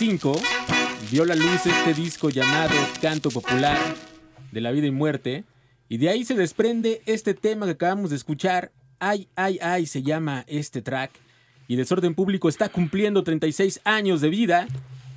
1995 0.00 0.32
vio 1.10 1.24
la 1.24 1.36
luz 1.36 1.66
este 1.66 1.94
disco 1.94 2.28
llamado 2.28 2.74
Canto 3.00 3.30
Popular 3.30 3.78
de 4.50 4.60
la 4.60 4.72
Vida 4.72 4.88
y 4.88 4.90
Muerte 4.90 5.44
y 5.88 5.98
de 5.98 6.08
ahí 6.08 6.24
se 6.24 6.34
desprende 6.34 7.02
este 7.06 7.32
tema 7.34 7.66
que 7.66 7.72
acabamos 7.72 8.10
de 8.10 8.16
escuchar, 8.16 8.72
Ay, 8.98 9.28
ay, 9.36 9.58
ay 9.62 9.86
se 9.86 10.02
llama 10.02 10.44
este 10.48 10.82
track 10.82 11.12
y 11.68 11.76
Desorden 11.76 12.14
Público 12.14 12.48
está 12.48 12.68
cumpliendo 12.68 13.22
36 13.22 13.82
años 13.84 14.20
de 14.20 14.30
vida 14.30 14.66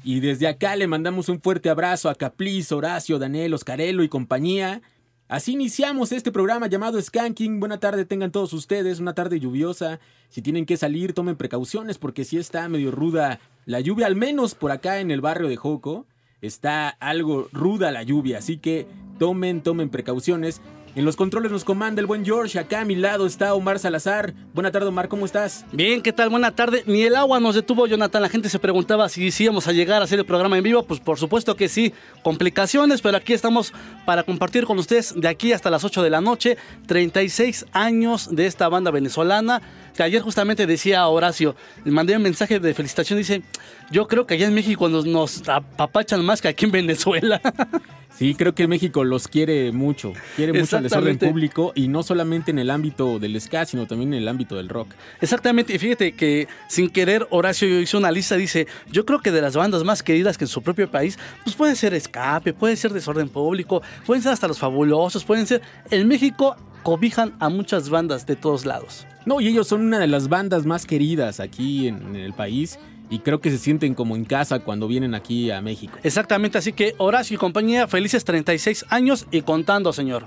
y 0.03 0.19
desde 0.19 0.47
acá 0.47 0.75
le 0.75 0.85
mandamos 0.85 1.27
un 1.29 1.41
fuerte 1.41 1.69
abrazo 1.69 2.09
a 2.09 2.15
Capliz, 2.15 2.71
Horacio, 2.71 3.17
Daniel, 3.17 3.55
Oscarelo 3.55 4.03
y 4.03 4.09
compañía. 4.09 4.81
Así 5.27 5.51
iniciamos 5.51 6.13
este 6.13 6.31
programa 6.31 6.67
llamado 6.67 7.01
Skanking. 7.01 7.59
Buena 7.59 7.81
tarde 7.81 8.05
tengan 8.05 8.31
todos 8.31 8.53
ustedes, 8.53 9.01
una 9.01 9.13
tarde 9.13 9.41
lluviosa. 9.41 9.99
Si 10.29 10.41
tienen 10.41 10.65
que 10.65 10.77
salir, 10.77 11.13
tomen 11.13 11.35
precauciones 11.35 11.97
porque 11.97 12.23
si 12.23 12.37
está 12.37 12.69
medio 12.69 12.91
ruda 12.91 13.41
la 13.65 13.81
lluvia, 13.81 14.07
al 14.07 14.15
menos 14.15 14.55
por 14.55 14.71
acá 14.71 15.01
en 15.01 15.11
el 15.11 15.19
barrio 15.19 15.49
de 15.49 15.57
Joco. 15.57 16.05
Está 16.41 16.87
algo 16.87 17.49
ruda 17.51 17.91
la 17.91 18.03
lluvia, 18.03 18.37
así 18.37 18.57
que 18.57 18.87
tomen, 19.19 19.61
tomen 19.61 19.89
precauciones. 19.89 20.61
En 20.97 21.05
los 21.05 21.15
controles 21.15 21.51
nos 21.51 21.63
comanda 21.63 22.01
el 22.01 22.07
buen 22.07 22.25
George. 22.25 22.57
Acá 22.57 22.81
a 22.81 22.83
mi 22.83 22.95
lado 22.95 23.27
está 23.27 23.53
Omar 23.53 23.77
Salazar. 23.77 24.33
Buena 24.55 24.71
tarde, 24.71 24.87
Omar, 24.87 25.07
¿cómo 25.07 25.27
estás? 25.27 25.63
Bien, 25.71 26.01
¿qué 26.01 26.11
tal? 26.11 26.29
Buena 26.29 26.55
tarde. 26.55 26.81
Ni 26.87 27.03
el 27.03 27.15
agua 27.15 27.39
nos 27.39 27.53
detuvo, 27.53 27.85
Jonathan. 27.85 28.19
La 28.19 28.29
gente 28.29 28.49
se 28.49 28.57
preguntaba 28.57 29.07
si 29.07 29.29
íbamos 29.43 29.67
a 29.67 29.73
llegar 29.73 30.01
a 30.01 30.05
hacer 30.05 30.17
el 30.17 30.25
programa 30.25 30.57
en 30.57 30.63
vivo. 30.63 30.81
Pues 30.81 30.99
por 30.99 31.19
supuesto 31.19 31.55
que 31.55 31.69
sí. 31.69 31.93
Complicaciones, 32.23 33.03
pero 33.03 33.15
aquí 33.15 33.33
estamos 33.33 33.73
para 34.07 34.23
compartir 34.23 34.65
con 34.65 34.79
ustedes 34.79 35.13
de 35.15 35.27
aquí 35.27 35.53
hasta 35.53 35.69
las 35.69 35.83
8 35.83 36.01
de 36.01 36.09
la 36.09 36.19
noche. 36.19 36.57
36 36.87 37.67
años 37.73 38.35
de 38.35 38.47
esta 38.47 38.67
banda 38.67 38.89
venezolana. 38.89 39.61
Que 39.95 40.01
ayer 40.01 40.23
justamente 40.23 40.65
decía 40.65 41.07
Horacio, 41.07 41.55
le 41.85 41.91
mandé 41.91 42.15
un 42.15 42.23
mensaje 42.23 42.59
de 42.59 42.73
felicitación. 42.73 43.19
Dice: 43.19 43.43
Yo 43.91 44.07
creo 44.07 44.25
que 44.25 44.33
allá 44.33 44.47
en 44.47 44.55
México 44.55 44.89
nos, 44.89 45.05
nos 45.05 45.47
apapachan 45.47 46.25
más 46.25 46.41
que 46.41 46.47
aquí 46.47 46.65
en 46.65 46.71
Venezuela. 46.71 47.39
Sí, 48.17 48.33
creo 48.33 48.55
que 48.55 48.67
México 48.67 49.03
los 49.03 49.27
quiere 49.27 49.71
mucho. 49.71 50.13
Quiere 50.35 50.51
mucho 50.51 50.77
el 50.77 50.83
desorden 50.83 51.19
público 51.19 51.71
y 51.75 51.87
no 51.87 52.01
solamente 52.01 52.49
en 52.49 52.57
el 52.57 52.71
ámbito 52.71 53.19
del 53.19 53.39
ska, 53.39 53.63
sino 53.65 53.85
también 53.85 54.11
en 54.11 54.23
el 54.23 54.27
ámbito 54.27 54.55
del 54.55 54.69
rock. 54.69 54.89
Exactamente, 55.21 55.75
y 55.75 55.77
fíjate 55.77 56.13
que 56.13 56.47
sin 56.67 56.89
querer 56.89 57.27
Horacio 57.29 57.79
hizo 57.79 57.95
una 57.99 58.09
lista, 58.09 58.35
dice, 58.35 58.65
yo 58.91 59.05
creo 59.05 59.19
que 59.19 59.31
de 59.31 59.39
las 59.39 59.55
bandas 59.55 59.83
más 59.83 60.01
queridas 60.01 60.35
que 60.35 60.45
en 60.45 60.47
su 60.47 60.63
propio 60.63 60.89
país, 60.89 61.19
pues 61.43 61.55
puede 61.55 61.75
ser 61.75 61.93
Escape, 61.93 62.53
puede 62.53 62.75
ser 62.75 62.91
Desorden 62.91 63.29
Público, 63.29 63.83
pueden 64.03 64.23
ser 64.23 64.31
hasta 64.31 64.47
Los 64.47 64.57
Fabulosos, 64.57 65.23
pueden 65.23 65.45
ser... 65.45 65.61
En 65.91 66.07
México 66.07 66.55
cobijan 66.81 67.35
a 67.39 67.49
muchas 67.49 67.91
bandas 67.91 68.25
de 68.25 68.35
todos 68.35 68.65
lados. 68.65 69.05
No, 69.27 69.41
y 69.41 69.47
ellos 69.47 69.67
son 69.67 69.81
una 69.81 69.99
de 69.99 70.07
las 70.07 70.27
bandas 70.27 70.65
más 70.65 70.87
queridas 70.87 71.39
aquí 71.39 71.87
en, 71.87 71.97
en 71.97 72.15
el 72.15 72.33
país 72.33 72.79
y 73.09 73.19
creo 73.19 73.39
que 73.39 73.51
se 73.51 73.57
sienten 73.57 73.93
como 73.93 74.15
en 74.15 74.25
casa 74.25 74.59
cuando 74.59 74.87
vienen 74.87 75.15
aquí 75.15 75.51
a 75.51 75.61
México. 75.61 75.97
Exactamente, 76.03 76.57
así 76.57 76.73
que 76.73 76.95
Horacio 76.97 77.35
y 77.35 77.37
compañía, 77.37 77.87
felices 77.87 78.23
36 78.23 78.85
años 78.89 79.27
y 79.31 79.41
contando, 79.41 79.93
señor. 79.93 80.25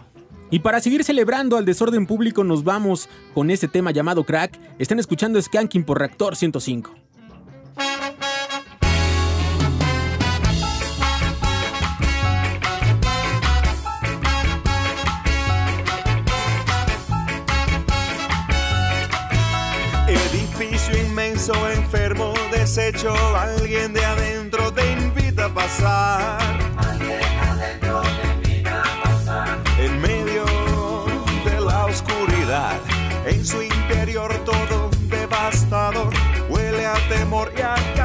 Y 0.50 0.60
para 0.60 0.80
seguir 0.80 1.04
celebrando 1.04 1.56
al 1.56 1.64
desorden 1.64 2.06
público 2.06 2.42
nos 2.42 2.64
vamos 2.64 3.08
con 3.34 3.50
este 3.50 3.68
tema 3.68 3.92
llamado 3.92 4.24
Crack. 4.24 4.58
Están 4.78 4.98
escuchando 4.98 5.40
Skanking 5.40 5.84
por 5.84 5.98
Reactor 5.98 6.34
105. 6.34 6.92
Alguien 22.78 23.92
de 23.92 24.04
adentro 24.04 24.72
te 24.72 24.92
invita 24.92 25.46
a 25.46 25.54
pasar. 25.54 26.38
En 29.78 30.00
medio 30.00 30.44
de 31.44 31.60
la 31.60 31.86
oscuridad, 31.86 32.78
en 33.26 33.44
su 33.44 33.60
interior 33.62 34.32
todo 34.44 34.88
devastador, 35.08 36.12
huele 36.48 36.86
a 36.86 36.94
temor 37.08 37.52
y 37.58 37.60
a 37.60 37.99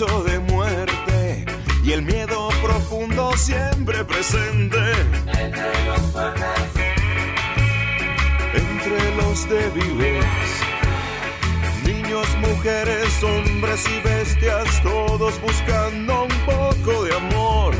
de 0.00 0.40
muerte 0.40 1.44
y 1.84 1.92
el 1.92 2.02
miedo 2.02 2.48
profundo 2.60 3.30
siempre 3.36 4.04
presente. 4.04 4.76
Entre 8.54 9.14
los 9.14 9.48
débiles, 9.48 10.24
niños, 11.84 12.26
mujeres, 12.38 13.22
hombres 13.22 13.84
y 13.88 14.00
bestias, 14.00 14.82
todos 14.82 15.40
buscando 15.40 16.24
un 16.24 16.40
poco 16.44 17.04
de 17.04 17.14
amor. 17.14 17.74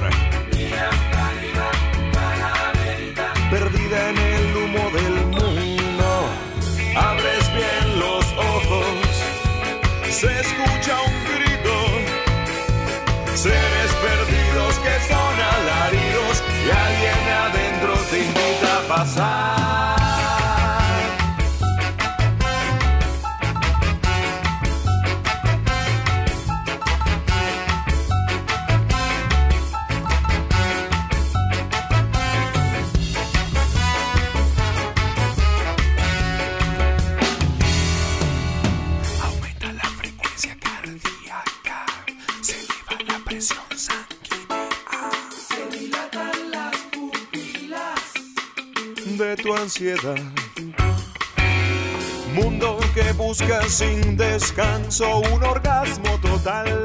Perdida 3.50 4.10
en 4.10 4.18
el 4.18 4.56
humo 4.56 4.90
del 4.90 5.26
mundo, 5.26 6.28
abres 6.94 7.54
bien 7.54 7.98
los 7.98 8.24
ojos, 8.34 8.86
se 10.10 10.40
escucha. 10.40 10.73
Seres 13.44 13.92
perdidos 14.00 14.78
que 14.78 15.12
son 15.12 15.23
de 49.04 49.36
tu 49.36 49.54
ansiedad. 49.54 50.16
Mundo 52.32 52.78
que 52.94 53.12
busca 53.12 53.62
sin 53.68 54.16
descanso 54.16 55.18
un 55.18 55.44
orgasmo 55.44 56.18
total. 56.20 56.82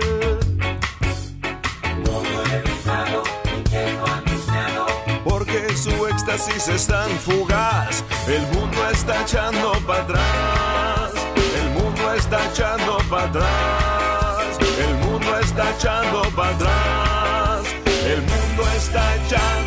Porque 5.23 5.75
su 5.77 6.07
éxtasis 6.07 6.67
es 6.67 6.87
tan 6.87 7.09
fugaz, 7.19 8.03
el 8.27 8.41
mundo 8.47 8.89
está 8.91 9.21
echando 9.21 9.71
para 9.87 10.03
atrás. 10.03 11.11
El 11.57 11.69
mundo 11.69 12.13
está 12.13 12.45
echando 12.51 12.97
para 13.09 13.23
atrás. 13.23 14.57
El 14.77 14.95
mundo 14.95 15.39
está 15.39 15.71
echando 15.71 16.21
para 16.35 16.55
atrás. 16.55 17.63
El 18.05 18.21
mundo 18.21 18.63
está 18.75 19.15
echando 19.15 19.58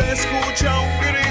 se 0.00 0.12
escucha 0.12 0.80
un 0.80 1.00
grito. 1.00 1.29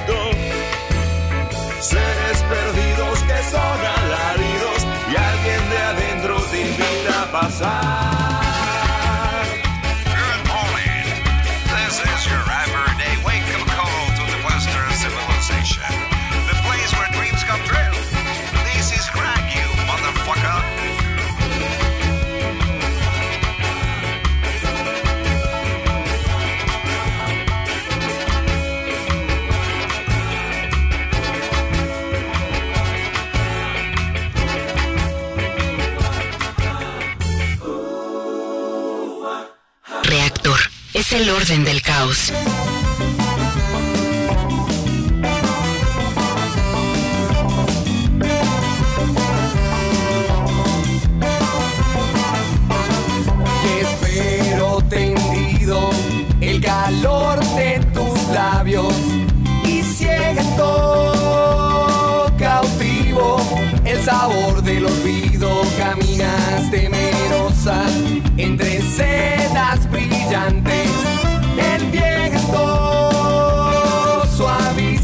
El 41.19 41.29
orden 41.31 41.65
del 41.65 41.81
caos. 41.81 42.31
espero 53.81 54.81
tendido 54.89 55.89
el 56.39 56.61
calor 56.61 57.39
de 57.55 57.79
tus 57.93 58.17
labios 58.33 58.93
y 59.65 59.81
siento 59.83 60.71
cautivo 62.37 63.41
el 63.83 64.01
sabor 64.05 64.61
del 64.63 64.85
olvido 64.85 65.63
caminas 65.77 66.71
temerosa 66.71 67.83
entre 68.37 68.81
sedas 68.81 69.88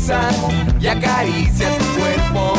y 0.08 0.88
acaricia 0.88 1.68
tu 1.80 1.86
cuerpo 2.00 2.54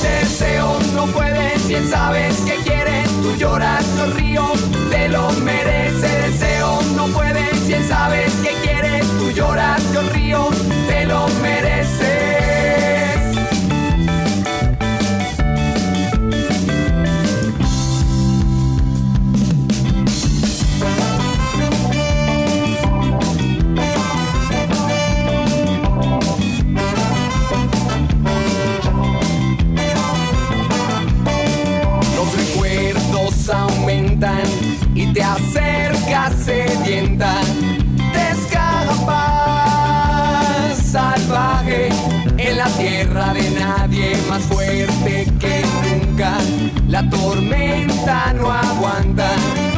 Te 0.00 0.08
deseo, 0.08 0.78
no 0.94 1.04
puedes, 1.08 1.68
bien 1.68 1.86
sabes 1.90 2.36
que 2.38 2.54
quieres, 2.64 3.10
tú 3.20 3.36
lloras, 3.36 3.84
yo 3.98 4.06
río, 4.14 4.46
te 4.90 5.10
lo 5.10 5.30
merece. 5.44 6.08
Deseo, 6.08 6.80
no 6.96 7.06
puedes, 7.08 7.66
bien 7.66 7.86
sabes 7.86 8.32
que 8.36 8.54
quieres, 8.62 9.06
tú 9.18 9.30
lloras, 9.32 9.82
yo 9.92 10.00
río, 10.14 10.48
La 46.90 47.08
tormenta 47.08 48.32
no 48.32 48.50
aguanta 48.50 49.69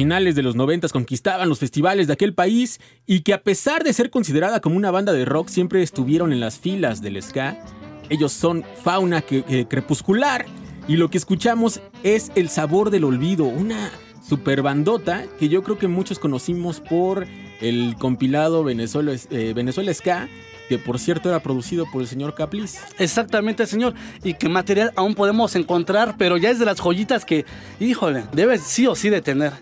finales 0.00 0.34
de 0.34 0.42
los 0.42 0.56
90 0.56 0.88
conquistaban 0.88 1.46
los 1.50 1.58
festivales 1.58 2.06
de 2.06 2.14
aquel 2.14 2.32
país 2.32 2.80
y 3.06 3.20
que 3.20 3.34
a 3.34 3.42
pesar 3.42 3.84
de 3.84 3.92
ser 3.92 4.08
considerada 4.08 4.60
como 4.62 4.78
una 4.78 4.90
banda 4.90 5.12
de 5.12 5.26
rock 5.26 5.48
siempre 5.48 5.82
estuvieron 5.82 6.32
en 6.32 6.40
las 6.40 6.58
filas 6.58 7.02
del 7.02 7.22
ska. 7.22 7.62
Ellos 8.08 8.32
son 8.32 8.64
Fauna 8.82 9.20
que- 9.20 9.44
eh, 9.46 9.66
Crepuscular 9.68 10.46
y 10.88 10.96
lo 10.96 11.10
que 11.10 11.18
escuchamos 11.18 11.82
es 12.02 12.32
El 12.34 12.48
Sabor 12.48 12.88
del 12.88 13.04
Olvido, 13.04 13.44
una 13.44 13.90
super 14.26 14.62
bandota 14.62 15.26
que 15.38 15.50
yo 15.50 15.62
creo 15.62 15.76
que 15.76 15.86
muchos 15.86 16.18
conocimos 16.18 16.80
por 16.80 17.26
el 17.60 17.94
compilado 17.98 18.64
Venezuela, 18.64 19.12
eh, 19.30 19.52
Venezuela 19.54 19.92
Ska, 19.92 20.30
que 20.70 20.78
por 20.78 20.98
cierto 20.98 21.28
era 21.28 21.40
producido 21.42 21.84
por 21.92 22.00
el 22.00 22.08
señor 22.08 22.34
Capliz. 22.34 22.78
Exactamente, 22.98 23.66
señor. 23.66 23.92
Y 24.24 24.32
que 24.32 24.48
material 24.48 24.92
aún 24.96 25.14
podemos 25.14 25.54
encontrar, 25.56 26.14
pero 26.16 26.38
ya 26.38 26.48
es 26.48 26.58
de 26.58 26.64
las 26.64 26.80
joyitas 26.80 27.26
que, 27.26 27.44
híjole, 27.80 28.24
debes 28.32 28.62
sí 28.62 28.86
o 28.86 28.94
sí 28.94 29.10
de 29.10 29.20
tener 29.20 29.52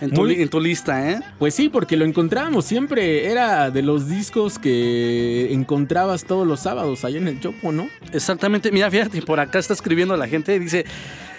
en 0.00 0.10
tu, 0.10 0.22
Muy- 0.22 0.42
en 0.42 0.48
tu 0.48 0.60
lista, 0.60 1.10
¿eh? 1.10 1.20
Pues 1.38 1.54
sí, 1.54 1.68
porque 1.68 1.96
lo 1.96 2.04
encontramos. 2.04 2.64
Siempre 2.66 3.26
era 3.30 3.70
de 3.70 3.82
los 3.82 4.08
discos 4.08 4.58
que 4.58 5.52
encontrabas 5.52 6.24
todos 6.24 6.46
los 6.46 6.60
sábados 6.60 7.04
allá 7.04 7.18
en 7.18 7.28
el 7.28 7.40
Chopo, 7.40 7.72
¿no? 7.72 7.88
Exactamente. 8.12 8.70
Mira, 8.72 8.90
fíjate, 8.90 9.22
por 9.22 9.40
acá 9.40 9.58
está 9.58 9.72
escribiendo 9.72 10.16
la 10.16 10.28
gente. 10.28 10.58
Dice, 10.58 10.84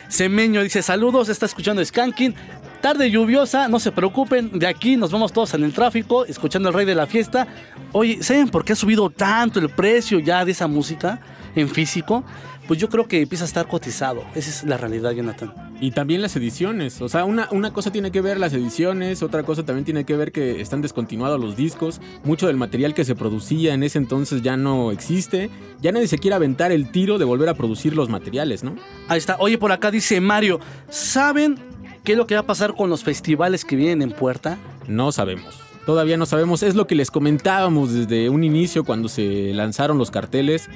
Semeño, 0.09 0.63
dice, 0.63 0.81
saludos, 0.81 1.27
está 1.29 1.45
escuchando 1.45 1.83
Skanking. 1.83 2.33
Tarde 2.81 3.11
lluviosa, 3.11 3.67
no 3.67 3.79
se 3.79 3.91
preocupen. 3.91 4.57
De 4.57 4.65
aquí 4.67 4.95
nos 4.95 5.11
vamos 5.11 5.33
todos 5.33 5.53
en 5.55 5.63
el 5.63 5.73
tráfico, 5.73 6.25
escuchando 6.25 6.69
el 6.69 6.75
rey 6.75 6.85
de 6.85 6.95
la 6.95 7.07
fiesta. 7.07 7.45
Oye, 7.91 8.23
¿saben 8.23 8.47
por 8.49 8.63
qué 8.63 8.73
ha 8.73 8.75
subido 8.75 9.09
tanto 9.09 9.59
el 9.59 9.69
precio 9.69 10.19
ya 10.19 10.45
de 10.45 10.51
esa 10.51 10.67
música 10.67 11.19
en 11.55 11.67
físico? 11.67 12.23
Pues 12.67 12.79
yo 12.79 12.89
creo 12.89 13.07
que 13.07 13.21
empieza 13.21 13.45
a 13.45 13.47
estar 13.47 13.67
cotizado. 13.67 14.25
Esa 14.35 14.49
es 14.49 14.63
la 14.65 14.77
realidad, 14.77 15.11
Jonathan. 15.11 15.53
Y 15.79 15.91
también 15.91 16.21
las 16.21 16.35
ediciones. 16.35 17.01
O 17.01 17.07
sea, 17.07 17.23
una, 17.23 17.47
una 17.51 17.71
cosa 17.71 17.91
tiene 17.91 18.11
que 18.11 18.19
ver 18.19 18.39
las 18.39 18.51
ediciones, 18.53 19.23
otra 19.23 19.43
cosa 19.43 19.63
también 19.63 19.85
tiene 19.85 20.03
que 20.05 20.17
ver 20.17 20.31
que 20.31 20.59
están 20.59 20.81
descontinuados 20.81 21.39
los 21.39 21.55
discos. 21.55 22.01
Mucho 22.25 22.47
del 22.47 22.57
material 22.57 22.93
que 22.93 23.05
se 23.05 23.15
producía 23.15 23.73
en 23.73 23.83
ese 23.83 23.97
entonces 23.99 24.41
ya 24.41 24.57
no 24.57 24.91
existe. 24.91 25.49
Ya 25.81 25.91
nadie 25.91 26.07
se 26.07 26.17
quiere 26.17 26.35
aventar 26.35 26.71
el 26.71 26.91
tiro 26.91 27.17
de 27.17 27.25
volver 27.25 27.47
a 27.47 27.53
producir 27.53 27.95
los 27.95 28.09
materiales, 28.09 28.63
¿no? 28.63 28.75
Ahí 29.07 29.19
está. 29.19 29.37
Oye, 29.39 29.57
por 29.57 29.71
acá 29.71 29.89
dice 29.89 30.19
Mario, 30.19 30.59
¿saben 30.89 31.57
qué 32.03 32.13
es 32.13 32.17
lo 32.17 32.27
que 32.27 32.35
va 32.35 32.41
a 32.41 32.45
pasar 32.45 32.75
con 32.75 32.89
los 32.89 33.03
festivales 33.03 33.63
que 33.63 33.77
vienen 33.77 34.01
en 34.01 34.11
puerta? 34.11 34.57
No 34.87 35.11
sabemos. 35.13 35.59
Todavía 35.85 36.17
no 36.17 36.25
sabemos. 36.25 36.63
Es 36.63 36.75
lo 36.75 36.85
que 36.85 36.95
les 36.95 37.11
comentábamos 37.11 37.93
desde 37.93 38.29
un 38.29 38.43
inicio 38.43 38.83
cuando 38.83 39.07
se 39.07 39.53
lanzaron 39.53 39.97
los 39.97 40.11
carteles. 40.11 40.69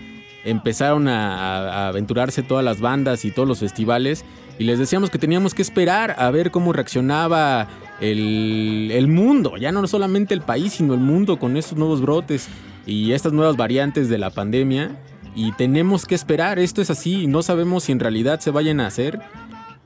Empezaron 0.43 1.07
a, 1.07 1.87
aventurarse 1.87 2.43
todas 2.43 2.63
las 2.63 2.81
bandas 2.81 3.25
y 3.25 3.31
todos 3.31 3.47
los 3.47 3.59
festivales. 3.59 4.25
Y 4.59 4.63
les 4.63 4.79
decíamos 4.79 5.09
que 5.09 5.17
teníamos 5.17 5.53
que 5.53 5.61
esperar 5.61 6.15
a 6.17 6.29
ver 6.31 6.51
cómo 6.51 6.73
reaccionaba 6.73 7.67
el, 7.99 8.89
el 8.93 9.07
mundo. 9.07 9.57
Ya 9.57 9.71
no 9.71 9.85
solamente 9.87 10.33
el 10.33 10.41
país, 10.41 10.73
sino 10.73 10.93
el 10.93 10.99
mundo 10.99 11.39
con 11.39 11.57
estos 11.57 11.77
nuevos 11.77 12.01
brotes 12.01 12.47
y 12.85 13.11
estas 13.13 13.33
nuevas 13.33 13.57
variantes 13.57 14.09
de 14.09 14.17
la 14.17 14.29
pandemia. 14.29 14.91
Y 15.35 15.51
tenemos 15.53 16.05
que 16.05 16.15
esperar. 16.15 16.59
Esto 16.59 16.81
es 16.81 16.89
así. 16.89 17.27
No 17.27 17.41
sabemos 17.41 17.85
si 17.85 17.91
en 17.91 17.99
realidad 17.99 18.39
se 18.39 18.51
vayan 18.51 18.79
a 18.79 18.87
hacer. 18.87 19.19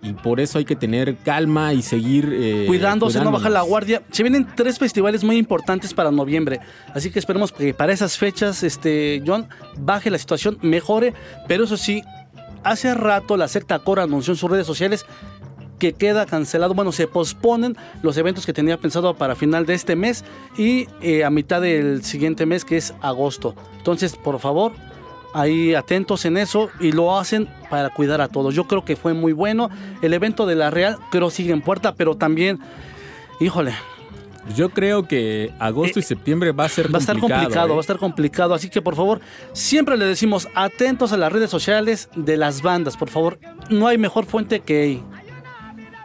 Y 0.05 0.13
por 0.13 0.39
eso 0.39 0.59
hay 0.59 0.65
que 0.65 0.75
tener 0.75 1.17
calma 1.17 1.73
y 1.73 1.81
seguir 1.81 2.29
eh, 2.31 2.65
cuidándose, 2.67 3.19
no 3.21 3.31
bajar 3.31 3.51
la 3.51 3.63
guardia. 3.63 4.03
Se 4.11 4.21
vienen 4.21 4.47
tres 4.55 4.77
festivales 4.77 5.23
muy 5.23 5.37
importantes 5.37 5.95
para 5.95 6.11
noviembre, 6.11 6.59
así 6.93 7.09
que 7.09 7.17
esperemos 7.17 7.51
que 7.51 7.73
para 7.73 7.91
esas 7.91 8.17
fechas, 8.17 8.61
este, 8.61 9.23
John, 9.25 9.47
baje 9.79 10.11
la 10.11 10.19
situación, 10.19 10.59
mejore, 10.61 11.15
pero 11.47 11.63
eso 11.63 11.75
sí, 11.75 12.03
hace 12.63 12.93
rato 12.93 13.35
la 13.35 13.47
secta 13.47 13.79
Cora 13.79 14.03
anunció 14.03 14.33
en 14.33 14.37
sus 14.37 14.51
redes 14.51 14.67
sociales 14.67 15.07
que 15.79 15.93
queda 15.93 16.25
cancelado, 16.25 16.73
bueno, 16.73 16.91
se 16.91 17.07
posponen 17.07 17.75
los 18.03 18.15
eventos 18.17 18.45
que 18.45 18.53
tenía 18.53 18.77
pensado 18.77 19.15
para 19.15 19.35
final 19.35 19.65
de 19.65 19.73
este 19.73 19.95
mes 19.95 20.23
y 20.57 20.87
eh, 21.01 21.23
a 21.23 21.29
mitad 21.29 21.61
del 21.61 22.03
siguiente 22.03 22.45
mes, 22.45 22.63
que 22.63 22.77
es 22.77 22.93
agosto. 23.01 23.55
Entonces, 23.77 24.15
por 24.15 24.39
favor, 24.39 24.71
ahí 25.35 25.75
atentos 25.75 26.23
en 26.25 26.37
eso 26.37 26.69
y 26.79 26.93
lo 26.93 27.17
hacen 27.17 27.47
para 27.69 27.89
cuidar 27.89 28.21
a 28.21 28.29
todos. 28.29 28.55
Yo 28.55 28.63
creo 28.65 28.85
que 28.85 28.95
fue 28.95 29.13
muy 29.13 29.33
bueno. 29.33 29.69
El 30.01 30.13
evento 30.13 30.45
de 30.45 30.55
la 30.55 30.71
Real 30.71 30.97
creo 31.11 31.29
sigue 31.29 31.51
en 31.51 31.61
puerta, 31.61 31.93
pero 31.93 32.15
también, 32.15 32.59
híjole, 33.39 33.73
Yo 34.55 34.69
creo 34.69 35.07
que 35.07 35.51
agosto 35.57 35.97
y 35.99 36.03
septiembre 36.03 36.51
va 36.51 36.65
a 36.65 36.69
ser 36.69 36.85
Eh, 36.85 36.89
va 36.89 36.99
a 36.99 37.01
estar 37.01 37.15
complicado. 37.17 37.41
complicado, 37.43 37.67
¿eh? 37.67 37.71
va 37.71 37.77
a 37.77 37.81
estar 37.81 37.97
complicado. 37.97 38.53
Así 38.53 38.69
que 38.69 38.79
por 38.81 38.95
favor, 38.95 39.19
siempre 39.53 39.97
le 39.97 40.05
decimos 40.05 40.47
atentos 40.53 41.11
a 41.11 41.17
las 41.17 41.31
redes 41.33 41.49
sociales 41.49 42.09
de 42.15 42.37
las 42.37 42.61
bandas, 42.61 42.95
por 42.95 43.09
favor. 43.09 43.39
No 43.69 43.87
hay 43.87 43.97
mejor 43.97 44.25
fuente 44.25 44.59
que. 44.59 45.01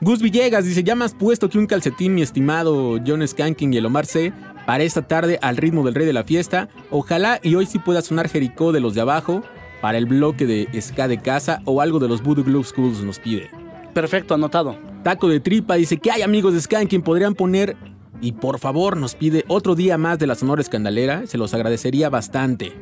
Gus 0.01 0.23
Villegas 0.23 0.65
dice, 0.65 0.83
ya 0.83 0.95
más 0.95 1.13
puesto 1.13 1.51
que 1.51 1.59
un 1.59 1.67
calcetín, 1.67 2.15
mi 2.15 2.23
estimado 2.23 2.99
John 3.07 3.27
Skanking 3.29 3.75
y 3.75 3.77
el 3.77 3.85
Omar 3.85 4.07
C, 4.07 4.33
para 4.71 4.85
esta 4.85 5.03
tarde 5.03 5.37
al 5.43 5.57
ritmo 5.57 5.85
del 5.85 5.97
rey 5.97 6.07
de 6.07 6.13
la 6.13 6.23
fiesta. 6.23 6.69
Ojalá 6.93 7.41
y 7.43 7.57
hoy 7.57 7.67
sí 7.67 7.81
pueda 7.81 8.03
sonar 8.03 8.29
Jericó 8.29 8.71
de 8.71 8.79
los 8.79 8.95
de 8.95 9.01
abajo 9.01 9.43
para 9.81 9.99
el 9.99 10.07
bloque 10.07 10.47
de 10.47 10.69
ska 10.81 11.09
de 11.09 11.19
casa 11.19 11.61
o 11.65 11.81
algo 11.81 11.99
de 11.99 12.07
los 12.07 12.23
Voodoo 12.23 12.45
Glove 12.45 12.69
Schools 12.69 13.03
nos 13.03 13.19
pide. 13.19 13.51
Perfecto, 13.95 14.33
anotado. 14.33 14.79
Taco 15.03 15.29
de 15.29 15.41
tripa 15.41 15.75
dice 15.75 15.97
que 15.97 16.13
hay 16.13 16.23
amigos 16.23 16.55
de 16.55 16.61
Skanking 16.61 17.03
podrían 17.03 17.35
poner 17.35 17.77
y 18.21 18.31
por 18.31 18.61
favor 18.61 18.97
nos 18.97 19.17
pide 19.17 19.45
otro 19.49 19.75
día 19.75 19.99
más 19.99 20.21
de 20.21 20.29
la 20.29 20.37
Sonora 20.37 20.63
Escandalera, 20.63 21.27
se 21.27 21.37
los 21.37 21.53
agradecería 21.53 22.09
bastante. 22.09 22.73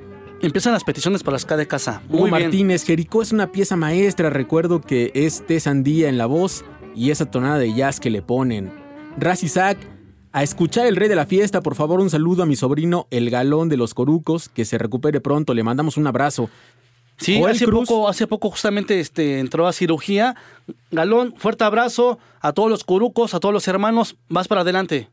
Empiezan 0.43 0.75
las 0.75 0.85
peticiones 0.85 1.23
para 1.23 1.39
K 1.39 1.57
de 1.57 1.67
casa. 1.67 2.03
Hugo 2.11 2.19
Muy 2.19 2.31
bien. 2.31 2.43
Martínez, 2.43 2.85
Jericó 2.85 3.23
es 3.23 3.33
una 3.33 3.51
pieza 3.51 3.77
maestra. 3.77 4.29
Recuerdo 4.29 4.83
que 4.83 5.11
es 5.15 5.43
T. 5.47 5.59
Sandía 5.59 6.11
en 6.11 6.19
la 6.19 6.27
voz 6.27 6.67
y 6.95 7.13
esa 7.13 7.31
tonada 7.31 7.57
de 7.57 7.73
jazz 7.73 7.99
que 7.99 8.11
le 8.11 8.21
ponen. 8.21 8.71
Raz 9.17 9.43
Isaac, 9.43 9.79
a 10.33 10.43
escuchar 10.43 10.87
el 10.87 10.97
rey 10.97 11.09
de 11.09 11.17
la 11.17 11.27
fiesta, 11.27 11.61
por 11.61 11.75
favor, 11.75 12.01
un 12.01 12.11
saludo 12.11 12.43
a 12.43 12.47
mi 12.47 12.57
sobrino, 12.57 13.07
el 13.11 13.31
galón 13.31 13.69
de 13.69 13.77
los 13.77 13.95
corucos, 13.95 14.49
que 14.49 14.65
se 14.65 14.79
recupere 14.79 15.21
pronto. 15.21 15.55
Le 15.55 15.63
mandamos 15.63 15.97
un 15.97 16.07
abrazo. 16.07 16.51
Sí, 17.17 17.41
Joel 17.41 17.57
hace 17.57 17.65
Cruz. 17.65 17.89
poco, 17.89 18.09
hace 18.09 18.27
poco 18.27 18.51
justamente 18.51 19.01
este, 19.01 19.41
entró 19.41 19.67
a 19.67 19.73
cirugía. 19.73 20.37
Galón, 20.91 21.35
fuerte 21.37 21.65
abrazo 21.65 22.19
a 22.41 22.53
todos 22.53 22.71
los 22.71 22.85
curucos, 22.85 23.35
a 23.35 23.41
todos 23.41 23.53
los 23.53 23.67
hermanos. 23.67 24.17
Vas 24.29 24.47
para 24.47 24.61
adelante. 24.61 25.09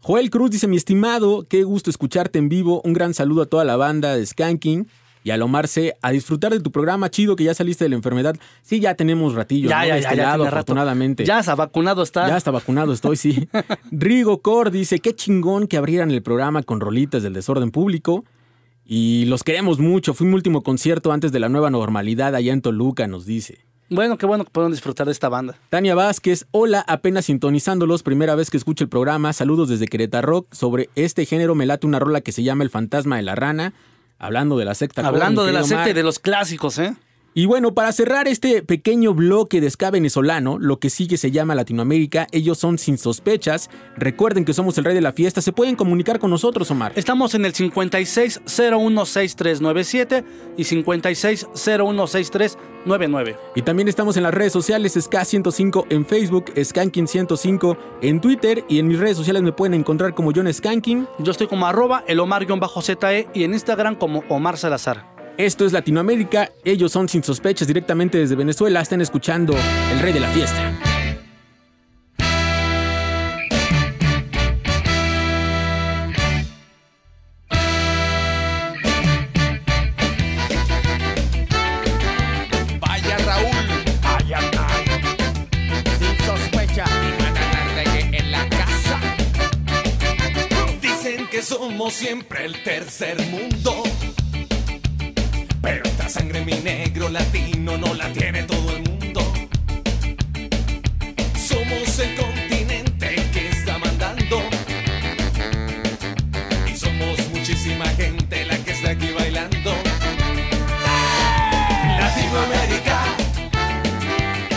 Joel 0.00 0.30
Cruz 0.30 0.50
dice: 0.50 0.68
Mi 0.68 0.76
estimado, 0.76 1.46
qué 1.48 1.64
gusto 1.64 1.90
escucharte 1.90 2.38
en 2.38 2.48
vivo. 2.48 2.80
Un 2.84 2.92
gran 2.92 3.12
saludo 3.14 3.42
a 3.42 3.46
toda 3.46 3.64
la 3.64 3.76
banda 3.76 4.16
de 4.16 4.24
Skanking. 4.24 4.88
Y 5.24 5.30
C, 5.66 5.94
a 6.00 6.10
disfrutar 6.10 6.52
de 6.52 6.60
tu 6.60 6.70
programa, 6.72 7.10
chido 7.10 7.36
que 7.36 7.44
ya 7.44 7.54
saliste 7.54 7.84
de 7.84 7.90
la 7.90 7.96
enfermedad. 7.96 8.36
Sí, 8.62 8.80
ya 8.80 8.94
tenemos 8.94 9.34
ratillo, 9.34 9.68
Ya, 9.68 9.80
¿no? 9.80 9.86
ya, 9.88 9.94
de 9.94 10.00
ya, 10.02 10.08
este 10.08 10.16
ya 10.16 10.22
lado, 10.24 10.44
rato. 10.44 10.56
afortunadamente. 10.56 11.24
Ya 11.24 11.40
está 11.40 11.54
vacunado 11.54 12.02
está. 12.02 12.28
Ya 12.28 12.36
está 12.36 12.50
vacunado 12.50 12.92
estoy, 12.92 13.16
sí. 13.16 13.48
Rigo 13.90 14.40
Cor 14.42 14.70
dice, 14.70 14.98
qué 15.00 15.14
chingón 15.14 15.66
que 15.66 15.76
abrieran 15.76 16.10
el 16.10 16.22
programa 16.22 16.62
con 16.62 16.80
rolitas 16.80 17.22
del 17.22 17.32
desorden 17.34 17.70
público. 17.70 18.24
Y 18.84 19.26
los 19.26 19.42
queremos 19.44 19.78
mucho. 19.78 20.14
Fue 20.14 20.26
mi 20.26 20.32
último 20.34 20.62
concierto 20.62 21.12
antes 21.12 21.30
de 21.30 21.40
la 21.40 21.48
nueva 21.50 21.68
normalidad 21.70 22.34
allá 22.34 22.52
en 22.54 22.62
Toluca, 22.62 23.06
nos 23.06 23.26
dice. 23.26 23.58
Bueno, 23.90 24.18
qué 24.18 24.26
bueno 24.26 24.44
que 24.44 24.50
puedan 24.50 24.70
disfrutar 24.70 25.06
de 25.06 25.12
esta 25.12 25.28
banda. 25.30 25.56
Tania 25.70 25.94
Vázquez, 25.94 26.46
hola, 26.50 26.84
apenas 26.86 27.24
sintonizándolos, 27.26 28.02
primera 28.02 28.34
vez 28.34 28.50
que 28.50 28.58
escucho 28.58 28.84
el 28.84 28.90
programa, 28.90 29.32
saludos 29.32 29.70
desde 29.70 29.86
Querétaro 29.88 30.26
Rock. 30.28 30.54
Sobre 30.54 30.90
este 30.94 31.24
género 31.24 31.54
me 31.54 31.64
late 31.64 31.86
una 31.86 31.98
rola 31.98 32.20
que 32.20 32.32
se 32.32 32.42
llama 32.42 32.64
El 32.64 32.70
Fantasma 32.70 33.16
de 33.16 33.22
la 33.22 33.34
Rana, 33.34 33.72
hablando 34.18 34.58
de 34.58 34.64
la 34.64 34.74
secta. 34.74 35.06
Hablando 35.06 35.44
de 35.44 35.52
la 35.52 35.64
secta 35.64 35.90
y 35.90 35.92
de 35.92 36.02
los 36.02 36.18
clásicos, 36.18 36.78
¿eh? 36.78 36.94
Y 37.34 37.44
bueno, 37.46 37.74
para 37.74 37.92
cerrar 37.92 38.26
este 38.26 38.62
pequeño 38.62 39.14
bloque 39.14 39.60
de 39.60 39.70
ska 39.70 39.90
venezolano, 39.90 40.58
lo 40.58 40.80
que 40.80 40.88
sigue 40.90 41.18
se 41.18 41.30
llama 41.30 41.54
Latinoamérica, 41.54 42.26
ellos 42.32 42.58
son 42.58 42.78
sin 42.78 42.98
sospechas. 42.98 43.70
Recuerden 43.96 44.44
que 44.44 44.54
somos 44.54 44.76
el 44.78 44.84
rey 44.84 44.94
de 44.94 45.00
la 45.00 45.12
fiesta, 45.12 45.40
se 45.40 45.52
pueden 45.52 45.76
comunicar 45.76 46.18
con 46.18 46.30
nosotros, 46.30 46.68
Omar. 46.70 46.92
Estamos 46.96 47.34
en 47.34 47.44
el 47.44 47.52
56016397 47.52 50.24
y 50.56 50.64
56016399. 50.64 53.36
Y 53.54 53.62
también 53.62 53.88
estamos 53.88 54.16
en 54.16 54.22
las 54.22 54.34
redes 54.34 54.52
sociales 54.52 54.96
Ska105 54.96 55.86
en 55.90 56.06
Facebook, 56.06 56.46
Skanking105 56.54 57.76
en 58.02 58.20
Twitter 58.20 58.64
y 58.68 58.78
en 58.78 58.86
mis 58.88 58.98
redes 58.98 59.16
sociales 59.16 59.42
me 59.42 59.52
pueden 59.52 59.74
encontrar 59.74 60.14
como 60.14 60.32
John 60.34 60.52
Skanking. 60.52 61.06
Yo 61.18 61.30
estoy 61.30 61.46
como 61.46 61.66
arroba 61.66 62.04
el 62.06 62.20
Omar-ZE 62.20 63.28
y 63.34 63.44
en 63.44 63.52
Instagram 63.52 63.96
como 63.96 64.24
Omar 64.28 64.56
Salazar. 64.56 65.17
Esto 65.38 65.64
es 65.64 65.72
Latinoamérica, 65.72 66.50
ellos 66.64 66.90
son 66.90 67.08
sin 67.08 67.22
sospechas 67.22 67.68
directamente 67.68 68.18
desde 68.18 68.34
Venezuela, 68.34 68.80
están 68.80 69.00
escuchando 69.00 69.54
El 69.92 70.00
Rey 70.00 70.12
de 70.12 70.18
la 70.18 70.28
Fiesta. 70.30 70.76
Vaya 82.80 83.18
Raúl, 83.18 83.46
allá 84.02 84.40
Sin 86.00 86.26
sospecha 86.26 86.84
y 86.84 87.22
mananarde 87.22 88.18
en 88.18 88.32
la 88.32 88.48
casa. 88.48 89.00
Dicen 90.82 91.28
que 91.28 91.42
somos 91.42 91.92
siempre 91.94 92.44
el 92.44 92.60
tercer 92.64 93.16
mundo. 93.28 93.84
Sangre 96.08 96.42
mi 96.42 96.54
negro 96.60 97.10
latino 97.10 97.76
no 97.76 97.92
la 97.92 98.10
tiene 98.14 98.42
todo 98.44 98.74
el 98.74 98.82
mundo. 98.82 99.20
Somos 101.36 101.98
el 101.98 102.14
continente 102.16 103.14
que 103.30 103.48
está 103.50 103.76
mandando. 103.76 104.40
Y 106.66 106.76
somos 106.76 107.18
muchísima 107.34 107.84
gente 107.90 108.46
la 108.46 108.56
que 108.56 108.70
está 108.70 108.90
aquí 108.92 109.10
bailando. 109.18 109.74
Latinoamérica, 111.98 113.00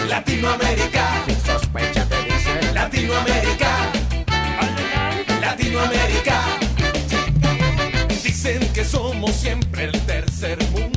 Latinoamérica, 0.07 1.25
sospecha 1.45 2.05
te 2.05 2.23
dice 2.23 2.73
Latinoamérica, 2.73 3.91
Latinoamérica. 5.41 6.43
Dicen 8.23 8.71
que 8.73 8.85
somos 8.85 9.35
siempre 9.35 9.83
el 9.83 9.99
tercer 10.05 10.57
mundo. 10.69 10.90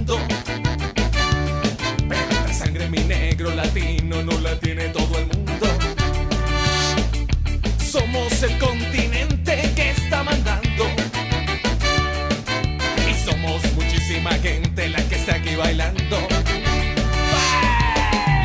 Latino 3.50 4.22
no 4.22 4.38
la 4.40 4.58
tiene 4.58 4.88
todo 4.88 5.18
el 5.18 5.26
mundo. 5.26 5.66
Somos 7.78 8.42
el 8.42 8.58
continente 8.58 9.72
que 9.74 9.90
está 9.90 10.22
mandando. 10.22 10.84
Y 13.08 13.14
somos 13.24 13.62
muchísima 13.74 14.30
gente 14.34 14.88
la 14.88 15.02
que 15.08 15.16
está 15.16 15.34
aquí 15.36 15.54
bailando. 15.56 16.16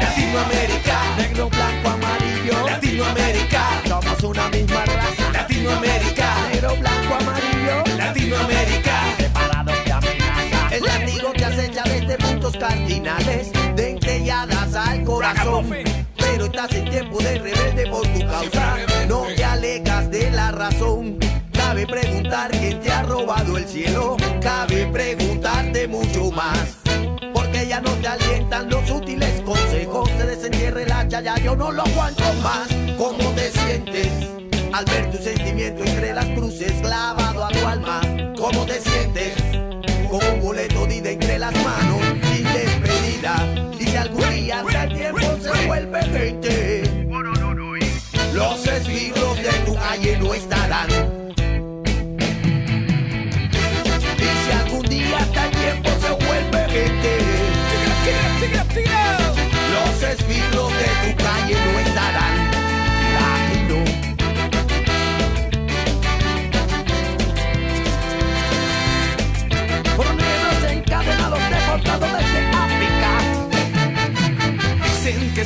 Latinoamérica, 0.01 1.15
negro, 1.17 1.49
blanco, 1.49 1.89
amarillo. 1.89 2.65
Latinoamérica, 2.67 3.81
somos 3.87 4.23
una 4.23 4.49
misma 4.49 4.85
raza. 4.85 5.31
Latinoamérica, 5.33 6.35
negro, 6.51 6.75
blanco, 6.77 7.15
amarillo. 7.15 7.83
Latinoamérica, 7.97 9.15
separados 9.17 9.85
de 9.85 9.91
amenaza. 9.91 10.75
El 10.75 10.83
látigo 10.83 11.31
que 11.33 11.45
acecha 11.45 11.83
desde 11.83 12.17
puntos 12.17 12.57
cardinales, 12.57 13.51
dentelladas 14.29 14.75
al 14.75 15.03
corazón. 15.03 15.69
Pero 16.17 16.45
estás 16.45 16.71
en 16.73 16.89
tiempo 16.89 17.17
de 17.19 17.39
rebelde 17.39 17.87
por 17.89 18.07
tu 18.07 18.19
causa, 18.19 18.77
no 19.07 19.25
te 19.35 19.43
alejas 19.43 20.11
de 20.11 20.31
la 20.31 20.51
razón. 20.51 21.17
Cabe 21.51 21.87
preguntar 21.87 22.51
quién 22.51 22.79
te 22.79 22.91
ha 22.91 23.03
robado 23.03 23.57
el 23.57 23.67
cielo, 23.67 24.17
cabe 24.41 24.87
preguntarte 24.87 25.87
mucho 25.87 26.31
más. 26.31 26.77
Porque 27.33 27.67
ya 27.67 27.81
no 27.81 27.91
te 27.91 28.07
alientan 28.07 28.69
los 28.69 28.89
útiles 28.91 29.41
consejos, 29.41 30.09
se 30.17 30.25
desentierre 30.25 30.85
la 30.85 31.07
chaya, 31.07 31.35
yo 31.37 31.55
no 31.55 31.71
lo 31.71 31.83
aguanto 31.83 32.23
más. 32.43 32.67
¿Cómo 32.97 33.31
te 33.33 33.51
sientes? 33.51 34.09
Al 34.73 34.85
ver 34.85 35.11
tu 35.11 35.17
sentimiento 35.17 35.83
entre 35.83 36.13
las 36.13 36.25
cruces 36.25 36.73
clavado 36.81 37.45
a 37.45 37.49
tu 37.49 37.65
alma, 37.65 38.01
¿cómo 38.37 38.65
te 38.65 38.79
sientes? 38.79 39.33
Con 40.09 40.23
un 40.33 40.41
boleto 40.41 40.85
de 40.85 41.13
entre 41.13 41.39
las 41.39 41.53
manos, 41.63 42.01
sin 42.33 42.43
despedida. 42.43 43.69
Y 44.39 44.51
hasta 44.51 44.83
el 44.85 44.93
tiempo 44.95 45.19
se 45.41 45.67
vuelve 45.67 45.99
20, 46.07 47.07
los 48.33 48.67
esbirros 48.67 49.37
de 49.37 49.51
tu 49.65 49.75
calle 49.75 50.17
no 50.17 50.33
estarán. 50.33 51.18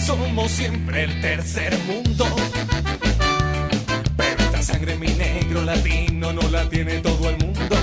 Somos 0.06 0.52
siempre 0.52 1.04
el 1.04 1.22
tercer 1.22 1.78
mundo. 1.88 2.26
Pero 4.18 4.44
esta 4.44 4.62
sangre 4.62 4.96
mi 4.98 5.08
negro 5.08 5.62
latino 5.62 6.34
no 6.34 6.42
la 6.50 6.68
tiene 6.70 7.00
todo 7.00 7.30
el 7.30 7.38
mundo. 7.38 7.76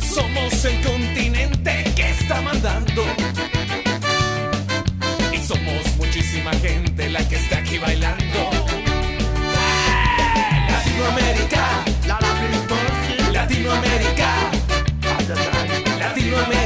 Somos 0.00 0.64
el 0.64 0.80
continente 0.82 1.84
que 1.94 2.10
está 2.10 2.40
mandando. 2.40 3.04
Y 5.32 5.38
somos 5.38 5.96
muchísima 5.98 6.52
gente 6.54 7.10
la 7.10 7.26
que 7.28 7.36
está 7.36 7.58
aquí 7.58 7.78
bailando. 7.78 8.50
Latinoamérica, 10.70 11.84
Latinoamérica, 12.06 13.32
Latinoamérica, 13.32 14.50
Latinoamérica. 15.98 16.65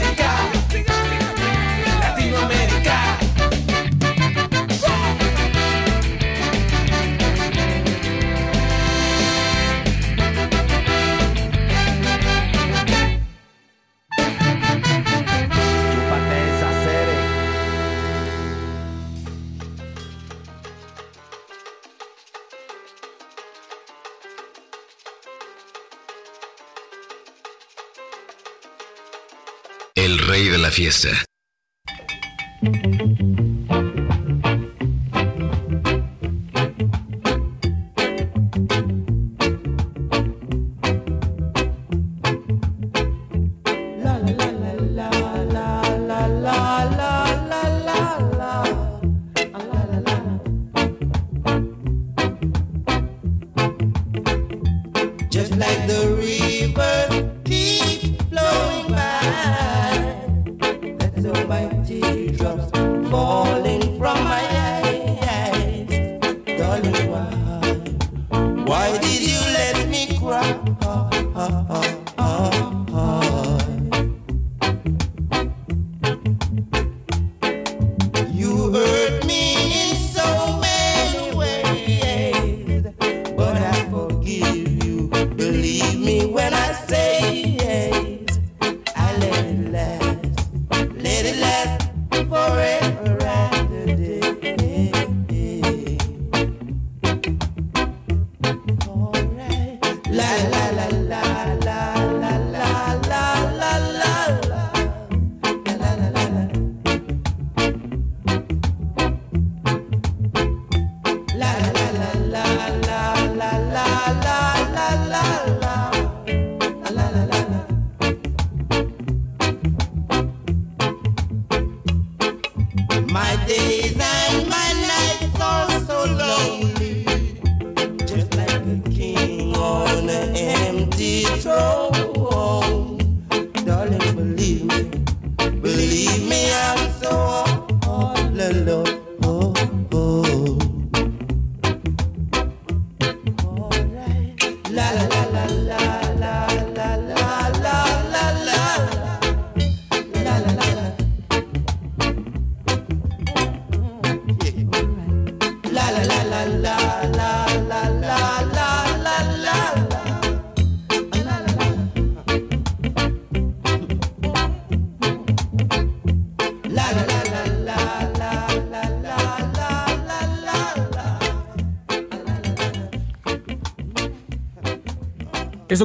Fiesta. 30.81 31.11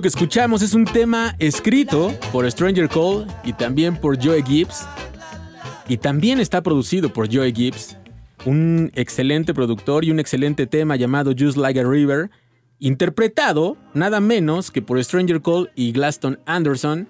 Que 0.01 0.09
escuchamos 0.09 0.61
es 0.61 0.73
un 0.73 0.83
tema 0.83 1.35
escrito 1.39 2.13
por 2.33 2.49
Stranger 2.51 2.89
Cole 2.89 3.25
y 3.45 3.53
también 3.53 3.95
por 3.95 4.21
Joe 4.21 4.43
Gibbs. 4.43 4.85
Y 5.87 5.95
también 5.97 6.41
está 6.41 6.61
producido 6.61 7.13
por 7.13 7.33
Joe 7.33 7.53
Gibbs, 7.53 7.97
un 8.45 8.91
excelente 8.95 9.53
productor 9.53 10.03
y 10.03 10.11
un 10.11 10.19
excelente 10.19 10.67
tema 10.67 10.97
llamado 10.97 11.31
Just 11.37 11.57
Like 11.57 11.79
a 11.79 11.83
River, 11.83 12.29
interpretado 12.79 13.77
nada 13.93 14.19
menos 14.19 14.69
que 14.69 14.81
por 14.81 15.01
Stranger 15.01 15.41
Cole 15.41 15.71
y 15.75 15.93
Glaston 15.93 16.39
Anderson. 16.45 17.07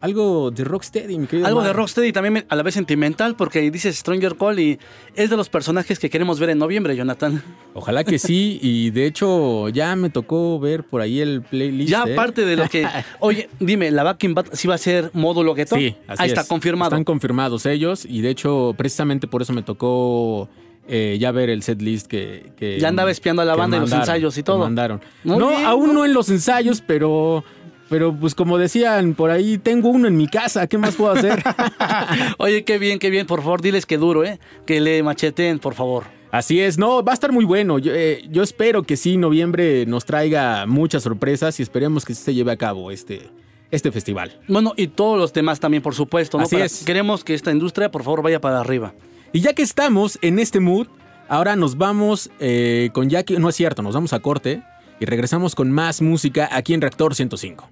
Algo 0.00 0.52
de 0.52 0.62
Rocksteady, 0.62 1.18
mi 1.18 1.26
querido. 1.26 1.48
Algo 1.48 1.60
de 1.62 1.72
Rocksteady 1.72 2.12
también 2.12 2.44
a 2.48 2.54
la 2.54 2.62
vez 2.62 2.74
sentimental, 2.74 3.34
porque 3.34 3.68
dice 3.68 3.92
Stranger 3.92 4.36
Call 4.36 4.60
y 4.60 4.78
es 5.16 5.28
de 5.28 5.36
los 5.36 5.48
personajes 5.48 5.98
que 5.98 6.08
queremos 6.08 6.38
ver 6.38 6.50
en 6.50 6.58
noviembre, 6.58 6.94
Jonathan. 6.94 7.42
Ojalá 7.74 8.04
que 8.04 8.20
sí, 8.20 8.60
y 8.62 8.90
de 8.90 9.06
hecho 9.06 9.68
ya 9.70 9.96
me 9.96 10.08
tocó 10.08 10.60
ver 10.60 10.84
por 10.84 11.00
ahí 11.00 11.20
el 11.20 11.42
playlist. 11.42 11.90
Ya 11.90 12.04
¿eh? 12.06 12.12
aparte 12.12 12.44
de 12.44 12.54
lo 12.54 12.68
que... 12.68 12.86
Oye, 13.18 13.48
dime, 13.58 13.90
¿la 13.90 14.04
Backing 14.04 14.34
Band 14.34 14.50
sí 14.52 14.68
va 14.68 14.76
a 14.76 14.78
ser 14.78 15.10
módulo 15.14 15.52
gueto? 15.54 15.74
Sí, 15.74 15.96
así 16.06 16.22
Ahí 16.22 16.28
está 16.28 16.42
es. 16.42 16.46
confirmado. 16.48 16.90
Están 16.90 17.02
confirmados 17.02 17.66
ellos 17.66 18.06
y 18.08 18.20
de 18.20 18.30
hecho 18.30 18.74
precisamente 18.78 19.26
por 19.26 19.42
eso 19.42 19.52
me 19.52 19.64
tocó 19.64 20.48
eh, 20.86 21.18
ya 21.20 21.32
ver 21.32 21.50
el 21.50 21.64
set 21.64 21.82
list 21.82 22.06
que, 22.06 22.52
que- 22.56 22.78
Ya 22.78 22.86
andaba 22.86 23.10
espiando 23.10 23.42
a 23.42 23.44
la 23.44 23.56
banda 23.56 23.76
y 23.78 23.80
los 23.80 23.90
ensayos 23.92 24.38
y 24.38 24.44
todo. 24.44 24.58
mandaron. 24.60 25.00
No, 25.24 25.48
bien, 25.48 25.64
aún 25.66 25.88
¿no? 25.88 25.92
no 25.94 26.04
en 26.04 26.14
los 26.14 26.28
ensayos, 26.30 26.80
pero 26.86 27.42
pero 27.88 28.14
pues 28.14 28.34
como 28.34 28.58
decían 28.58 29.14
por 29.14 29.30
ahí, 29.30 29.58
tengo 29.58 29.88
uno 29.88 30.08
en 30.08 30.16
mi 30.16 30.28
casa, 30.28 30.66
¿qué 30.66 30.78
más 30.78 30.94
puedo 30.96 31.12
hacer? 31.12 31.42
Oye, 32.38 32.64
qué 32.64 32.78
bien, 32.78 32.98
qué 32.98 33.10
bien. 33.10 33.26
Por 33.26 33.40
favor, 33.42 33.62
diles 33.62 33.86
que 33.86 33.96
duro, 33.98 34.24
¿eh? 34.24 34.38
Que 34.66 34.80
le 34.80 35.02
macheteen, 35.02 35.58
por 35.58 35.74
favor. 35.74 36.04
Así 36.30 36.60
es, 36.60 36.76
no, 36.76 37.02
va 37.02 37.12
a 37.12 37.14
estar 37.14 37.32
muy 37.32 37.44
bueno. 37.46 37.78
Yo, 37.78 37.92
eh, 37.94 38.22
yo 38.30 38.42
espero 38.42 38.82
que 38.82 38.96
sí, 38.96 39.16
noviembre 39.16 39.86
nos 39.86 40.04
traiga 40.04 40.66
muchas 40.66 41.02
sorpresas 41.02 41.58
y 41.58 41.62
esperemos 41.62 42.04
que 42.04 42.14
sí 42.14 42.22
se 42.22 42.34
lleve 42.34 42.52
a 42.52 42.56
cabo 42.58 42.90
este, 42.90 43.30
este 43.70 43.90
festival. 43.90 44.38
Bueno, 44.46 44.74
y 44.76 44.88
todos 44.88 45.18
los 45.18 45.32
demás 45.32 45.58
también, 45.58 45.82
por 45.82 45.94
supuesto, 45.94 46.36
¿no? 46.36 46.44
Así 46.44 46.56
Para- 46.56 46.66
es. 46.66 46.84
Queremos 46.84 47.24
que 47.24 47.32
esta 47.32 47.50
industria, 47.50 47.90
por 47.90 48.02
favor, 48.02 48.20
vaya 48.22 48.40
para 48.42 48.60
arriba. 48.60 48.92
Y 49.32 49.40
ya 49.40 49.54
que 49.54 49.62
estamos 49.62 50.18
en 50.20 50.38
este 50.38 50.60
mood, 50.60 50.88
ahora 51.28 51.56
nos 51.56 51.78
vamos 51.78 52.30
eh, 52.40 52.90
con 52.92 53.08
Jackie. 53.08 53.38
No 53.38 53.48
es 53.48 53.56
cierto, 53.56 53.80
nos 53.80 53.94
vamos 53.94 54.12
a 54.12 54.20
corte 54.20 54.62
y 55.00 55.06
regresamos 55.06 55.54
con 55.54 55.70
más 55.70 56.02
música 56.02 56.48
aquí 56.52 56.74
en 56.74 56.82
Reactor 56.82 57.14
105. 57.14 57.68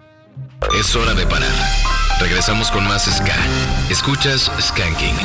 Es 0.78 0.94
hora 0.94 1.14
de 1.14 1.26
parar. 1.26 1.52
Regresamos 2.20 2.70
con 2.70 2.86
más 2.86 3.04
Ska. 3.04 3.36
Escuchas 3.90 4.50
Skanking. 4.60 5.16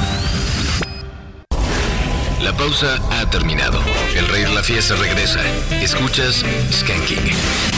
La 2.42 2.54
pausa 2.54 2.98
ha 3.12 3.30
terminado. 3.30 3.82
El 4.16 4.28
rey 4.28 4.44
de 4.44 4.54
la 4.54 4.64
fiesta 4.64 4.96
regresa. 4.96 5.42
Escuchas 5.82 6.44
Skanking. 6.72 7.71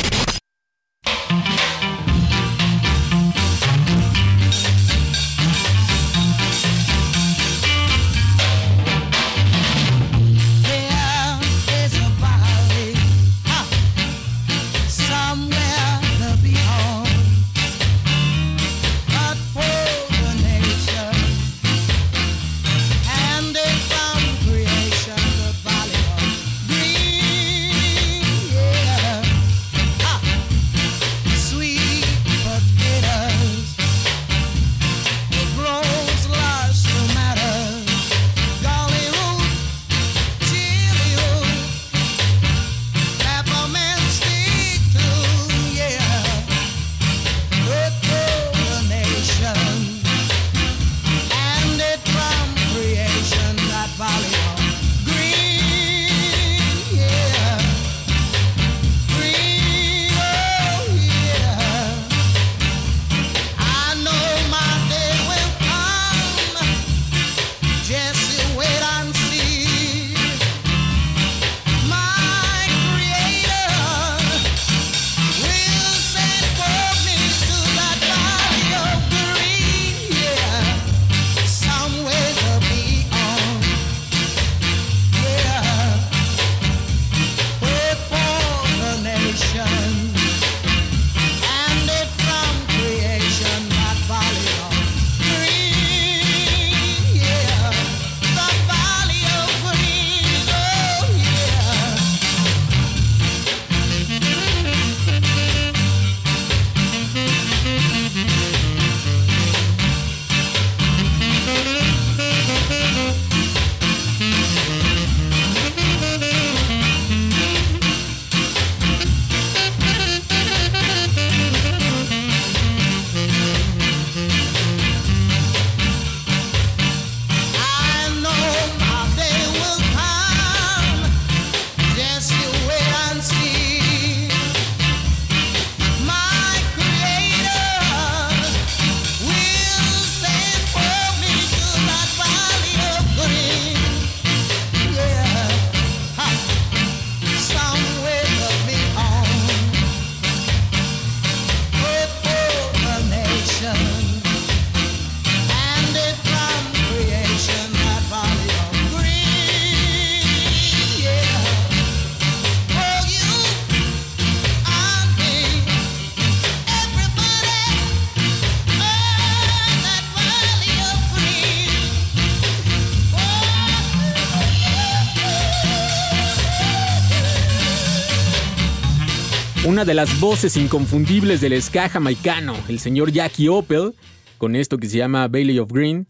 Una 179.65 179.86
de 179.86 179.93
las 179.93 180.19
voces 180.19 180.58
inconfundibles 180.58 181.39
del 181.39 181.60
ska 181.62 181.88
jamaicano, 181.88 182.54
el 182.67 182.80
señor 182.80 183.13
Jackie 183.13 183.47
Opel, 183.47 183.93
con 184.38 184.58
esto 184.58 184.78
que 184.78 184.89
se 184.89 184.97
llama 184.97 185.30
Valley 185.30 185.58
of 185.58 185.71
Green, 185.71 186.06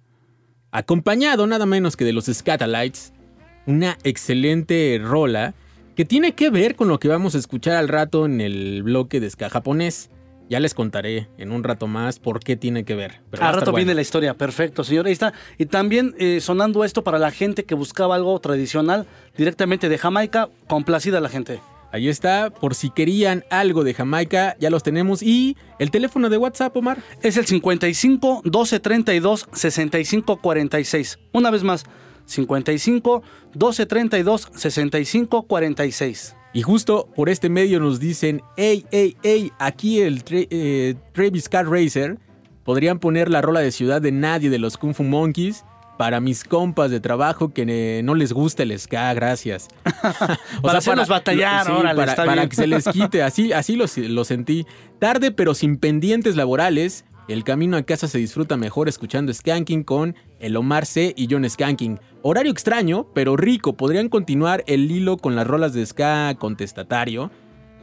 acompañado 0.72 1.46
nada 1.46 1.68
menos 1.68 1.96
que 1.96 2.04
de 2.04 2.14
los 2.14 2.26
Scatalites, 2.26 3.14
una 3.68 4.00
excelente 4.04 5.00
rola 5.00 5.54
que 5.96 6.04
tiene 6.04 6.34
que 6.34 6.50
ver 6.50 6.76
con 6.76 6.88
lo 6.88 6.98
que 6.98 7.08
vamos 7.08 7.36
a 7.36 7.38
escuchar 7.38 7.76
al 7.76 7.90
rato 7.90 8.26
en 8.26 8.42
el 8.42 8.82
bloque 8.82 9.20
de 9.20 9.30
ska 9.30 9.52
japonés. 9.52 10.10
Ya 10.50 10.60
les 10.60 10.74
contaré 10.74 11.30
en 11.38 11.52
un 11.52 11.64
rato 11.64 11.86
más 11.86 12.18
por 12.18 12.40
qué 12.40 12.56
tiene 12.56 12.86
que 12.86 12.96
ver. 12.96 13.22
pero 13.30 13.44
a 13.44 13.52
rato 13.52 13.66
bueno. 13.66 13.86
viene 13.86 13.94
la 13.94 14.02
historia, 14.02 14.34
perfecto, 14.34 14.84
señor. 14.84 15.06
Ahí 15.06 15.14
está. 15.14 15.32
Y 15.60 15.68
también 15.68 16.16
eh, 16.18 16.42
sonando 16.42 16.84
esto 16.84 17.04
para 17.04 17.20
la 17.20 17.30
gente 17.30 17.66
que 17.66 17.76
buscaba 17.76 18.16
algo 18.16 18.38
tradicional 18.40 19.06
directamente 19.38 19.90
de 19.90 20.00
Jamaica, 20.00 20.50
complacida 20.68 21.22
la 21.22 21.30
gente. 21.30 21.60
Ahí 21.94 22.10
está, 22.10 22.50
por 22.50 22.74
si 22.74 22.90
querían 22.90 23.46
algo 23.52 23.84
de 23.84 23.94
Jamaica, 23.94 24.58
ya 24.60 24.70
los 24.72 24.82
tenemos. 24.82 25.22
Y 25.22 25.56
el 25.78 25.92
teléfono 25.92 26.28
de 26.30 26.38
WhatsApp, 26.38 26.76
Omar. 26.76 27.04
Es 27.22 27.38
el 27.38 27.46
55 27.46 28.42
12 28.44 28.80
32 28.80 29.48
65 29.54 30.38
46. 30.42 31.20
Una 31.34 31.52
vez 31.52 31.64
más, 31.64 31.86
55 32.26 33.22
12 33.54 33.86
32 33.86 34.50
65 34.56 35.44
46. 35.44 36.36
Y 36.56 36.62
justo 36.64 37.08
por 37.16 37.30
este 37.30 37.50
medio 37.50 37.80
nos 37.80 38.00
dicen, 38.00 38.42
hey, 38.58 38.86
hey, 38.92 39.16
hey, 39.24 39.52
aquí 39.60 40.02
el 40.02 40.24
Tra- 40.24 40.48
eh, 40.50 40.96
Travis 41.14 41.48
Car 41.48 41.68
Racer, 41.68 42.18
podrían 42.64 43.00
poner 43.00 43.30
la 43.30 43.42
rola 43.42 43.60
de 43.60 43.72
Ciudad 43.72 44.02
de 44.02 44.12
Nadie 44.12 44.50
de 44.50 44.60
los 44.60 44.78
Kung 44.78 44.94
Fu 44.96 45.04
Monkeys 45.04 45.64
para 45.98 46.20
mis 46.20 46.44
compas 46.44 46.92
de 46.92 47.00
trabajo 47.00 47.54
que 47.54 48.02
no 48.04 48.16
les 48.16 48.34
gusta 48.34 48.64
el 48.64 48.78
ska, 48.78 49.14
gracias. 49.14 49.68
O 50.60 50.62
Para 50.64 50.80
hacerlos 50.80 51.08
batallar, 51.08 51.66
sí, 51.66 51.72
órale, 51.72 51.96
para, 51.96 52.12
está 52.12 52.26
para 52.26 52.42
bien. 52.42 52.50
que 52.50 52.56
se 52.56 52.68
les 52.68 52.86
quite, 52.86 53.24
así, 53.24 53.54
así 53.54 53.76
lo, 53.76 53.86
lo 53.98 54.24
sentí. 54.24 54.66
Tarde 55.00 55.32
pero 55.32 55.54
sin 55.54 55.78
pendientes 55.78 56.36
laborales, 56.36 57.06
el 57.28 57.44
camino 57.44 57.78
a 57.78 57.84
casa 57.84 58.08
se 58.08 58.18
disfruta 58.18 58.58
mejor 58.58 58.90
escuchando 58.90 59.34
Skanking 59.34 59.84
con 59.84 60.16
el 60.40 60.58
Omar 60.58 60.86
C 60.86 61.14
y 61.16 61.28
John 61.30 61.50
Skanking. 61.50 62.00
Horario 62.22 62.52
extraño, 62.52 63.08
pero 63.14 63.38
rico. 63.38 63.74
Podrían 63.74 64.10
continuar 64.10 64.64
el 64.68 64.92
hilo 64.92 65.18
con 65.18 65.36
las 65.36 65.48
rolas 65.48 65.74
de 65.74 65.86
ska 65.86 66.36
contestatario. 66.38 67.32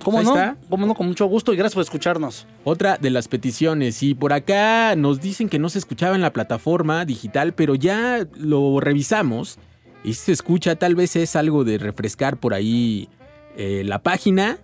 ¿Cómo 0.02 0.18
Ahí 0.18 0.24
no? 0.24 0.34
está. 0.34 0.56
¿Cómo 0.68 0.86
no? 0.86 0.94
Con 0.94 1.06
mucho 1.06 1.26
gusto 1.26 1.52
y 1.52 1.56
gracias 1.56 1.74
por 1.74 1.82
escucharnos. 1.82 2.46
Otra 2.64 2.96
de 2.96 3.10
las 3.10 3.28
peticiones, 3.28 4.02
y 4.02 4.14
por 4.14 4.32
acá 4.32 4.96
nos 4.96 5.20
dicen 5.20 5.48
que 5.48 5.58
no 5.58 5.68
se 5.68 5.78
escuchaba 5.78 6.14
en 6.14 6.22
la 6.22 6.32
plataforma 6.32 7.04
digital, 7.04 7.54
pero 7.54 7.74
ya 7.74 8.26
lo 8.36 8.80
revisamos 8.80 9.58
y 10.02 10.14
si 10.14 10.26
se 10.26 10.32
escucha, 10.32 10.76
tal 10.76 10.94
vez 10.94 11.16
es 11.16 11.36
algo 11.36 11.64
de 11.64 11.78
refrescar 11.78 12.38
por 12.38 12.54
ahí 12.54 13.08
eh, 13.56 13.82
la 13.84 14.02
página. 14.02 14.58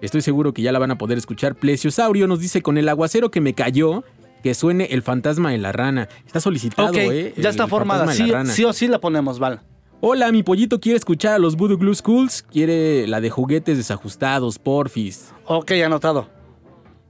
Estoy 0.00 0.20
seguro 0.20 0.52
que 0.52 0.62
ya 0.62 0.72
la 0.72 0.78
van 0.78 0.90
a 0.90 0.98
poder 0.98 1.16
escuchar. 1.16 1.54
Plesiosaurio 1.54 2.26
nos 2.26 2.40
dice 2.40 2.60
con 2.60 2.76
el 2.76 2.88
aguacero 2.88 3.30
que 3.30 3.40
me 3.40 3.54
cayó, 3.54 4.04
que 4.42 4.54
suene 4.54 4.86
el 4.90 5.02
fantasma 5.02 5.50
de 5.52 5.58
la 5.58 5.72
rana. 5.72 6.08
Está 6.26 6.40
solicitado, 6.40 6.92
¿eh? 6.94 7.32
ya 7.36 7.42
El 7.42 7.46
está 7.46 7.68
formada. 7.68 8.12
Sí, 8.12 8.30
sí 8.46 8.64
o 8.64 8.72
sí 8.72 8.88
la 8.88 9.00
ponemos, 9.00 9.38
Val. 9.38 9.60
Hola, 10.04 10.32
mi 10.32 10.42
pollito 10.42 10.80
quiere 10.80 10.96
escuchar 10.96 11.34
a 11.34 11.38
los 11.38 11.54
Voodoo 11.54 11.78
Glue 11.78 11.94
Schools. 11.94 12.42
Quiere 12.42 13.06
la 13.06 13.20
de 13.20 13.30
juguetes 13.30 13.76
desajustados, 13.76 14.58
porfis. 14.58 15.32
Ok, 15.44 15.70
anotado. 15.84 16.28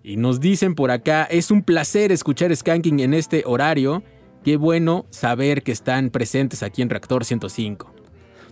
Y 0.02 0.18
nos 0.18 0.40
dicen 0.40 0.74
por 0.74 0.90
acá, 0.90 1.24
es 1.24 1.50
un 1.50 1.62
placer 1.62 2.12
escuchar 2.12 2.54
Skanking 2.54 3.00
en 3.00 3.14
este 3.14 3.44
horario. 3.46 4.02
Qué 4.44 4.58
bueno 4.58 5.06
saber 5.08 5.62
que 5.62 5.72
están 5.72 6.10
presentes 6.10 6.62
aquí 6.62 6.82
en 6.82 6.90
Reactor 6.90 7.24
105. 7.24 7.94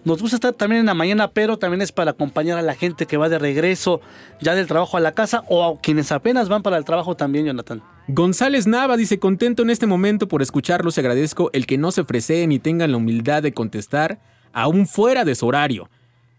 Nos 0.04 0.22
gusta 0.22 0.36
estar 0.36 0.54
también 0.54 0.80
en 0.80 0.86
la 0.86 0.94
mañana, 0.94 1.32
pero 1.32 1.58
también 1.58 1.82
es 1.82 1.92
para 1.92 2.12
acompañar 2.12 2.56
a 2.56 2.62
la 2.62 2.74
gente 2.74 3.04
que 3.04 3.18
va 3.18 3.28
de 3.28 3.38
regreso 3.38 4.00
ya 4.40 4.54
del 4.54 4.66
trabajo 4.66 4.96
a 4.96 5.00
la 5.00 5.12
casa 5.12 5.44
o 5.50 5.66
a 5.66 5.78
quienes 5.78 6.12
apenas 6.12 6.48
van 6.48 6.62
para 6.62 6.78
el 6.78 6.86
trabajo 6.86 7.14
también, 7.14 7.44
Jonathan. 7.44 7.82
González 8.12 8.66
Nava 8.66 8.96
dice, 8.96 9.18
contento 9.18 9.62
en 9.62 9.70
este 9.70 9.86
momento 9.86 10.26
por 10.26 10.42
escucharlos 10.42 10.96
y 10.96 11.00
agradezco 11.00 11.50
el 11.52 11.66
que 11.66 11.78
no 11.78 11.92
se 11.92 12.04
freseen 12.04 12.50
y 12.50 12.58
tengan 12.58 12.90
la 12.90 12.96
humildad 12.96 13.42
de 13.42 13.52
contestar 13.52 14.18
aún 14.52 14.86
fuera 14.86 15.24
de 15.24 15.34
su 15.34 15.46
horario. 15.46 15.88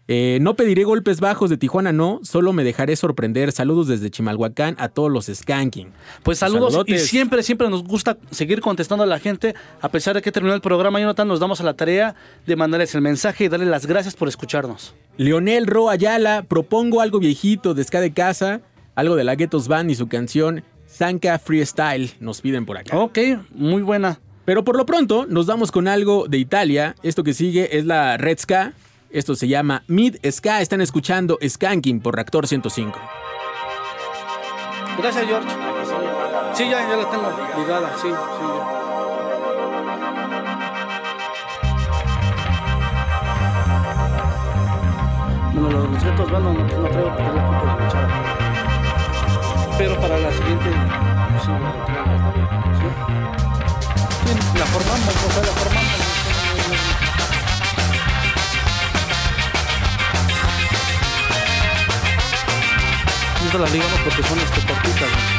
Eh, 0.08 0.38
no 0.42 0.56
pediré 0.56 0.84
golpes 0.84 1.20
bajos 1.20 1.48
de 1.48 1.56
Tijuana, 1.56 1.92
no, 1.92 2.20
solo 2.22 2.52
me 2.52 2.64
dejaré 2.64 2.96
sorprender. 2.96 3.52
Saludos 3.52 3.86
desde 3.86 4.10
Chimalhuacán 4.10 4.74
a 4.78 4.88
todos 4.88 5.10
los 5.10 5.26
Skanking. 5.32 5.92
Pues 6.22 6.38
saludos 6.38 6.76
y 6.86 6.98
siempre, 6.98 7.42
siempre 7.42 7.70
nos 7.70 7.84
gusta 7.84 8.18
seguir 8.30 8.60
contestando 8.60 9.04
a 9.04 9.06
la 9.06 9.18
gente. 9.20 9.54
A 9.80 9.88
pesar 9.88 10.14
de 10.14 10.20
que 10.20 10.32
terminó 10.32 10.54
el 10.54 10.60
programa, 10.60 11.00
Jonathan, 11.00 11.28
nos 11.28 11.40
damos 11.40 11.60
a 11.60 11.64
la 11.64 11.74
tarea 11.74 12.16
de 12.46 12.56
mandarles 12.56 12.94
el 12.94 13.00
mensaje 13.00 13.44
y 13.44 13.48
darles 13.48 13.68
las 13.68 13.86
gracias 13.86 14.14
por 14.14 14.28
escucharnos. 14.28 14.94
Leonel 15.16 15.66
Ro 15.66 15.88
Ayala, 15.88 16.42
propongo 16.42 17.00
algo 17.00 17.18
viejito 17.20 17.72
de 17.72 17.84
Ska 17.84 18.00
de 18.00 18.12
Casa, 18.12 18.60
algo 18.94 19.16
de 19.16 19.24
la 19.24 19.36
Ghettos 19.36 19.68
Band 19.68 19.90
y 19.90 19.94
su 19.94 20.08
canción 20.08 20.64
Sanka 20.92 21.38
Freestyle, 21.38 22.10
nos 22.20 22.42
piden 22.42 22.66
por 22.66 22.76
acá. 22.76 22.96
Ok, 22.98 23.18
muy 23.54 23.82
buena. 23.82 24.20
Pero 24.44 24.62
por 24.62 24.76
lo 24.76 24.84
pronto 24.84 25.24
nos 25.26 25.46
damos 25.46 25.72
con 25.72 25.88
algo 25.88 26.26
de 26.28 26.36
Italia. 26.36 26.94
Esto 27.02 27.24
que 27.24 27.32
sigue 27.32 27.78
es 27.78 27.86
la 27.86 28.18
Red 28.18 28.38
Ska. 28.38 28.74
Esto 29.10 29.34
se 29.34 29.48
llama 29.48 29.84
Mid 29.86 30.16
Ska. 30.30 30.60
Están 30.60 30.80
escuchando 30.80 31.38
Skanking 31.46 32.00
por 32.00 32.14
Reactor 32.14 32.46
105. 32.46 32.98
Gracias, 34.98 35.26
George. 35.26 35.48
Sí, 36.54 36.64
ya, 36.64 36.86
ya 36.86 36.96
la 36.96 37.10
tengo 37.10 37.30
ligada, 37.56 37.92
sí, 37.96 38.08
sí. 38.08 38.08
ya. 38.10 38.82
Bueno, 45.54 45.70
los, 45.70 46.02
retos 46.02 46.30
van, 46.30 46.44
no, 46.44 46.52
no 46.52 46.88
traigo 46.88 47.16
porque 47.16 47.32
la 47.32 47.81
Pero 49.82 50.00
para 50.00 50.16
la 50.16 50.30
siguiente, 50.30 50.70
sí, 51.42 51.48
la 51.50 51.84
traigo, 51.86 52.32
¿sí? 52.78 52.86
Sí, 54.28 54.58
la 54.60 54.66
formamos, 54.66 55.08
o 55.08 55.32
sea, 55.32 55.42
la 55.42 55.52
formamos. 55.58 55.92
Y 63.42 63.46
Esto 63.46 63.58
las 63.58 63.72
ligamos 63.72 64.00
porque 64.04 64.22
son 64.22 64.38
este, 64.38 64.60
cortitas. 64.72 65.31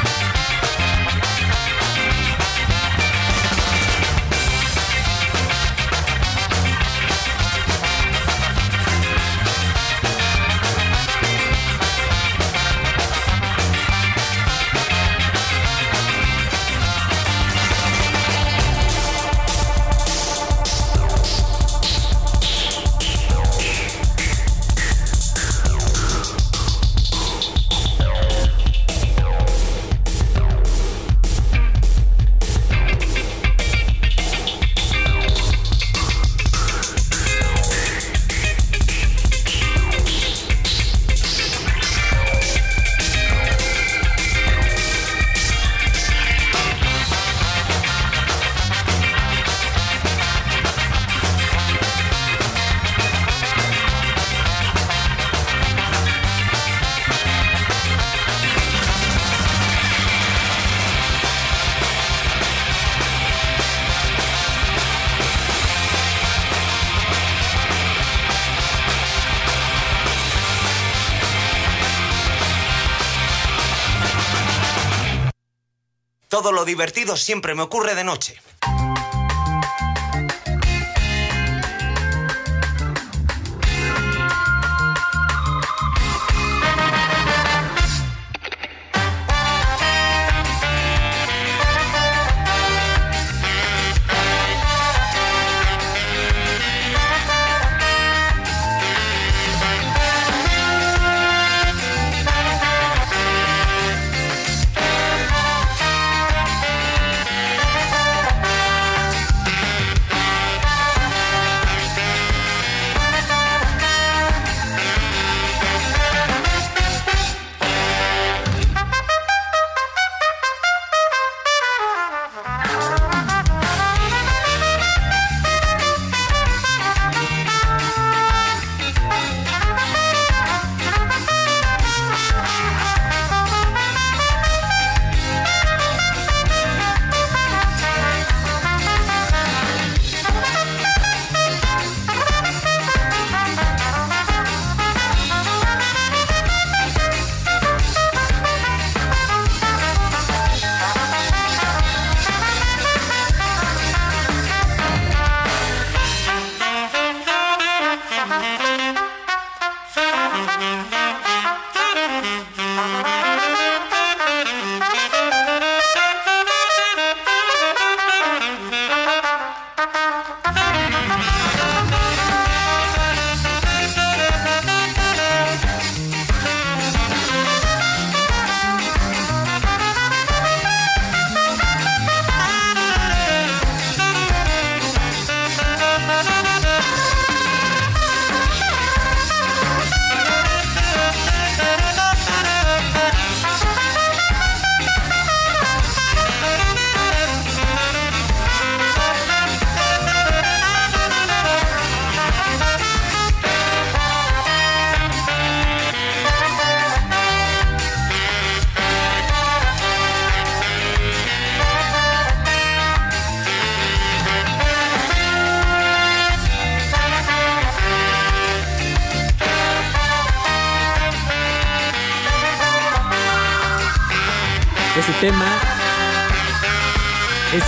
Todo 76.44 76.52
lo 76.52 76.66
divertido 76.66 77.16
siempre 77.16 77.54
me 77.54 77.62
ocurre 77.62 77.94
de 77.94 78.04
noche. 78.04 78.38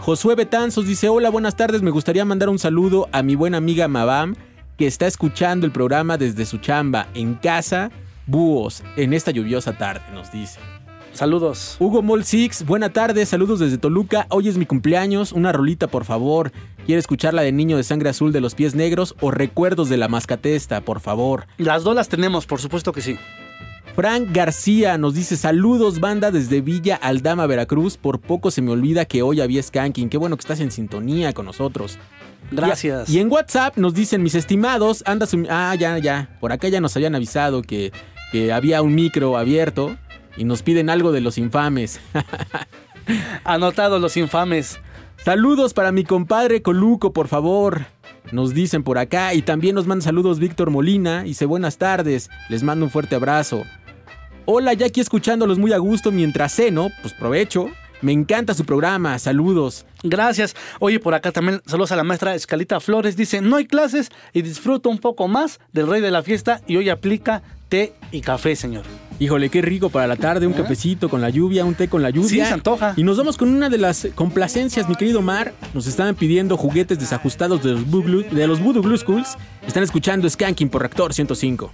Josué 0.00 0.34
Betanzos 0.34 0.86
dice, 0.86 1.08
hola, 1.08 1.30
buenas 1.30 1.56
tardes. 1.56 1.82
Me 1.82 1.90
gustaría 1.90 2.24
mandar 2.24 2.48
un 2.48 2.58
saludo 2.58 3.08
a 3.12 3.22
mi 3.22 3.34
buena 3.34 3.58
amiga 3.58 3.88
Mabam, 3.88 4.36
que 4.78 4.86
está 4.86 5.06
escuchando 5.06 5.66
el 5.66 5.72
programa 5.72 6.16
desde 6.16 6.46
su 6.46 6.58
chamba 6.58 7.08
en 7.14 7.34
casa. 7.34 7.90
Búhos, 8.26 8.82
en 8.96 9.14
esta 9.14 9.30
lluviosa 9.30 9.76
tarde, 9.76 10.02
nos 10.12 10.32
dice. 10.32 10.58
Saludos. 11.12 11.76
Hugo 11.80 12.02
Mol 12.02 12.24
Six, 12.24 12.66
buena 12.66 12.92
tarde, 12.92 13.24
saludos 13.24 13.58
desde 13.58 13.78
Toluca. 13.78 14.26
Hoy 14.28 14.48
es 14.48 14.58
mi 14.58 14.66
cumpleaños, 14.66 15.32
una 15.32 15.50
rolita 15.50 15.86
por 15.86 16.04
favor. 16.04 16.52
¿Quiere 16.86 17.00
escuchar 17.00 17.34
la 17.34 17.42
de 17.42 17.50
Niño 17.50 17.76
de 17.76 17.82
Sangre 17.82 18.10
Azul 18.10 18.30
de 18.30 18.40
los 18.40 18.54
Pies 18.54 18.76
Negros 18.76 19.16
o 19.20 19.32
Recuerdos 19.32 19.88
de 19.88 19.96
la 19.96 20.06
Mascatesta, 20.06 20.82
por 20.82 21.00
favor? 21.00 21.48
Las 21.58 21.82
dos 21.82 21.96
las 21.96 22.08
tenemos, 22.08 22.46
por 22.46 22.60
supuesto 22.60 22.92
que 22.92 23.00
sí. 23.00 23.18
Frank 23.96 24.28
García 24.30 24.96
nos 24.96 25.14
dice 25.14 25.36
saludos 25.36 25.98
banda 25.98 26.30
desde 26.30 26.60
Villa 26.60 26.94
Aldama, 26.94 27.46
Veracruz. 27.48 27.96
Por 27.96 28.20
poco 28.20 28.52
se 28.52 28.62
me 28.62 28.70
olvida 28.70 29.04
que 29.04 29.22
hoy 29.22 29.40
había 29.40 29.64
Skanking. 29.64 30.08
Qué 30.08 30.16
bueno 30.16 30.36
que 30.36 30.42
estás 30.42 30.60
en 30.60 30.70
sintonía 30.70 31.32
con 31.32 31.46
nosotros. 31.46 31.98
Gracias. 32.52 33.08
Y, 33.10 33.16
y 33.16 33.18
en 33.18 33.32
WhatsApp 33.32 33.76
nos 33.78 33.92
dicen 33.92 34.22
mis 34.22 34.36
estimados, 34.36 35.02
anda 35.06 35.26
su... 35.26 35.44
Ah, 35.50 35.74
ya, 35.74 35.98
ya. 35.98 36.38
Por 36.38 36.52
acá 36.52 36.68
ya 36.68 36.80
nos 36.80 36.94
habían 36.94 37.16
avisado 37.16 37.62
que, 37.62 37.90
que 38.30 38.52
había 38.52 38.80
un 38.82 38.94
micro 38.94 39.36
abierto 39.36 39.96
y 40.36 40.44
nos 40.44 40.62
piden 40.62 40.88
algo 40.88 41.10
de 41.10 41.20
los 41.20 41.36
infames. 41.36 41.98
Anotado 43.44 43.98
los 43.98 44.16
infames. 44.16 44.78
Saludos 45.26 45.74
para 45.74 45.90
mi 45.90 46.04
compadre 46.04 46.62
Coluco, 46.62 47.12
por 47.12 47.26
favor. 47.26 47.86
Nos 48.30 48.54
dicen 48.54 48.84
por 48.84 48.96
acá 48.96 49.34
y 49.34 49.42
también 49.42 49.74
nos 49.74 49.88
manda 49.88 50.04
saludos 50.04 50.38
Víctor 50.38 50.70
Molina. 50.70 51.24
Dice 51.24 51.46
buenas 51.46 51.78
tardes, 51.78 52.30
les 52.48 52.62
mando 52.62 52.84
un 52.84 52.92
fuerte 52.92 53.16
abrazo. 53.16 53.64
Hola, 54.44 54.72
ya 54.74 54.86
aquí 54.86 55.00
escuchándolos 55.00 55.58
muy 55.58 55.72
a 55.72 55.78
gusto 55.78 56.12
mientras 56.12 56.54
ceno, 56.54 56.90
pues 57.02 57.12
provecho. 57.12 57.66
Me 58.02 58.12
encanta 58.12 58.54
su 58.54 58.64
programa, 58.64 59.18
saludos. 59.18 59.84
Gracias. 60.04 60.54
Oye, 60.78 61.00
por 61.00 61.12
acá 61.12 61.32
también 61.32 61.60
saludos 61.66 61.90
a 61.90 61.96
la 61.96 62.04
maestra 62.04 62.36
Escalita 62.36 62.78
Flores. 62.78 63.16
Dice, 63.16 63.40
no 63.40 63.56
hay 63.56 63.66
clases 63.66 64.12
y 64.32 64.42
disfruto 64.42 64.90
un 64.90 64.98
poco 64.98 65.26
más 65.26 65.58
del 65.72 65.88
rey 65.88 66.02
de 66.02 66.12
la 66.12 66.22
fiesta 66.22 66.60
y 66.68 66.76
hoy 66.76 66.88
aplica 66.88 67.42
té 67.68 67.94
y 68.12 68.20
café, 68.20 68.54
señor. 68.54 68.84
Híjole, 69.18 69.48
qué 69.48 69.62
rico 69.62 69.88
para 69.88 70.06
la 70.06 70.16
tarde, 70.16 70.46
un 70.46 70.52
¿Eh? 70.52 70.56
cafecito 70.56 71.08
con 71.08 71.20
la 71.20 71.30
lluvia, 71.30 71.64
un 71.64 71.74
té 71.74 71.88
con 71.88 72.02
la 72.02 72.10
lluvia. 72.10 72.28
Sí, 72.28 72.36
se 72.36 72.44
antoja. 72.52 72.92
Y 72.96 73.02
nos 73.02 73.16
vamos 73.16 73.36
con 73.36 73.48
una 73.48 73.68
de 73.70 73.78
las 73.78 74.08
complacencias, 74.14 74.88
mi 74.88 74.94
querido 74.94 75.22
Mar. 75.22 75.54
Nos 75.74 75.86
estaban 75.86 76.14
pidiendo 76.14 76.56
juguetes 76.56 76.98
desajustados 76.98 77.62
de 77.62 77.72
los, 77.72 77.86
Voodoo 77.86 78.04
Glue- 78.08 78.28
de 78.28 78.46
los 78.46 78.60
Voodoo 78.60 78.82
Glue 78.82 78.98
Schools. 78.98 79.36
Están 79.66 79.82
escuchando 79.82 80.28
Skanking 80.28 80.68
por 80.68 80.82
Reactor 80.82 81.14
105. 81.14 81.70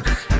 Funk. 0.00 0.37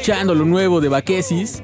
Escuchando 0.00 0.34
lo 0.34 0.46
nuevo 0.46 0.80
de 0.80 0.88
Bakesis. 0.88 1.62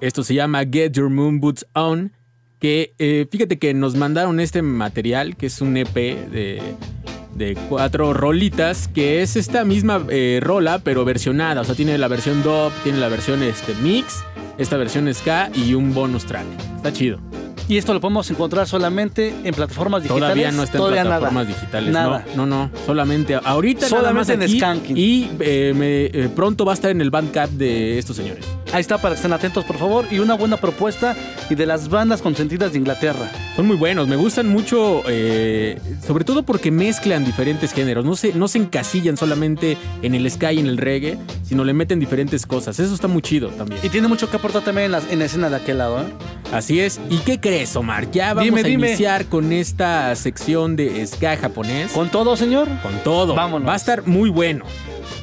Esto 0.00 0.24
se 0.24 0.34
llama 0.34 0.64
Get 0.64 0.94
Your 0.94 1.08
Moon 1.08 1.38
Boots 1.38 1.64
On. 1.72 2.10
Que 2.58 2.94
eh, 2.98 3.28
fíjate 3.30 3.60
que 3.60 3.74
nos 3.74 3.94
mandaron 3.94 4.40
este 4.40 4.60
material, 4.60 5.36
que 5.36 5.46
es 5.46 5.60
un 5.60 5.76
EP 5.76 5.94
de, 5.94 7.56
cuatro 7.68 8.12
rolitas, 8.12 8.88
que 8.88 9.22
es 9.22 9.36
esta 9.36 9.64
misma 9.64 10.04
eh, 10.08 10.40
rola, 10.42 10.80
pero 10.80 11.04
versionada. 11.04 11.60
O 11.60 11.64
sea, 11.64 11.76
tiene 11.76 11.96
la 11.96 12.08
versión 12.08 12.42
dub, 12.42 12.72
tiene 12.82 12.98
la 12.98 13.08
versión 13.08 13.44
este, 13.44 13.72
mix, 13.76 14.24
esta 14.58 14.76
versión 14.76 15.12
ska 15.14 15.48
y 15.54 15.74
un 15.74 15.94
bonus 15.94 16.26
track. 16.26 16.46
Está 16.76 16.92
chido. 16.92 17.20
Y 17.68 17.76
esto 17.78 17.94
lo 17.94 18.00
podemos 18.00 18.30
encontrar 18.30 18.66
solamente 18.66 19.34
en 19.44 19.54
plataformas 19.54 20.02
digitales. 20.02 20.22
Todavía 20.24 20.50
no 20.52 20.62
está 20.62 20.76
en 20.78 20.82
Todavía 20.82 21.02
plataformas 21.04 21.44
nada. 21.46 21.56
digitales. 21.56 21.92
Nada. 21.92 22.24
No, 22.36 22.46
no, 22.46 22.68
no. 22.68 22.70
Solamente 22.86 23.34
ahorita 23.34 23.88
nada 23.88 24.12
más 24.12 24.26
Solamente 24.26 24.34
en 24.34 24.42
aquí, 24.42 24.58
Skanking. 24.58 24.96
Y 24.98 25.30
eh, 25.40 25.72
me- 25.74 26.24
eh, 26.24 26.28
pronto 26.28 26.64
va 26.64 26.72
a 26.72 26.74
estar 26.74 26.90
en 26.90 27.00
el 27.00 27.10
Bandcamp 27.10 27.52
de 27.52 27.98
estos 27.98 28.16
señores. 28.16 28.44
Ahí 28.72 28.80
está 28.80 28.96
para 28.98 29.14
que 29.14 29.16
estén 29.16 29.32
atentos, 29.32 29.64
por 29.64 29.76
favor. 29.76 30.06
Y 30.10 30.18
una 30.18 30.34
buena 30.34 30.56
propuesta 30.56 31.14
y 31.50 31.54
de 31.54 31.66
las 31.66 31.88
bandas 31.88 32.22
consentidas 32.22 32.72
de 32.72 32.78
Inglaterra. 32.78 33.30
Son 33.54 33.66
muy 33.66 33.76
buenos, 33.76 34.08
me 34.08 34.16
gustan 34.16 34.48
mucho, 34.48 35.02
eh, 35.06 35.78
sobre 36.06 36.24
todo 36.24 36.42
porque 36.42 36.70
mezclan 36.70 37.24
diferentes 37.24 37.72
géneros. 37.72 38.04
No 38.04 38.16
se, 38.16 38.32
no 38.32 38.48
se 38.48 38.58
encasillan 38.58 39.16
solamente 39.18 39.76
en 40.00 40.14
el 40.14 40.30
ska 40.30 40.52
y 40.52 40.60
en 40.60 40.66
el 40.68 40.78
reggae, 40.78 41.18
sino 41.44 41.64
le 41.64 41.74
meten 41.74 42.00
diferentes 42.00 42.46
cosas. 42.46 42.78
Eso 42.80 42.94
está 42.94 43.08
muy 43.08 43.20
chido 43.20 43.48
también. 43.50 43.80
Y 43.82 43.90
tiene 43.90 44.08
mucho 44.08 44.30
que 44.30 44.36
aportar 44.38 44.62
también 44.62 44.86
en 44.86 44.92
la, 44.92 45.02
en 45.10 45.18
la 45.18 45.24
escena 45.26 45.50
de 45.50 45.56
aquel 45.56 45.78
lado, 45.78 46.00
¿eh? 46.00 46.06
Así 46.50 46.80
es. 46.80 46.98
¿Y 47.10 47.18
qué 47.18 47.40
crees, 47.40 47.76
Omar? 47.76 48.10
Ya 48.10 48.28
vamos 48.34 48.44
Dime, 48.44 48.60
a 48.60 48.64
dime. 48.64 48.88
iniciar 48.88 49.26
con 49.26 49.52
esta 49.52 50.14
sección 50.16 50.76
de 50.76 51.06
ska 51.06 51.36
japonés. 51.36 51.92
¿Con 51.92 52.10
todo, 52.10 52.36
señor? 52.36 52.68
Con 52.82 52.92
todo. 53.04 53.34
Vámonos. 53.34 53.68
Va 53.68 53.74
a 53.74 53.76
estar 53.76 54.06
muy 54.06 54.30
bueno. 54.30 54.64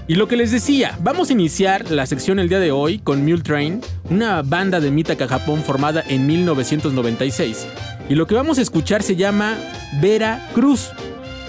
Y 0.10 0.16
lo 0.16 0.28
que 0.28 0.38
les 0.38 0.50
decía, 0.50 0.98
vamos 1.04 1.30
a 1.30 1.34
iniciar 1.34 1.92
la 1.92 2.08
sección 2.08 2.40
el 2.40 2.50
día 2.50 2.60
de 2.60 2.72
hoy 2.72 2.98
con 2.98 3.24
Mule 3.24 3.44
Train, 3.44 3.80
una 4.10 4.42
banda 4.42 4.80
de 4.80 4.90
Mitaka, 4.90 5.28
Japón 5.28 5.62
formada 5.62 6.04
en 6.08 6.26
1996. 6.26 7.68
Y 8.10 8.16
lo 8.16 8.26
que 8.26 8.34
vamos 8.34 8.58
a 8.58 8.64
escuchar 8.64 9.04
se 9.04 9.16
llama 9.16 9.56
Vera 10.02 10.50
Cruz. 10.56 10.90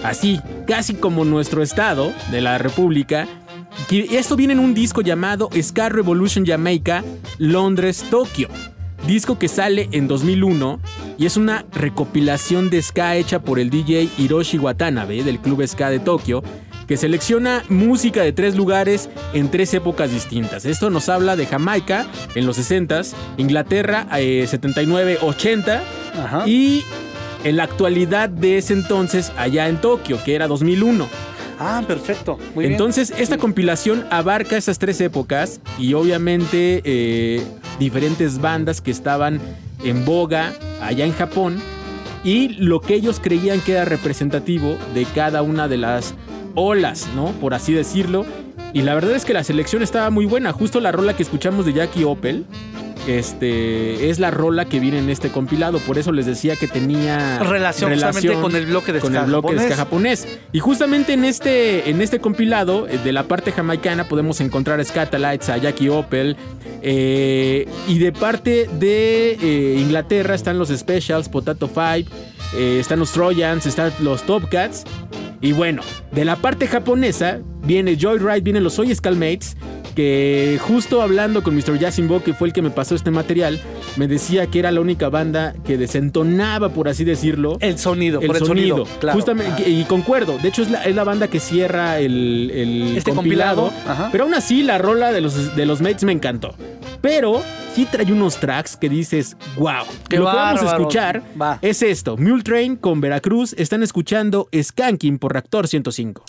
Así, 0.04 0.42
casi 0.66 0.92
como 0.92 1.24
nuestro 1.24 1.62
estado 1.62 2.12
de 2.30 2.42
la 2.42 2.58
República. 2.58 3.26
Y 3.88 4.14
esto 4.14 4.36
viene 4.36 4.52
en 4.52 4.58
un 4.58 4.74
disco 4.74 5.00
llamado 5.00 5.48
Ska 5.58 5.88
Revolution 5.88 6.44
Jamaica, 6.44 7.02
Londres, 7.38 8.04
Tokio. 8.10 8.50
disco 9.06 9.38
que 9.38 9.48
sale 9.48 9.88
en 9.92 10.06
2001 10.06 10.80
y 11.16 11.24
es 11.24 11.38
una 11.38 11.64
recopilación 11.72 12.68
de 12.68 12.82
ska 12.82 13.16
hecha 13.16 13.40
por 13.40 13.58
el 13.58 13.70
DJ 13.70 14.10
Hiroshi 14.18 14.58
Watanabe 14.58 15.24
del 15.24 15.38
Club 15.38 15.66
Ska 15.66 15.88
de 15.88 15.98
Tokio, 15.98 16.42
que 16.90 16.96
selecciona 16.96 17.62
música 17.68 18.20
de 18.24 18.32
tres 18.32 18.56
lugares 18.56 19.10
en 19.32 19.48
tres 19.48 19.72
épocas 19.74 20.10
distintas. 20.10 20.64
Esto 20.64 20.90
nos 20.90 21.08
habla 21.08 21.36
de 21.36 21.46
Jamaica 21.46 22.04
en 22.34 22.46
los 22.46 22.58
60s, 22.58 23.12
Inglaterra 23.36 24.08
eh, 24.18 24.44
79-80 24.50 25.82
y 26.46 26.82
en 27.44 27.56
la 27.56 27.62
actualidad 27.62 28.28
de 28.28 28.58
ese 28.58 28.72
entonces 28.72 29.30
allá 29.36 29.68
en 29.68 29.80
Tokio, 29.80 30.18
que 30.24 30.34
era 30.34 30.48
2001. 30.48 31.06
Ah, 31.60 31.84
perfecto. 31.86 32.40
Muy 32.56 32.64
bien. 32.64 32.72
Entonces, 32.72 33.14
esta 33.16 33.38
compilación 33.38 34.04
abarca 34.10 34.56
esas 34.56 34.80
tres 34.80 35.00
épocas 35.00 35.60
y 35.78 35.94
obviamente 35.94 36.82
eh, 36.84 37.40
diferentes 37.78 38.40
bandas 38.40 38.80
que 38.80 38.90
estaban 38.90 39.40
en 39.84 40.04
boga 40.04 40.54
allá 40.82 41.04
en 41.04 41.12
Japón 41.12 41.62
y 42.24 42.48
lo 42.48 42.80
que 42.80 42.94
ellos 42.94 43.20
creían 43.22 43.60
que 43.60 43.72
era 43.74 43.84
representativo 43.84 44.76
de 44.92 45.04
cada 45.04 45.42
una 45.42 45.68
de 45.68 45.76
las 45.76 46.14
olas, 46.54 47.08
¿no? 47.14 47.26
Por 47.40 47.54
así 47.54 47.72
decirlo. 47.72 48.24
Y 48.72 48.82
la 48.82 48.94
verdad 48.94 49.12
es 49.14 49.24
que 49.24 49.32
la 49.32 49.42
selección 49.44 49.82
estaba 49.82 50.10
muy 50.10 50.26
buena. 50.26 50.52
Justo 50.52 50.80
la 50.80 50.92
rola 50.92 51.16
que 51.16 51.22
escuchamos 51.22 51.66
de 51.66 51.72
Jackie 51.72 52.04
Opel. 52.04 52.46
Este 53.08 54.10
es 54.10 54.18
la 54.18 54.30
rola 54.30 54.66
que 54.66 54.78
viene 54.78 54.98
en 54.98 55.08
este 55.08 55.30
compilado, 55.30 55.78
por 55.78 55.96
eso 55.98 56.12
les 56.12 56.26
decía 56.26 56.54
que 56.56 56.68
tenía 56.68 57.38
Relación 57.38 57.92
justamente 57.92 58.34
con 58.34 58.54
el 58.54 58.66
bloque 58.66 58.92
de 58.92 59.00
con 59.00 59.12
ska 59.12 59.20
el 59.22 59.26
bloque 59.26 59.54
de 59.54 59.74
japonés. 59.74 60.20
ska 60.20 60.26
japonés. 60.26 60.38
Y 60.52 60.58
justamente 60.60 61.14
en 61.14 61.24
este, 61.24 61.88
en 61.88 62.02
este 62.02 62.20
compilado, 62.20 62.86
eh, 62.88 62.98
de 63.02 63.12
la 63.12 63.24
parte 63.24 63.52
jamaicana, 63.52 64.06
podemos 64.06 64.40
encontrar 64.42 64.80
a 64.80 64.84
Scatalites, 64.84 65.48
a 65.48 65.56
Jackie 65.56 65.88
Opel. 65.88 66.36
eh, 66.82 67.66
y 67.88 67.98
de 67.98 68.12
parte 68.12 68.68
de 68.78 69.32
eh, 69.40 69.78
Inglaterra 69.80 70.34
están 70.34 70.58
los 70.58 70.68
Specials, 70.68 71.28
Potato 71.30 71.68
Five, 71.68 72.04
eh, 72.54 72.78
están 72.80 72.98
los 72.98 73.12
Trojans, 73.12 73.66
están 73.66 73.92
los 74.00 74.22
Top 74.24 74.48
Cats. 74.48 74.84
Y 75.40 75.52
bueno, 75.52 75.82
de 76.12 76.24
la 76.24 76.36
parte 76.36 76.66
japonesa 76.66 77.40
viene 77.62 77.96
Joyride, 77.98 78.40
vienen 78.40 78.64
los 78.64 78.74
Soy 78.74 78.94
Scalmates, 78.94 79.56
que 79.94 80.58
justo 80.60 81.02
hablando 81.02 81.42
con 81.42 81.54
Mr. 81.54 81.78
Yasinbo, 81.78 82.22
que 82.22 82.34
fue 82.34 82.48
el 82.48 82.52
que 82.54 82.62
me 82.62 82.70
pasó 82.70 82.94
este 82.94 83.10
material, 83.10 83.60
me 83.96 84.06
decía 84.08 84.46
que 84.46 84.58
era 84.58 84.70
la 84.70 84.80
única 84.80 85.08
banda 85.08 85.54
que 85.64 85.76
desentonaba, 85.76 86.68
por 86.70 86.88
así 86.88 87.04
decirlo. 87.04 87.56
El 87.60 87.78
sonido, 87.78 88.20
el 88.20 88.26
por 88.26 88.36
el 88.36 88.44
sonido. 88.46 88.84
claro. 89.00 89.16
Justamente, 89.16 89.68
y 89.68 89.84
concuerdo. 89.84 90.38
De 90.38 90.48
hecho, 90.48 90.62
es 90.62 90.70
la, 90.70 90.82
es 90.84 90.94
la 90.94 91.04
banda 91.04 91.28
que 91.28 91.40
cierra 91.40 91.98
el, 91.98 92.50
el 92.54 92.96
Este 92.96 93.12
compilado. 93.12 93.64
compilado, 93.70 93.90
ajá. 93.92 94.08
Pero 94.12 94.24
aún 94.24 94.34
así, 94.34 94.62
la 94.62 94.78
rola 94.78 95.12
de 95.12 95.20
los, 95.20 95.54
de 95.56 95.66
los 95.66 95.80
Mates 95.80 96.04
me 96.04 96.12
encantó. 96.12 96.54
Pero 97.00 97.42
sí 97.74 97.86
trae 97.90 98.12
unos 98.12 98.36
tracks 98.38 98.76
que 98.76 98.88
dices, 98.88 99.36
wow. 99.56 99.84
Qué 100.08 100.18
Lo 100.18 100.26
que 100.26 100.36
vamos 100.36 100.60
a 100.60 100.64
bárbaro. 100.64 100.78
escuchar 100.82 101.22
es 101.62 101.82
esto: 101.82 102.16
Mule 102.16 102.42
Train 102.42 102.76
con 102.76 103.00
Veracruz. 103.00 103.54
Están 103.56 103.82
escuchando 103.82 104.48
Skanking 104.54 105.18
por 105.18 105.32
Reactor 105.32 105.66
105. 105.66 106.24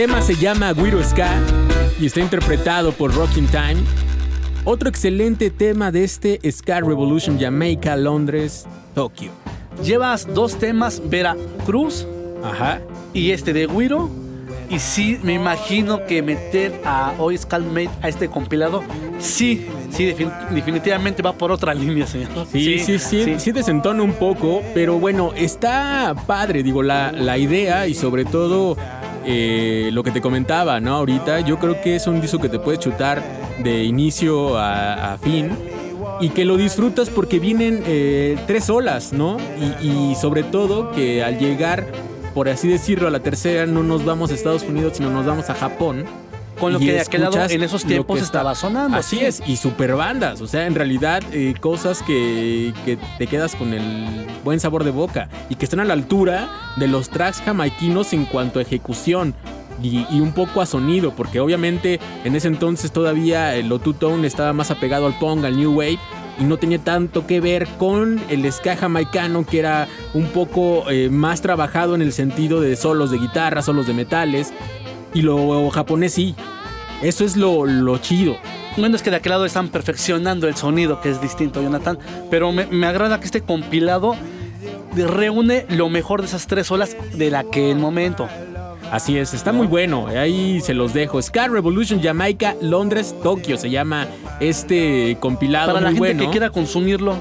Tema 0.00 0.22
se 0.22 0.34
llama 0.34 0.72
Guiro 0.72 1.04
Ska 1.04 1.28
y 2.00 2.06
está 2.06 2.20
interpretado 2.20 2.90
por 2.92 3.14
Rocking 3.14 3.46
Time. 3.48 3.76
Otro 4.64 4.88
excelente 4.88 5.50
tema 5.50 5.92
de 5.92 6.04
este 6.04 6.40
Ska 6.50 6.80
Revolution 6.80 7.38
Jamaica, 7.38 7.96
Londres, 7.96 8.64
Tokio. 8.94 9.30
Llevas 9.84 10.26
dos 10.32 10.58
temas, 10.58 11.02
Veracruz 11.04 12.06
Ajá. 12.42 12.80
y 13.12 13.32
este 13.32 13.52
de 13.52 13.66
Guiro. 13.66 14.08
Y 14.70 14.78
sí, 14.78 15.18
me 15.22 15.34
imagino 15.34 16.06
que 16.06 16.22
meter 16.22 16.80
a 16.86 17.12
Hoy 17.18 17.38
Mate 17.52 17.90
a 18.00 18.08
este 18.08 18.28
compilado, 18.28 18.82
sí, 19.18 19.66
sí, 19.90 20.04
defin- 20.06 20.32
definitivamente 20.48 21.20
va 21.22 21.32
por 21.34 21.52
otra 21.52 21.74
línea, 21.74 22.06
señor. 22.06 22.46
Sí, 22.50 22.78
sí, 22.78 22.98
sí, 22.98 23.34
sí, 23.38 23.52
desentona 23.52 24.02
un 24.02 24.12
poco, 24.14 24.62
pero 24.72 24.98
bueno, 24.98 25.32
está 25.36 26.14
padre, 26.26 26.62
digo, 26.62 26.82
la, 26.82 27.12
la 27.12 27.36
idea 27.36 27.86
y 27.88 27.94
sobre 27.94 28.24
todo 28.24 28.76
eh, 29.24 29.90
lo 29.92 30.02
que 30.02 30.10
te 30.10 30.20
comentaba, 30.20 30.80
¿no? 30.80 30.94
Ahorita 30.96 31.40
yo 31.40 31.58
creo 31.58 31.80
que 31.80 31.96
es 31.96 32.06
un 32.06 32.20
disco 32.20 32.38
que 32.38 32.48
te 32.48 32.58
puedes 32.58 32.80
chutar 32.80 33.22
de 33.62 33.84
inicio 33.84 34.58
a, 34.58 35.18
fin 35.22 35.50
y 36.20 36.30
que 36.30 36.44
lo 36.44 36.56
disfrutas 36.56 37.10
porque 37.10 37.38
vienen 37.38 37.82
eh, 37.86 38.38
tres 38.46 38.70
olas, 38.70 39.12
¿no? 39.12 39.38
Y, 39.82 39.86
y 39.86 40.14
sobre 40.14 40.42
todo 40.42 40.92
que 40.92 41.22
al 41.22 41.38
llegar, 41.38 41.86
por 42.34 42.48
así 42.48 42.68
decirlo, 42.68 43.08
a 43.08 43.10
la 43.10 43.20
tercera 43.20 43.66
no 43.66 43.82
nos 43.82 44.04
vamos 44.04 44.30
a 44.30 44.34
Estados 44.34 44.62
Unidos, 44.62 44.94
sino 44.96 45.10
nos 45.10 45.26
vamos 45.26 45.50
a 45.50 45.54
Japón. 45.54 46.04
Con 46.60 46.74
lo 46.74 46.78
que 46.78 46.92
de 46.92 47.00
aquel 47.00 47.22
lado 47.22 47.38
en 47.48 47.62
esos 47.62 47.84
tiempos 47.84 48.20
estaba 48.20 48.54
sonando. 48.54 48.96
Así 48.96 49.18
sí. 49.18 49.24
es, 49.24 49.42
y 49.46 49.56
super 49.56 49.94
bandas. 49.94 50.40
O 50.40 50.46
sea, 50.46 50.66
en 50.66 50.74
realidad, 50.74 51.22
eh, 51.32 51.54
cosas 51.58 52.02
que, 52.02 52.72
que 52.84 52.98
te 53.18 53.26
quedas 53.26 53.56
con 53.56 53.72
el 53.72 54.26
buen 54.44 54.60
sabor 54.60 54.84
de 54.84 54.90
boca 54.90 55.28
y 55.48 55.54
que 55.54 55.64
están 55.64 55.80
a 55.80 55.84
la 55.84 55.94
altura 55.94 56.48
de 56.76 56.86
los 56.86 57.08
tracks 57.08 57.40
jamaiquinos 57.40 58.12
en 58.12 58.26
cuanto 58.26 58.58
a 58.58 58.62
ejecución. 58.62 59.34
Y, 59.82 60.06
y 60.10 60.20
un 60.20 60.32
poco 60.32 60.60
a 60.60 60.66
sonido, 60.66 61.14
porque 61.16 61.40
obviamente 61.40 62.00
en 62.24 62.36
ese 62.36 62.48
entonces 62.48 62.92
todavía 62.92 63.56
el 63.56 63.70
Low 63.70 63.78
Tone 63.78 64.26
estaba 64.26 64.52
más 64.52 64.70
apegado 64.70 65.06
al 65.06 65.18
punk, 65.18 65.42
al 65.46 65.56
new 65.56 65.72
wave, 65.72 65.98
y 66.38 66.44
no 66.44 66.58
tenía 66.58 66.78
tanto 66.78 67.26
que 67.26 67.40
ver 67.40 67.66
con 67.78 68.20
el 68.28 68.50
ska 68.52 68.76
jamaicano, 68.76 69.44
que 69.44 69.58
era 69.58 69.88
un 70.12 70.26
poco 70.28 70.90
eh, 70.90 71.08
más 71.10 71.40
trabajado 71.40 71.94
en 71.94 72.02
el 72.02 72.12
sentido 72.12 72.60
de 72.60 72.76
solos 72.76 73.10
de 73.10 73.18
guitarra, 73.18 73.62
solos 73.62 73.86
de 73.86 73.94
metales, 73.94 74.52
y 75.14 75.22
lo 75.22 75.68
japonés 75.70 76.14
sí. 76.14 76.34
Eso 77.02 77.24
es 77.24 77.36
lo, 77.36 77.64
lo 77.64 77.98
chido. 77.98 78.36
Bueno, 78.76 78.94
es 78.96 79.02
que 79.02 79.10
de 79.10 79.16
aquel 79.16 79.30
lado 79.30 79.44
están 79.46 79.68
perfeccionando 79.68 80.46
el 80.46 80.54
sonido, 80.54 81.00
que 81.00 81.10
es 81.10 81.20
distinto, 81.20 81.62
Jonathan. 81.62 81.98
Pero 82.30 82.52
me, 82.52 82.66
me 82.66 82.86
agrada 82.86 83.18
que 83.18 83.26
este 83.26 83.40
compilado 83.40 84.14
reúne 84.94 85.66
lo 85.70 85.88
mejor 85.88 86.20
de 86.20 86.26
esas 86.26 86.46
tres 86.46 86.70
olas 86.70 86.96
de 87.14 87.34
aquel 87.34 87.76
momento. 87.76 88.28
Así 88.90 89.16
es, 89.16 89.34
está 89.34 89.52
muy 89.52 89.68
bueno. 89.68 90.08
Ahí 90.08 90.60
se 90.60 90.74
los 90.74 90.92
dejo. 90.92 91.22
Ska 91.22 91.46
Revolution 91.48 92.02
Jamaica, 92.02 92.56
Londres, 92.60 93.14
Tokio 93.22 93.56
se 93.56 93.70
llama 93.70 94.08
este 94.40 95.16
compilado 95.20 95.72
Para 95.74 95.80
la 95.80 95.90
muy 95.90 96.08
gente 96.08 96.14
bueno. 96.14 96.24
que 96.24 96.30
quiera 96.30 96.50
consumirlo. 96.50 97.16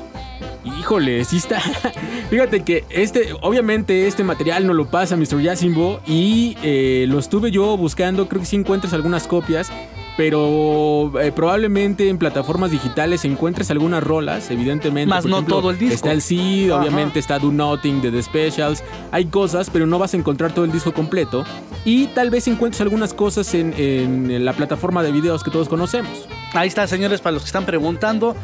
Híjole, 0.66 1.24
sí 1.26 1.38
está. 1.38 1.60
Fíjate 2.30 2.64
que 2.64 2.84
este, 2.89 3.30
obviamente 3.41 4.07
este 4.07 4.24
material 4.24 4.68
no 4.68 4.74
lo 4.74 4.89
pasa 4.89 5.16
Mr. 5.16 5.41
Yasimbo 5.41 6.01
y 6.05 6.57
eh, 6.64 7.05
lo 7.07 7.20
estuve 7.20 7.51
yo 7.51 7.78
buscando, 7.78 8.28
creo 8.28 8.41
que 8.41 8.45
sí 8.45 8.55
encuentras 8.57 8.93
algunas 8.93 9.26
copias, 9.26 9.72
pero 10.18 11.14
eh, 11.22 11.32
probablemente 11.32 12.10
en 12.10 12.18
plataformas 12.18 12.72
digitales 12.72 13.24
encuentres 13.24 13.72
algunas 13.72 14.03
rolas, 14.03 14.51
evidentemente. 14.51 15.10
Más 15.10 15.26
no 15.26 15.38
ejemplo, 15.38 15.55
todo 15.62 15.72
el 15.72 15.80
disco. 15.80 15.95
Está 15.95 16.12
el 16.12 16.22
Seed, 16.22 16.72
Ajá. 16.72 16.82
obviamente 16.82 17.20
está 17.20 17.39
Do 17.39 17.51
Nothing 17.51 18.01
de 18.01 18.12
The 18.12 18.22
Specials, 18.24 18.84
hay 19.12 19.26
cosas, 19.26 19.70
pero 19.70 19.88
no 19.88 19.97
vas 19.97 20.14
a 20.14 20.18
encontrar 20.18 20.51
todo 20.53 20.66
el 20.66 20.74
disco 20.74 20.93
completo 20.93 21.45
y 21.86 22.07
tal 22.07 22.30
vez 22.32 22.49
encuentres 22.49 22.82
algunas 22.82 23.14
cosas 23.14 23.53
en, 23.53 23.74
en 23.78 24.43
la 24.43 24.51
plataforma 24.51 25.03
de 25.03 25.14
videos 25.14 25.41
que 25.41 25.51
todos 25.51 25.70
conocemos. 25.70 26.28
Ahí 26.53 26.68
está, 26.68 26.86
señores, 26.88 27.22
para 27.22 27.34
los 27.34 27.43
que 27.43 27.47
están 27.47 27.66
preguntando. 27.66 28.36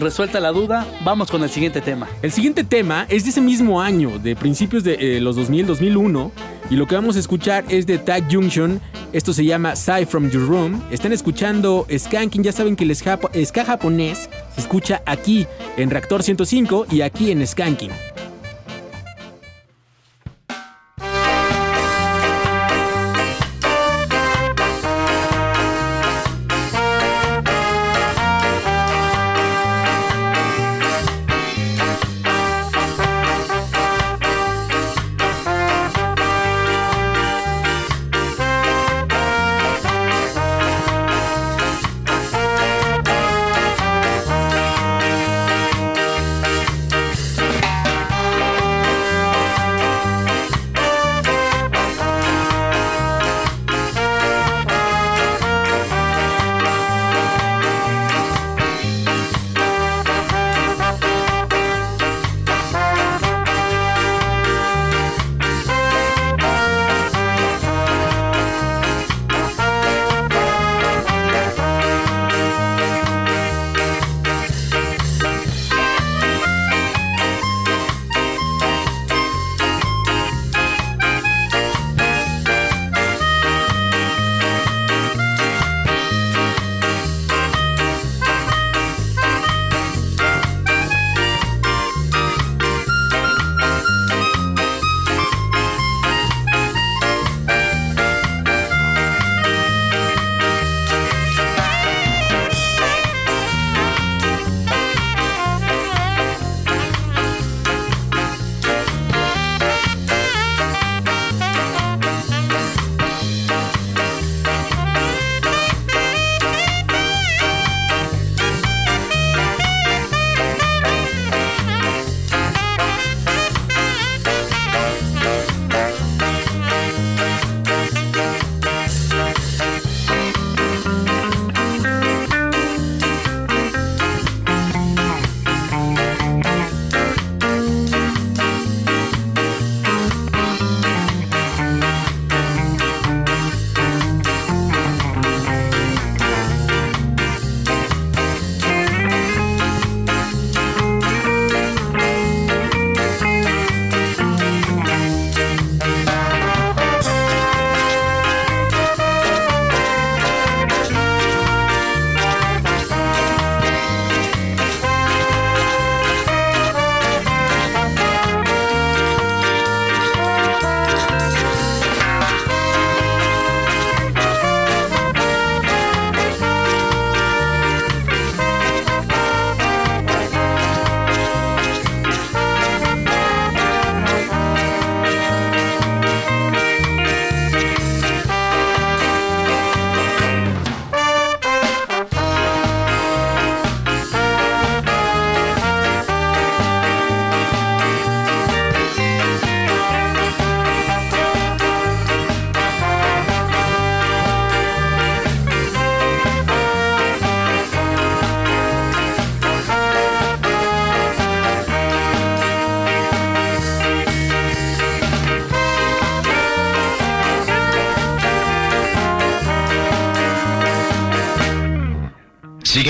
Resuelta 0.00 0.38
la 0.38 0.52
duda, 0.52 0.86
vamos 1.04 1.28
con 1.28 1.42
el 1.42 1.50
siguiente 1.50 1.80
tema. 1.80 2.08
El 2.22 2.30
siguiente 2.30 2.62
tema 2.62 3.04
es 3.08 3.24
de 3.24 3.30
ese 3.30 3.40
mismo 3.40 3.82
año, 3.82 4.18
de 4.20 4.36
principios 4.36 4.84
de 4.84 5.16
eh, 5.16 5.20
los 5.20 5.34
2000, 5.34 5.66
2001, 5.66 6.32
y 6.70 6.76
lo 6.76 6.86
que 6.86 6.94
vamos 6.94 7.16
a 7.16 7.18
escuchar 7.18 7.64
es 7.68 7.84
de 7.86 7.98
Tag 7.98 8.32
Junction. 8.32 8.80
Esto 9.12 9.32
se 9.32 9.44
llama 9.44 9.74
Side 9.74 10.06
from 10.06 10.30
Your 10.30 10.46
Room. 10.46 10.82
Están 10.92 11.12
escuchando 11.12 11.86
Skanking, 11.90 12.44
ya 12.44 12.52
saben 12.52 12.76
que 12.76 12.84
el 12.84 12.94
ska 12.94 13.64
japonés 13.64 14.30
se 14.54 14.60
escucha 14.60 15.02
aquí 15.04 15.46
en 15.76 15.90
Reactor 15.90 16.22
105 16.22 16.86
y 16.90 17.00
aquí 17.00 17.32
en 17.32 17.44
Skanking. 17.44 17.90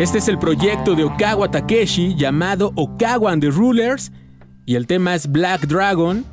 Este 0.00 0.16
es 0.16 0.28
el 0.28 0.38
proyecto 0.38 0.94
de 0.94 1.04
Okawa 1.04 1.50
Takeshi 1.50 2.14
llamado 2.14 2.72
Okawa 2.74 3.32
and 3.32 3.42
the 3.42 3.50
Rulers 3.50 4.12
y 4.64 4.76
el 4.76 4.86
tema 4.86 5.14
es 5.14 5.30
Black 5.30 5.66
Dragon. 5.66 6.24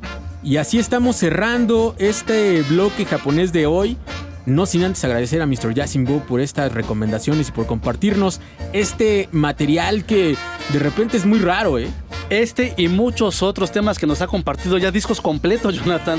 Y 0.42 0.56
así 0.56 0.78
estamos 0.78 1.16
cerrando 1.16 1.94
este 1.98 2.62
bloque 2.62 3.04
japonés 3.04 3.52
de 3.52 3.66
hoy. 3.66 3.98
No 4.46 4.64
sin 4.64 4.84
antes 4.84 5.04
agradecer 5.04 5.42
a 5.42 5.46
Mr. 5.46 5.74
Yasimbo 5.74 6.20
por 6.20 6.40
estas 6.40 6.72
recomendaciones 6.72 7.50
y 7.50 7.52
por 7.52 7.66
compartirnos 7.66 8.40
este 8.72 9.28
material 9.32 10.06
que 10.06 10.34
de 10.72 10.78
repente 10.78 11.18
es 11.18 11.26
muy 11.26 11.38
raro, 11.38 11.78
¿eh? 11.78 11.90
Este 12.30 12.72
y 12.78 12.88
muchos 12.88 13.42
otros 13.42 13.70
temas 13.70 13.98
que 13.98 14.06
nos 14.06 14.22
ha 14.22 14.28
compartido 14.28 14.78
ya 14.78 14.90
discos 14.90 15.20
completos, 15.20 15.74
Jonathan. 15.84 16.18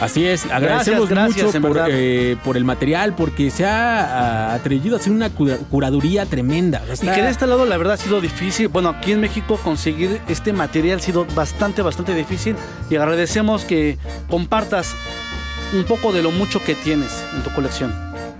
Así 0.00 0.26
es, 0.26 0.46
agradecemos 0.46 1.08
gracias, 1.10 1.46
mucho 1.46 1.60
por, 1.60 1.74
verdad. 1.74 1.88
eh, 1.90 2.36
por 2.42 2.56
el 2.56 2.64
material 2.64 3.14
porque 3.14 3.50
se 3.50 3.66
ha 3.66 4.50
ah, 4.50 4.54
atrevido 4.54 4.96
a 4.96 4.98
hacer 4.98 5.12
una 5.12 5.28
cura- 5.28 5.58
curaduría 5.70 6.24
tremenda. 6.24 6.82
Y 7.02 7.06
que 7.06 7.22
de 7.22 7.28
este 7.28 7.46
lado 7.46 7.66
la 7.66 7.76
verdad 7.76 7.94
ha 7.94 7.98
sido 7.98 8.20
difícil. 8.20 8.68
Bueno, 8.68 8.88
aquí 8.88 9.12
en 9.12 9.20
México 9.20 9.58
conseguir 9.62 10.20
este 10.28 10.52
material 10.54 10.98
ha 10.98 11.02
sido 11.02 11.26
bastante, 11.34 11.82
bastante 11.82 12.14
difícil. 12.14 12.56
Y 12.88 12.96
agradecemos 12.96 13.64
que 13.64 13.98
compartas 14.30 14.94
un 15.74 15.84
poco 15.84 16.12
de 16.12 16.22
lo 16.22 16.30
mucho 16.30 16.62
que 16.64 16.74
tienes 16.74 17.22
en 17.36 17.42
tu 17.42 17.50
colección. 17.50 17.92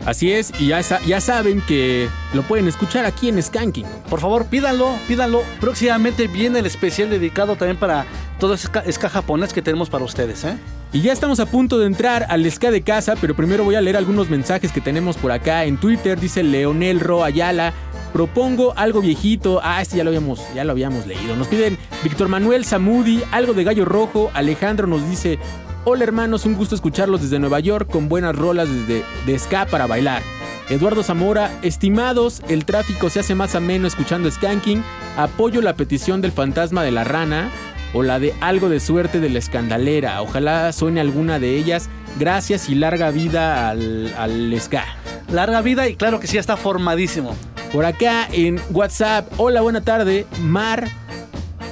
Así 0.07 0.33
es, 0.33 0.53
y 0.59 0.69
ya, 0.69 0.83
sa- 0.83 1.01
ya 1.03 1.21
saben 1.21 1.61
que 1.61 2.09
lo 2.33 2.41
pueden 2.43 2.67
escuchar 2.69 3.05
aquí 3.05 3.29
en 3.29 3.41
Skanking. 3.43 3.85
Por 4.09 4.19
favor, 4.19 4.47
pídanlo, 4.47 4.95
pídanlo. 5.07 5.43
Próximamente 5.61 6.27
viene 6.27 6.61
el 6.61 6.65
especial 6.67 7.11
dedicado 7.11 7.55
también 7.57 7.77
para 7.77 8.07
todo 8.39 8.55
ese 8.55 8.69
ska, 8.69 8.83
ska 8.91 9.11
japonés 9.11 9.53
que 9.53 9.61
tenemos 9.61 9.91
para 9.91 10.05
ustedes, 10.07 10.43
¿eh? 10.45 10.57
Y 10.93 11.03
ya 11.03 11.13
estamos 11.13 11.39
a 11.39 11.47
punto 11.47 11.79
de 11.79 11.87
entrar 11.87 12.27
al 12.31 12.51
ska 12.51 12.73
de 12.73 12.83
casa, 12.83 13.15
pero 13.21 13.37
primero 13.37 13.63
voy 13.63 13.77
a 13.77 13.81
leer 13.81 13.97
algunos 13.97 14.29
mensajes 14.29 14.73
que 14.73 14.81
tenemos 14.81 15.17
por 15.17 15.31
acá 15.31 15.65
en 15.65 15.77
Twitter. 15.77 16.19
Dice 16.19 16.43
Leonel 16.43 16.99
Ro 16.99 17.23
Ayala. 17.23 17.73
Propongo 18.13 18.73
algo 18.77 19.01
viejito. 19.01 19.61
Ah, 19.63 19.81
este 19.81 19.99
ya 19.99 20.03
lo 20.03 20.11
habíamos, 20.11 20.41
ya 20.53 20.65
lo 20.65 20.73
habíamos 20.73 21.07
leído. 21.07 21.37
Nos 21.37 21.47
piden 21.47 21.79
Víctor 22.03 22.27
Manuel 22.27 22.65
Zamudi, 22.65 23.23
algo 23.31 23.55
de 23.55 23.63
Gallo 23.63 23.85
Rojo. 23.85 24.33
Alejandro 24.35 24.89
nos 24.89 25.09
dice: 25.09 25.39
Hola 25.85 26.03
hermanos, 26.03 26.45
un 26.45 26.55
gusto 26.55 26.75
escucharlos 26.75 27.23
desde 27.23 27.39
Nueva 27.39 27.61
York 27.61 27.89
con 27.89 28.09
buenas 28.09 28.35
rolas 28.35 28.69
desde 28.69 29.05
de 29.27 29.67
para 29.71 29.87
bailar. 29.87 30.23
Eduardo 30.71 31.05
Zamora, 31.05 31.51
estimados, 31.63 32.43
el 32.49 32.65
tráfico 32.65 33.11
se 33.11 33.21
hace 33.21 33.37
más 33.37 33.55
ameno 33.55 33.87
escuchando 33.87 34.29
Skanking. 34.29 34.83
Apoyo 35.17 35.63
la 35.63 35.75
petición 35.75 36.21
del 36.21 36.33
fantasma 36.33 36.83
de 36.83 36.91
la 36.91 37.05
rana 37.05 37.51
o 37.93 38.03
la 38.03 38.19
de 38.19 38.35
algo 38.41 38.69
de 38.69 38.81
suerte 38.81 39.21
de 39.21 39.29
la 39.31 39.39
escandalera. 39.39 40.21
Ojalá 40.23 40.73
suene 40.73 41.01
alguna 41.01 41.39
de 41.39 41.57
ellas. 41.57 41.89
Gracias 42.19 42.69
y 42.69 42.75
larga 42.75 43.11
vida 43.11 43.71
al, 43.71 44.13
al 44.19 44.55
ska. 44.61 44.85
Larga 45.31 45.61
vida 45.63 45.89
y 45.89 45.95
claro 45.97 46.19
que 46.21 46.27
sí, 46.27 46.39
está 46.39 46.57
formadísimo. 46.57 47.37
Por 47.73 47.85
acá 47.85 48.27
en 48.33 48.61
WhatsApp. 48.71 49.33
Hola, 49.37 49.61
buena 49.61 49.81
tarde. 49.81 50.27
Mar. 50.43 50.89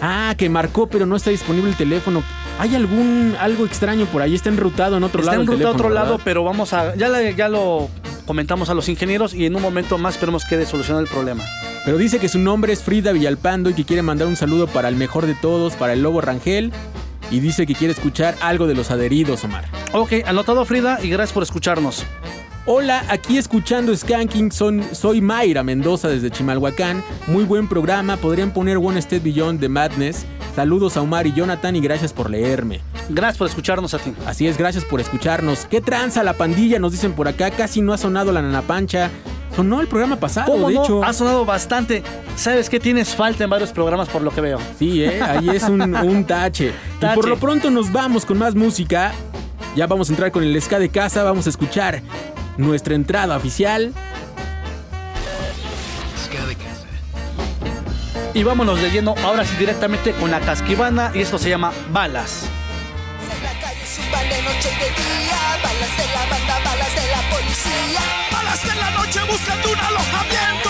Ah, 0.00 0.34
que 0.38 0.48
marcó, 0.48 0.86
pero 0.88 1.06
no 1.06 1.16
está 1.16 1.30
disponible 1.30 1.70
el 1.70 1.76
teléfono. 1.76 2.22
¿Hay 2.60 2.74
algún 2.76 3.34
algo 3.40 3.64
extraño 3.66 4.06
por 4.06 4.22
ahí? 4.22 4.34
Está 4.34 4.48
enrutado 4.48 4.96
en 4.96 5.02
otro 5.04 5.20
Está 5.20 5.32
lado. 5.32 5.42
en 5.42 5.48
el 5.48 5.54
ruta 5.56 5.68
a 5.68 5.72
otro 5.72 5.90
lado, 5.90 6.20
pero 6.24 6.44
vamos 6.44 6.72
a. 6.72 6.94
Ya, 6.94 7.08
la- 7.08 7.30
ya 7.30 7.48
lo 7.48 7.88
comentamos 8.28 8.68
a 8.68 8.74
los 8.74 8.90
ingenieros 8.90 9.32
y 9.32 9.46
en 9.46 9.56
un 9.56 9.62
momento 9.62 9.96
más 9.96 10.14
esperemos 10.14 10.44
quede 10.44 10.66
solucionado 10.66 11.02
el 11.02 11.10
problema. 11.10 11.42
Pero 11.86 11.96
dice 11.96 12.18
que 12.18 12.28
su 12.28 12.38
nombre 12.38 12.74
es 12.74 12.82
Frida 12.82 13.12
Villalpando 13.12 13.70
y 13.70 13.72
que 13.72 13.86
quiere 13.86 14.02
mandar 14.02 14.28
un 14.28 14.36
saludo 14.36 14.66
para 14.66 14.88
el 14.88 14.96
mejor 14.96 15.24
de 15.24 15.34
todos, 15.34 15.74
para 15.76 15.94
el 15.94 16.02
Lobo 16.02 16.20
Rangel. 16.20 16.70
Y 17.30 17.40
dice 17.40 17.66
que 17.66 17.74
quiere 17.74 17.92
escuchar 17.94 18.36
algo 18.42 18.66
de 18.66 18.74
los 18.74 18.90
adheridos, 18.90 19.44
Omar. 19.44 19.64
Ok, 19.92 20.12
anotado 20.26 20.66
Frida 20.66 20.98
y 21.02 21.08
gracias 21.08 21.32
por 21.32 21.42
escucharnos. 21.42 22.04
Hola, 22.70 23.02
aquí 23.08 23.38
escuchando 23.38 23.96
Skanking, 23.96 24.52
son, 24.52 24.84
soy 24.92 25.22
Mayra 25.22 25.62
Mendoza 25.62 26.06
desde 26.08 26.30
Chimalhuacán. 26.30 27.02
Muy 27.26 27.44
buen 27.44 27.66
programa, 27.66 28.18
podrían 28.18 28.52
poner 28.52 28.76
One 28.76 29.00
Step 29.00 29.22
Beyond 29.22 29.58
the 29.58 29.70
Madness. 29.70 30.26
Saludos 30.54 30.98
a 30.98 31.00
Omar 31.00 31.26
y 31.26 31.32
Jonathan 31.32 31.74
y 31.76 31.80
gracias 31.80 32.12
por 32.12 32.28
leerme. 32.28 32.82
Gracias 33.08 33.38
por 33.38 33.48
escucharnos 33.48 33.94
a 33.94 33.98
ti. 33.98 34.12
Así 34.26 34.46
es, 34.46 34.58
gracias 34.58 34.84
por 34.84 35.00
escucharnos. 35.00 35.64
¿Qué 35.64 35.80
tranza 35.80 36.22
la 36.22 36.34
pandilla? 36.34 36.78
Nos 36.78 36.92
dicen 36.92 37.14
por 37.14 37.26
acá, 37.26 37.50
casi 37.50 37.80
no 37.80 37.94
ha 37.94 37.96
sonado 37.96 38.32
la 38.32 38.42
nanapancha. 38.42 39.10
Sonó 39.56 39.80
el 39.80 39.86
programa 39.88 40.16
pasado, 40.16 40.52
¿Cómo 40.52 40.68
de 40.68 40.74
no? 40.74 40.84
hecho. 40.84 41.02
Ha 41.02 41.14
sonado 41.14 41.46
bastante. 41.46 42.02
¿Sabes 42.36 42.68
qué 42.68 42.78
tienes 42.78 43.14
falta 43.14 43.44
en 43.44 43.48
varios 43.50 43.72
programas 43.72 44.10
por 44.10 44.20
lo 44.20 44.30
que 44.30 44.42
veo? 44.42 44.58
Sí, 44.78 45.04
¿eh? 45.04 45.22
ahí 45.22 45.48
es 45.48 45.62
un, 45.62 45.80
un 45.96 46.24
tache. 46.26 46.74
Y 47.00 47.14
por 47.14 47.26
lo 47.26 47.38
pronto 47.38 47.70
nos 47.70 47.90
vamos 47.90 48.26
con 48.26 48.36
más 48.36 48.54
música. 48.54 49.12
Ya 49.74 49.86
vamos 49.86 50.10
a 50.10 50.12
entrar 50.12 50.30
con 50.32 50.42
el 50.42 50.60
ska 50.60 50.78
de 50.78 50.90
casa, 50.90 51.22
vamos 51.22 51.46
a 51.46 51.50
escuchar 51.50 52.02
nuestra 52.58 52.94
entrada 52.94 53.36
oficial. 53.36 53.94
De. 53.94 54.18
Y 58.38 58.42
vámonos 58.42 58.82
de 58.82 58.90
lleno 58.90 59.14
ahora 59.24 59.44
sí 59.44 59.56
directamente 59.56 60.12
con 60.12 60.30
la 60.30 60.40
casquivana 60.40 61.10
y 61.14 61.22
esto 61.22 61.38
se 61.38 61.48
llama 61.48 61.72
Balas. 61.90 62.44
Suban 63.88 64.28
de 64.28 64.42
noche 64.42 64.70
y 64.70 64.74
de 64.78 64.90
día, 64.90 65.58
balas 65.62 65.96
de 65.96 66.06
la 66.14 66.26
banda, 66.30 66.58
balas 66.62 66.94
de 66.94 67.06
la 67.10 67.22
policía. 67.30 68.02
Balas 68.30 68.62
en 68.64 68.78
la 68.78 68.90
noche 68.90 69.20
buscando 69.30 69.72
un 69.72 69.78
alojamiento. 69.78 70.67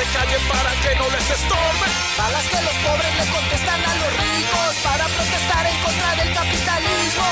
Se 0.00 0.12
callen, 0.18 0.42
para 0.48 0.72
que 0.82 0.94
no 0.96 1.10
les 1.10 1.30
estorben. 1.30 1.92
Balas 2.16 2.46
que 2.48 2.60
los 2.62 2.76
pobres 2.86 3.12
le 3.18 3.32
contestan 3.32 3.80
a 3.84 3.94
los 4.00 4.12
ricos 4.24 4.76
para 4.82 5.04
protestar 5.04 5.66
en 5.66 5.76
contra 5.82 6.16
del 6.16 6.34
capitalismo. 6.34 7.26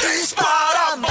Disparan 0.00 1.02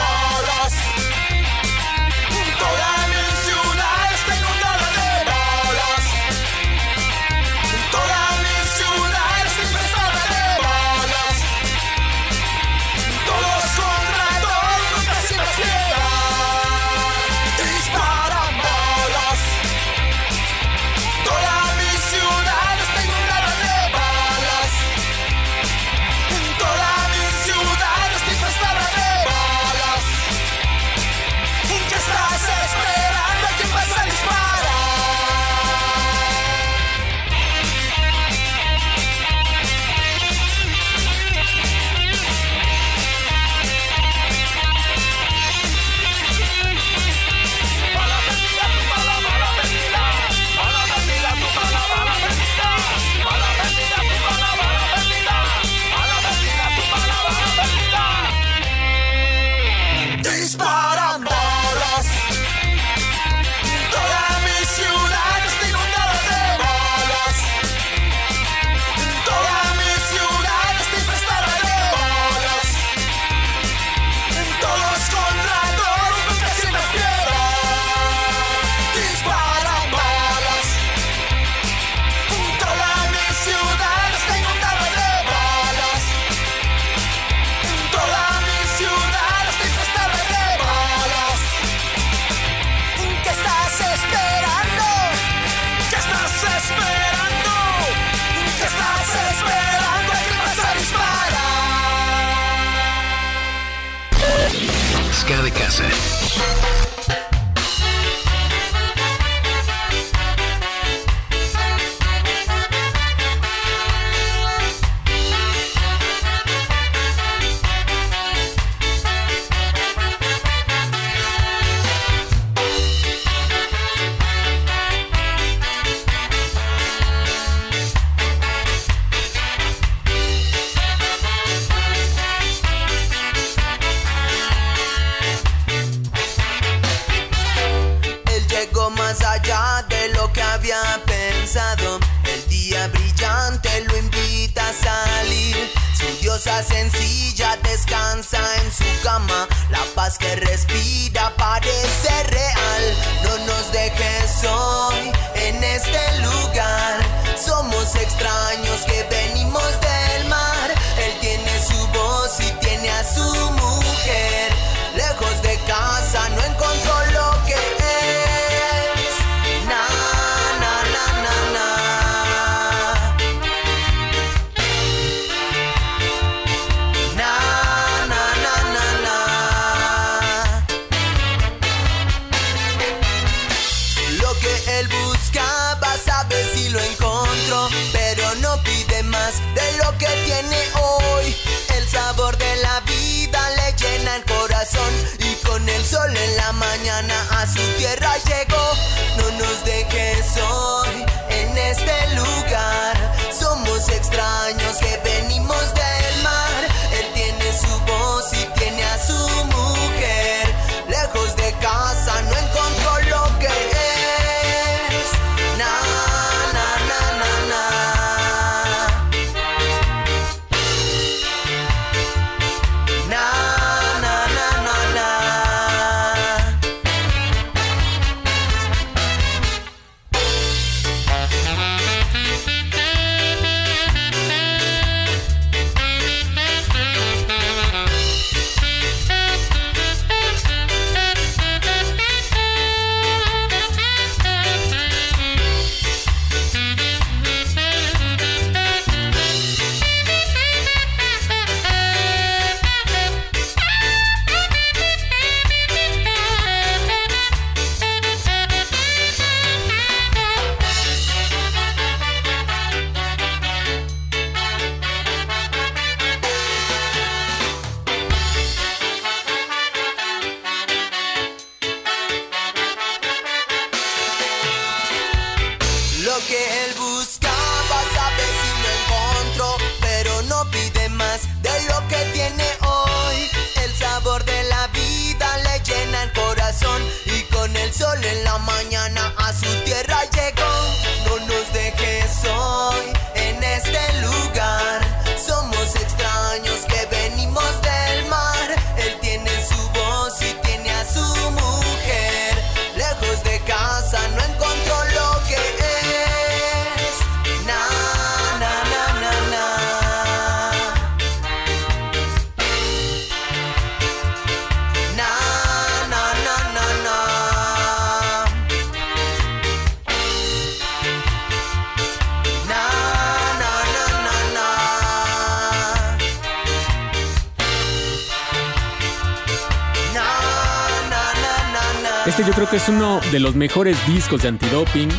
de 333.12 333.20
los 333.20 333.36
mejores 333.36 333.78
discos 333.88 334.24
de 334.24 334.28
antidoping. 334.28 334.90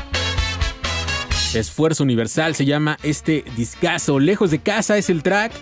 Esfuerzo 1.54 2.04
Universal 2.04 2.54
se 2.54 2.64
llama 2.64 2.96
este 3.02 3.44
discazo. 3.56 4.18
Lejos 4.18 4.50
de 4.50 4.60
casa 4.60 4.96
es 4.96 5.10
el 5.10 5.22
track. 5.22 5.52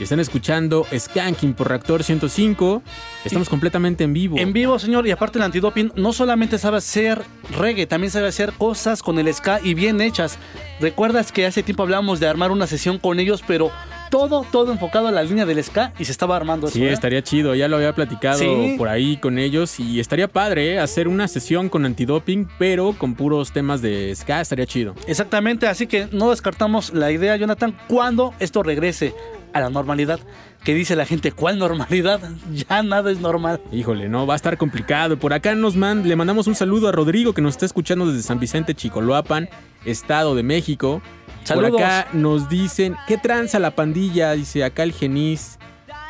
Y 0.00 0.02
están 0.02 0.18
escuchando 0.18 0.86
Skanking 0.96 1.54
por 1.54 1.68
Reactor 1.68 2.02
105. 2.02 2.82
Estamos 3.24 3.48
completamente 3.48 4.02
en 4.04 4.12
vivo. 4.12 4.38
En 4.38 4.52
vivo, 4.52 4.78
señor, 4.78 5.06
y 5.06 5.10
aparte 5.10 5.38
el 5.38 5.44
antidoping 5.44 5.92
no 5.94 6.12
solamente 6.12 6.58
sabe 6.58 6.78
hacer 6.78 7.22
reggae, 7.56 7.86
también 7.86 8.10
sabe 8.10 8.28
hacer 8.28 8.52
cosas 8.52 9.02
con 9.02 9.18
el 9.18 9.32
ska 9.32 9.60
y 9.62 9.74
bien 9.74 10.00
hechas. 10.00 10.38
¿Recuerdas 10.80 11.32
que 11.32 11.46
hace 11.46 11.62
tiempo 11.62 11.84
hablábamos 11.84 12.18
de 12.18 12.26
armar 12.26 12.50
una 12.50 12.66
sesión 12.66 12.98
con 12.98 13.20
ellos, 13.20 13.44
pero 13.46 13.70
todo, 14.14 14.46
todo 14.52 14.70
enfocado 14.70 15.08
a 15.08 15.10
la 15.10 15.24
línea 15.24 15.44
del 15.44 15.62
ska 15.64 15.92
y 15.98 16.04
se 16.04 16.12
estaba 16.12 16.36
armando 16.36 16.68
eso? 16.68 16.74
Sí, 16.74 16.84
¿eh? 16.84 16.92
estaría 16.92 17.20
chido. 17.22 17.52
Ya 17.56 17.66
lo 17.66 17.76
había 17.76 17.92
platicado 17.94 18.38
Sí. 18.38 18.76
por 18.78 18.88
ahí 18.88 19.16
con 19.16 19.38
ellos. 19.40 19.80
Y 19.80 19.98
estaría 19.98 20.28
padre 20.28 20.74
¿eh? 20.74 20.78
hacer 20.78 21.08
una 21.08 21.26
sesión 21.26 21.68
con 21.68 21.84
antidoping, 21.84 22.48
pero 22.56 22.92
con 22.96 23.14
puros 23.16 23.50
temas 23.52 23.82
de 23.82 24.14
ska. 24.14 24.40
Estaría 24.40 24.66
chido. 24.66 24.94
Exactamente, 25.08 25.66
así 25.66 25.88
que 25.88 26.06
no 26.12 26.30
descartamos 26.30 26.92
la 26.94 27.10
idea, 27.10 27.34
Jonathan, 27.36 27.76
cuando 27.88 28.34
esto 28.38 28.62
regrese 28.62 29.14
a 29.52 29.58
la 29.60 29.68
normalidad. 29.70 30.20
Que 30.62 30.74
dice 30.74 30.96
la 30.96 31.04
gente, 31.04 31.30
¿cuál 31.32 31.58
normalidad? 31.58 32.20
Ya 32.52 32.82
nada 32.84 33.10
es 33.10 33.18
normal. 33.20 33.60
Híjole, 33.72 34.08
no, 34.08 34.26
va 34.26 34.34
a 34.34 34.36
estar 34.36 34.56
complicado. 34.56 35.18
Por 35.18 35.32
acá 35.34 35.54
nos 35.56 35.74
man- 35.76 36.08
le 36.08 36.14
mandamos 36.16 36.46
un 36.46 36.54
saludo 36.54 36.88
a 36.88 36.92
Rodrigo 36.92 37.32
que 37.34 37.42
nos 37.42 37.54
está 37.54 37.66
escuchando 37.66 38.06
desde 38.06 38.22
San 38.22 38.38
Vicente, 38.38 38.74
Chicoloapan, 38.74 39.48
Estado 39.84 40.34
de 40.36 40.42
México. 40.44 41.02
Saludos. 41.44 41.70
Por 41.72 41.82
acá 41.82 42.08
nos 42.12 42.48
dicen, 42.48 42.96
¿qué 43.06 43.18
tranza 43.18 43.58
la 43.58 43.70
pandilla? 43.70 44.32
Dice 44.32 44.64
acá 44.64 44.82
el 44.82 44.92
Genis. 44.92 45.58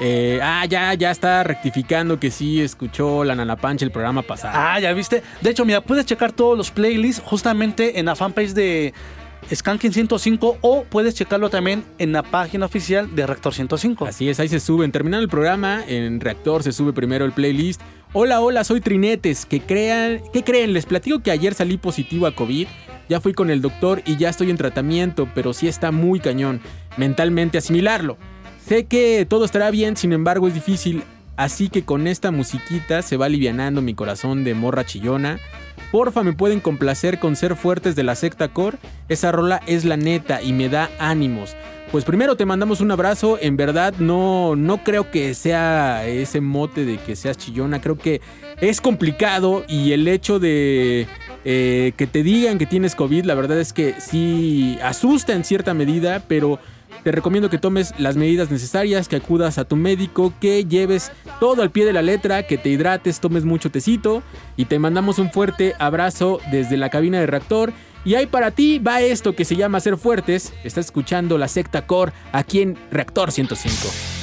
Eh, 0.01 0.41
ah, 0.43 0.65
ya, 0.67 0.93
ya 0.95 1.11
está 1.11 1.45
rectificando 1.45 2.19
que 2.19 2.31
sí 2.31 2.61
escuchó 2.61 3.23
la 3.23 3.35
Nanapancha 3.35 3.85
el 3.85 3.93
programa 3.93 4.23
pasado. 4.23 4.55
Ah, 4.57 4.81
ya 4.81 4.93
viste. 4.93 5.23
De 5.41 5.51
hecho, 5.51 5.65
mira, 5.65 5.81
puedes 5.81 6.07
checar 6.07 6.33
todos 6.33 6.57
los 6.59 6.71
playlists 6.71 7.23
justamente 7.25 7.99
en 8.01 8.07
la 8.07 8.17
fanpage 8.17 8.55
de 8.55 8.93
Skanking 9.53 9.93
105 9.93 10.59
o 10.61 10.85
puedes 10.85 11.15
checarlo 11.15 11.51
también 11.51 11.85
en 11.99 12.13
la 12.13 12.23
página 12.23 12.67
oficial 12.67 13.15
de 13.15 13.27
Rector 13.27 13.55
105. 13.55 14.07
Así 14.07 14.29
es, 14.29 14.41
ahí 14.41 14.49
se 14.49 14.61
suben. 14.61 14.91
Terminando 14.91 15.23
el 15.23 15.29
programa, 15.29 15.85
en 15.87 16.21
Reactor 16.21 16.63
se 16.63 16.73
sube 16.73 16.93
primero 16.93 17.25
el 17.25 17.33
playlist 17.33 17.81
Hola, 18.17 18.41
hola, 18.41 18.63
soy 18.63 18.81
Trinetes. 18.81 19.45
¿Qué, 19.45 19.61
crean, 19.61 20.23
¿Qué 20.33 20.45
creen? 20.45 20.73
Les 20.73 20.87
platico 20.87 21.19
que 21.19 21.33
ayer 21.33 21.53
salí 21.53 21.79
positivo 21.79 22.29
a 22.29 22.35
COVID. 22.37 22.69
Ya 23.09 23.21
fui 23.21 23.35
con 23.35 23.51
el 23.51 23.61
doctor 23.61 24.03
y 24.07 24.17
ya 24.17 24.29
estoy 24.29 24.51
en 24.51 24.57
tratamiento, 24.57 25.29
pero 25.35 25.53
sí 25.53 25.67
está 25.67 25.91
muy 25.91 26.21
cañón 26.21 26.61
mentalmente 26.97 27.59
asimilarlo. 27.59 28.17
Sé 28.65 28.85
que 28.85 29.27
todo 29.29 29.45
estará 29.45 29.69
bien, 29.73 29.97
sin 29.97 30.13
embargo 30.13 30.47
es 30.47 30.55
difícil, 30.55 31.03
así 31.37 31.69
que 31.69 31.85
con 31.85 32.07
esta 32.07 32.31
musiquita 32.31 33.03
se 33.03 33.17
va 33.17 33.27
alivianando 33.27 33.83
mi 33.83 33.95
corazón 33.95 34.45
de 34.45 34.55
morra 34.55 34.87
chillona. 34.87 35.41
Porfa, 35.91 36.23
me 36.23 36.35
pueden 36.35 36.61
complacer 36.61 37.19
con 37.19 37.35
ser 37.35 37.57
fuertes 37.57 37.97
de 37.97 38.05
la 38.05 38.15
secta 38.15 38.47
core. 38.47 38.79
Esa 39.09 39.33
rola 39.33 39.61
es 39.67 39.85
la 39.85 39.97
neta 39.97 40.41
y 40.41 40.53
me 40.53 40.69
da 40.69 40.89
ánimos. 41.01 41.57
Pues 41.95 42.05
primero 42.05 42.35
te 42.35 42.45
mandamos 42.45 42.81
un 42.81 42.91
abrazo. 42.91 43.39
En 43.41 43.57
verdad, 43.57 43.95
no, 44.01 44.57
no 44.57 44.83
creo 44.83 45.13
que 45.13 45.33
sea 45.33 46.05
ese 46.09 46.41
mote 46.41 46.85
de 46.85 46.99
que 46.99 47.15
seas 47.15 47.39
chillona. 47.39 47.81
Creo 47.81 47.97
que 47.97 48.21
es 48.61 48.81
complicado 48.81 49.65
y 49.69 49.93
el 49.93 50.09
hecho 50.09 50.41
de 50.41 51.07
eh, 51.45 51.93
que 51.97 52.09
te 52.09 52.25
digan 52.25 52.59
que 52.59 52.67
tienes 52.67 52.97
COVID, 52.97 53.27
la 53.27 53.37
verdad 53.37 53.61
es 53.61 53.73
que 53.73 53.95
sí 54.01 54.77
asusta 54.83 55.35
en 55.35 55.45
cierta 55.45 55.73
medida, 55.73 56.25
pero 56.27 56.59
te 57.05 57.13
recomiendo 57.13 57.49
que 57.49 57.59
tomes 57.59 57.95
las 57.97 58.17
medidas 58.17 58.51
necesarias, 58.51 59.07
que 59.07 59.15
acudas 59.15 59.59
a 59.59 59.65
tu 59.65 59.77
médico, 59.77 60.35
que 60.41 60.65
lleves 60.65 61.13
todo 61.39 61.63
al 61.63 61.71
pie 61.71 61.85
de 61.85 61.93
la 61.93 62.03
letra, 62.03 62.43
que 62.45 62.59
te 62.59 62.71
hidrates, 62.71 63.21
tomes 63.21 63.45
mucho 63.45 63.71
tecito 63.71 64.25
y 64.57 64.65
te 64.65 64.81
mandamos 64.81 65.21
un 65.21 65.31
fuerte 65.31 65.75
abrazo 65.79 66.41
desde 66.51 66.77
la 66.77 66.91
cabina 66.91 67.21
de 67.21 67.27
reactor. 67.27 67.73
Y 68.05 68.15
ahí 68.15 68.27
para 68.27 68.51
ti 68.51 68.79
va 68.79 69.01
esto 69.01 69.35
que 69.35 69.45
se 69.45 69.57
llama 69.57 69.81
Ser 69.81 69.97
Fuertes. 69.97 70.53
Estás 70.63 70.87
escuchando 70.87 71.39
la 71.39 71.49
secta 71.49 71.87
Core 71.87 72.13
aquí 72.33 72.61
en 72.61 72.77
Reactor 72.91 73.33
105. 73.33 74.14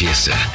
Fiesta. 0.00 0.49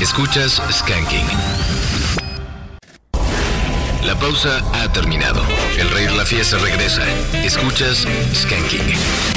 Escuchas 0.00 0.60
Skanking. 0.68 1.26
La 4.04 4.18
pausa 4.18 4.60
ha 4.74 4.92
terminado. 4.92 5.42
El 5.78 5.88
rey 5.90 6.06
de 6.06 6.16
la 6.16 6.24
fiesta 6.24 6.58
regresa. 6.58 7.02
Escuchas 7.44 8.04
Skanking. 8.34 9.35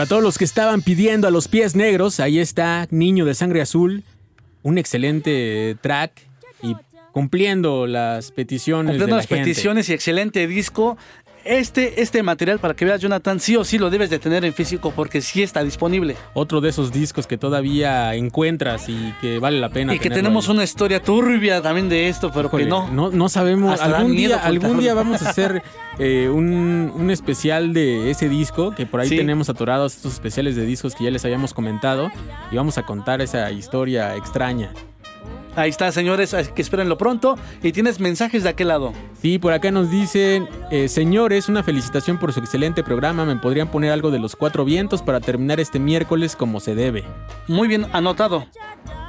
Para 0.00 0.08
todos 0.08 0.22
los 0.22 0.38
que 0.38 0.46
estaban 0.46 0.80
pidiendo 0.80 1.28
a 1.28 1.30
los 1.30 1.46
pies 1.46 1.76
negros, 1.76 2.20
ahí 2.20 2.38
está 2.38 2.88
Niño 2.90 3.26
de 3.26 3.34
Sangre 3.34 3.60
Azul, 3.60 4.02
un 4.62 4.78
excelente 4.78 5.76
track 5.82 6.12
y 6.62 6.74
cumpliendo 7.12 7.86
las 7.86 8.30
peticiones 8.30 8.92
Cumpliendo 8.92 9.04
de 9.04 9.10
la 9.10 9.16
las 9.18 9.26
gente. 9.26 9.42
peticiones 9.42 9.90
y 9.90 9.92
excelente 9.92 10.46
disco. 10.46 10.96
Este, 11.44 12.02
este 12.02 12.22
material, 12.22 12.58
para 12.58 12.74
que 12.74 12.84
veas, 12.84 13.00
Jonathan, 13.00 13.40
sí 13.40 13.56
o 13.56 13.64
sí 13.64 13.78
lo 13.78 13.90
debes 13.90 14.10
de 14.10 14.18
tener 14.18 14.44
en 14.44 14.52
físico 14.52 14.92
porque 14.94 15.20
sí 15.20 15.42
está 15.42 15.64
disponible. 15.64 16.16
Otro 16.34 16.60
de 16.60 16.68
esos 16.68 16.92
discos 16.92 17.26
que 17.26 17.38
todavía 17.38 18.14
encuentras 18.14 18.88
y 18.88 19.14
que 19.20 19.38
vale 19.38 19.58
la 19.60 19.70
pena. 19.70 19.94
Y 19.94 19.98
que 19.98 20.10
tenemos 20.10 20.48
ahí. 20.48 20.54
una 20.54 20.64
historia 20.64 21.02
turbia 21.02 21.62
también 21.62 21.88
de 21.88 22.08
esto, 22.08 22.30
pero 22.32 22.48
Híjole, 22.48 22.64
que 22.64 22.70
no. 22.70 22.88
no. 22.90 23.10
No 23.10 23.28
sabemos. 23.28 23.80
Algún 23.80 24.14
día, 24.16 24.36
algún 24.44 24.80
día 24.80 24.94
vamos 24.94 25.22
a 25.22 25.30
hacer 25.30 25.62
eh, 25.98 26.28
un, 26.28 26.92
un 26.94 27.10
especial 27.10 27.72
de 27.72 28.10
ese 28.10 28.28
disco, 28.28 28.74
que 28.74 28.86
por 28.86 29.00
ahí 29.00 29.08
Sí. 29.08 29.16
tenemos 29.16 29.48
atorados 29.48 29.96
estos 29.96 30.12
especiales 30.14 30.56
de 30.56 30.64
discos 30.66 30.94
que 30.94 31.04
ya 31.04 31.10
les 31.10 31.24
habíamos 31.24 31.54
comentado. 31.54 32.10
Y 32.52 32.56
vamos 32.56 32.78
a 32.78 32.82
contar 32.84 33.20
esa 33.20 33.50
historia 33.50 34.14
extraña. 34.16 34.72
Ahí 35.56 35.70
está, 35.70 35.90
señores, 35.92 36.34
que 36.54 36.62
espérenlo 36.62 36.96
pronto. 36.96 37.36
Y 37.62 37.72
tienes 37.72 38.00
mensajes 38.00 38.44
de 38.44 38.50
aquel 38.50 38.68
lado. 38.68 38.92
Sí, 39.20 39.38
por 39.38 39.52
acá 39.52 39.70
nos 39.70 39.90
dicen, 39.90 40.48
eh, 40.70 40.88
señores, 40.88 41.48
una 41.48 41.62
felicitación 41.62 42.18
por 42.18 42.32
su 42.32 42.40
excelente 42.40 42.82
programa. 42.82 43.24
¿Me 43.24 43.36
podrían 43.36 43.70
poner 43.70 43.90
algo 43.92 44.10
de 44.10 44.18
los 44.18 44.36
cuatro 44.36 44.64
vientos 44.64 45.02
para 45.02 45.20
terminar 45.20 45.60
este 45.60 45.78
miércoles 45.78 46.36
como 46.36 46.60
se 46.60 46.74
debe? 46.74 47.04
Muy 47.48 47.68
bien 47.68 47.86
anotado. 47.92 48.46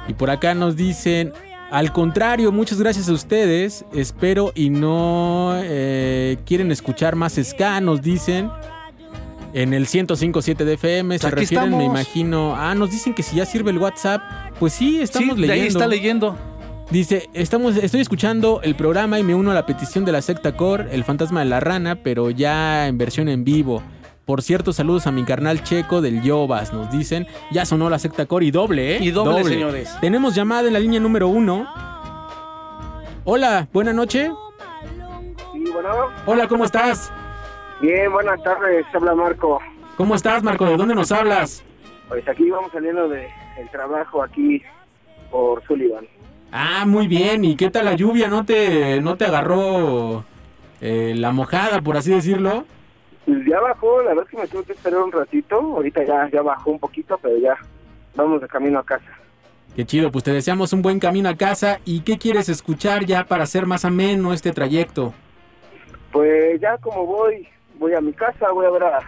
Y 0.08 0.14
por 0.14 0.30
acá 0.30 0.54
nos 0.54 0.76
dicen, 0.76 1.32
al 1.70 1.92
contrario, 1.92 2.52
muchas 2.52 2.78
gracias 2.78 3.08
a 3.08 3.12
ustedes. 3.12 3.84
Espero 3.94 4.52
y 4.54 4.68
no 4.70 5.54
eh, 5.62 6.38
quieren 6.44 6.70
escuchar 6.72 7.16
más 7.16 7.40
ska, 7.42 7.80
nos 7.80 8.02
dicen. 8.02 8.50
En 9.54 9.74
el 9.74 9.86
105.7 9.86 10.56
de 10.64 10.74
FM 10.74 11.18
se 11.18 11.26
Aquí 11.26 11.36
refieren, 11.36 11.76
me 11.76 11.84
imagino. 11.84 12.54
Ah, 12.56 12.74
nos 12.74 12.90
dicen 12.90 13.12
que 13.14 13.22
si 13.22 13.36
ya 13.36 13.44
sirve 13.44 13.70
el 13.70 13.78
WhatsApp. 13.78 14.22
Pues 14.58 14.72
sí, 14.72 15.00
estamos 15.00 15.34
Sí, 15.36 15.40
de 15.42 15.46
leyendo. 15.46 15.62
ahí 15.62 15.68
está 15.68 15.86
leyendo. 15.86 16.36
Dice, 16.90 17.28
estamos, 17.34 17.76
estoy 17.76 18.00
escuchando 18.00 18.60
el 18.62 18.74
programa 18.74 19.18
y 19.18 19.22
me 19.22 19.34
uno 19.34 19.50
a 19.50 19.54
la 19.54 19.64
petición 19.66 20.04
de 20.04 20.12
la 20.12 20.20
secta 20.22 20.56
core, 20.56 20.88
El 20.94 21.04
fantasma 21.04 21.40
de 21.40 21.46
la 21.46 21.60
rana, 21.60 21.96
pero 22.02 22.30
ya 22.30 22.86
en 22.86 22.98
versión 22.98 23.28
en 23.28 23.44
vivo. 23.44 23.82
Por 24.24 24.40
cierto, 24.42 24.72
saludos 24.72 25.06
a 25.06 25.10
mi 25.12 25.24
carnal 25.24 25.62
checo 25.62 26.00
del 26.00 26.22
Yobas, 26.22 26.72
nos 26.72 26.90
dicen. 26.90 27.26
Ya 27.50 27.66
sonó 27.66 27.90
la 27.90 27.98
secta 27.98 28.24
core 28.26 28.46
y 28.46 28.50
doble, 28.50 28.96
¿eh? 28.96 28.98
Y 29.02 29.10
doble, 29.10 29.44
señores. 29.44 29.90
Tenemos 30.00 30.34
llamada 30.34 30.66
en 30.68 30.72
la 30.74 30.78
línea 30.78 31.00
número 31.00 31.28
uno. 31.28 31.66
Hola, 33.24 33.68
buena 33.72 33.92
noche. 33.92 34.30
Sí, 35.52 35.64
bueno. 35.72 35.90
Hola, 36.26 36.48
¿cómo 36.48 36.64
estás? 36.64 37.12
Bien, 37.82 38.12
buenas 38.12 38.40
tardes, 38.44 38.86
habla 38.94 39.12
Marco. 39.12 39.60
¿Cómo 39.96 40.14
estás, 40.14 40.40
Marco? 40.44 40.64
¿De 40.66 40.76
dónde 40.76 40.94
nos 40.94 41.10
hablas? 41.10 41.64
Pues 42.08 42.26
aquí 42.28 42.48
vamos 42.48 42.70
saliendo 42.70 43.08
de 43.08 43.28
el 43.58 43.68
trabajo 43.70 44.22
aquí 44.22 44.62
por 45.32 45.60
Sullivan. 45.64 46.06
Ah, 46.52 46.84
muy 46.86 47.08
bien. 47.08 47.44
¿Y 47.44 47.56
qué 47.56 47.70
tal 47.70 47.86
la 47.86 47.94
lluvia? 47.94 48.28
¿No 48.28 48.44
te, 48.44 49.00
no 49.00 49.16
te 49.16 49.24
agarró 49.24 50.24
eh, 50.80 51.14
la 51.16 51.32
mojada, 51.32 51.80
por 51.80 51.96
así 51.96 52.12
decirlo? 52.12 52.64
Pues 53.26 53.38
ya 53.48 53.58
bajó, 53.58 54.00
la 54.02 54.10
verdad 54.10 54.26
es 54.26 54.30
que 54.30 54.36
me 54.36 54.46
tuve 54.46 54.64
que 54.64 54.72
esperar 54.74 55.00
un 55.00 55.10
ratito, 55.10 55.56
ahorita 55.56 56.04
ya, 56.04 56.30
ya 56.32 56.42
bajó 56.42 56.70
un 56.70 56.78
poquito, 56.78 57.18
pero 57.20 57.36
ya 57.38 57.56
vamos 58.14 58.40
de 58.40 58.46
camino 58.46 58.78
a 58.78 58.84
casa. 58.84 59.10
Qué 59.74 59.84
chido, 59.84 60.12
pues 60.12 60.22
te 60.22 60.32
deseamos 60.32 60.72
un 60.72 60.82
buen 60.82 61.00
camino 61.00 61.28
a 61.28 61.36
casa. 61.36 61.80
¿Y 61.84 62.02
qué 62.02 62.16
quieres 62.16 62.48
escuchar 62.48 63.06
ya 63.06 63.24
para 63.24 63.42
hacer 63.42 63.66
más 63.66 63.84
ameno 63.84 64.32
este 64.32 64.52
trayecto? 64.52 65.12
Pues 66.12 66.60
ya 66.60 66.76
como 66.78 67.06
voy, 67.06 67.48
voy 67.78 67.94
a 67.94 68.00
mi 68.00 68.12
casa, 68.12 68.50
voy 68.52 68.66
a 68.66 68.70
ver 68.70 68.84
a, 68.84 69.00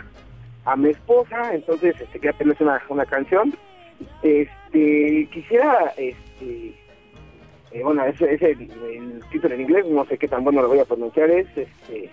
a 0.64 0.76
mi 0.76 0.90
esposa, 0.90 1.54
entonces 1.54 1.94
este, 2.00 2.18
quería 2.18 2.32
pedirles 2.32 2.60
una, 2.60 2.82
una 2.88 3.06
canción. 3.06 3.54
Este, 4.22 5.28
quisiera, 5.32 5.92
este, 5.96 6.74
eh, 7.72 7.82
bueno, 7.82 8.04
ese 8.04 8.34
es 8.34 8.42
el, 8.42 8.62
el 8.62 9.20
título 9.30 9.54
en 9.54 9.60
inglés, 9.62 9.86
no 9.88 10.04
sé 10.06 10.18
qué 10.18 10.28
tan 10.28 10.42
bueno 10.44 10.62
lo 10.62 10.68
voy 10.68 10.78
a 10.80 10.84
pronunciar, 10.84 11.30
es 11.30 11.46
este, 11.56 12.10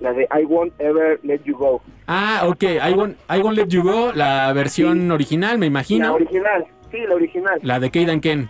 la 0.00 0.12
de 0.12 0.28
I 0.38 0.44
Won't 0.44 0.72
Ever 0.80 1.18
Let 1.22 1.40
You 1.44 1.56
Go. 1.56 1.82
Ah, 2.06 2.42
ok. 2.46 2.62
I 2.62 2.92
won't, 2.94 3.16
I 3.28 3.40
Won't 3.40 3.56
Let 3.56 3.68
You 3.68 3.82
Go, 3.82 4.12
la 4.12 4.52
versión 4.52 5.10
original, 5.10 5.58
me 5.58 5.66
La 5.66 5.70
imagino. 5.70 6.14
original, 6.14 6.64
sí, 6.90 6.98
la 7.08 7.14
original. 7.14 7.58
La 7.62 7.80
de 7.80 7.90
Keidan 7.90 8.20
Ken. 8.20 8.48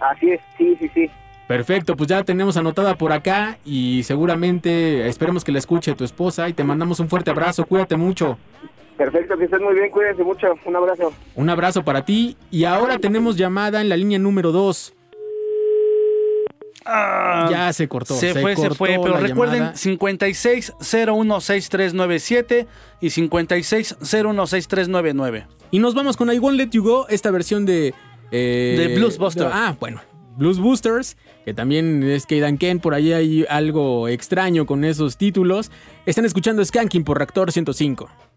Así 0.00 0.30
es, 0.32 0.40
sí, 0.56 0.76
sí, 0.80 0.88
sí. 0.94 1.10
Perfecto, 1.50 1.96
pues 1.96 2.08
ya 2.08 2.18
la 2.18 2.24
tenemos 2.24 2.56
anotada 2.56 2.96
por 2.96 3.10
acá 3.10 3.58
y 3.64 4.04
seguramente 4.04 5.08
esperemos 5.08 5.42
que 5.42 5.50
la 5.50 5.58
escuche 5.58 5.96
tu 5.96 6.04
esposa 6.04 6.48
y 6.48 6.52
te 6.52 6.62
mandamos 6.62 7.00
un 7.00 7.08
fuerte 7.08 7.32
abrazo, 7.32 7.66
cuídate 7.66 7.96
mucho. 7.96 8.38
Perfecto, 8.96 9.36
que 9.36 9.46
estén 9.46 9.60
muy 9.64 9.74
bien, 9.74 9.90
cuídense 9.90 10.22
mucho, 10.22 10.46
un 10.64 10.76
abrazo. 10.76 11.12
Un 11.34 11.50
abrazo 11.50 11.82
para 11.82 12.04
ti 12.04 12.36
y 12.52 12.62
ahora 12.62 12.98
tenemos 12.98 13.34
llamada 13.34 13.80
en 13.80 13.88
la 13.88 13.96
línea 13.96 14.20
número 14.20 14.52
2. 14.52 14.94
ya 16.86 17.72
se 17.72 17.88
cortó. 17.88 18.14
Ah, 18.14 18.18
Se, 18.18 18.32
fue, 18.40 18.54
se 18.54 18.70
fue. 18.70 19.00
Pero 19.02 19.16
recuerden, 19.16 19.58
llamada. 19.58 19.74
56016397 19.74 22.66
y 23.00 23.08
56016399. 23.08 25.46
Y 25.72 25.80
nos 25.80 25.96
vamos 25.96 26.16
con 26.16 26.32
I 26.32 26.38
Won't 26.38 26.58
Let 26.58 26.68
You 26.70 26.84
Go, 26.84 27.08
esta 27.08 27.32
versión 27.32 27.66
de... 27.66 27.92
eh, 28.30 28.76
De 28.78 28.94
Blues 28.96 29.18
Buster. 29.18 29.48
ah, 29.52 29.74
bueno. 29.80 30.00
Blues 30.36 30.58
Boosters, 30.58 31.16
que 31.44 31.54
también 31.54 32.02
es 32.02 32.26
Keidan 32.26 32.58
Ken, 32.58 32.80
por 32.80 32.94
ahí 32.94 33.12
hay 33.12 33.46
algo 33.48 34.08
extraño 34.08 34.66
con 34.66 34.84
esos 34.84 35.16
títulos. 35.16 35.70
Están 36.06 36.24
escuchando 36.24 36.64
Skanking 36.64 37.04
por 37.04 37.18
Reactor 37.18 37.52
105. 37.52 38.29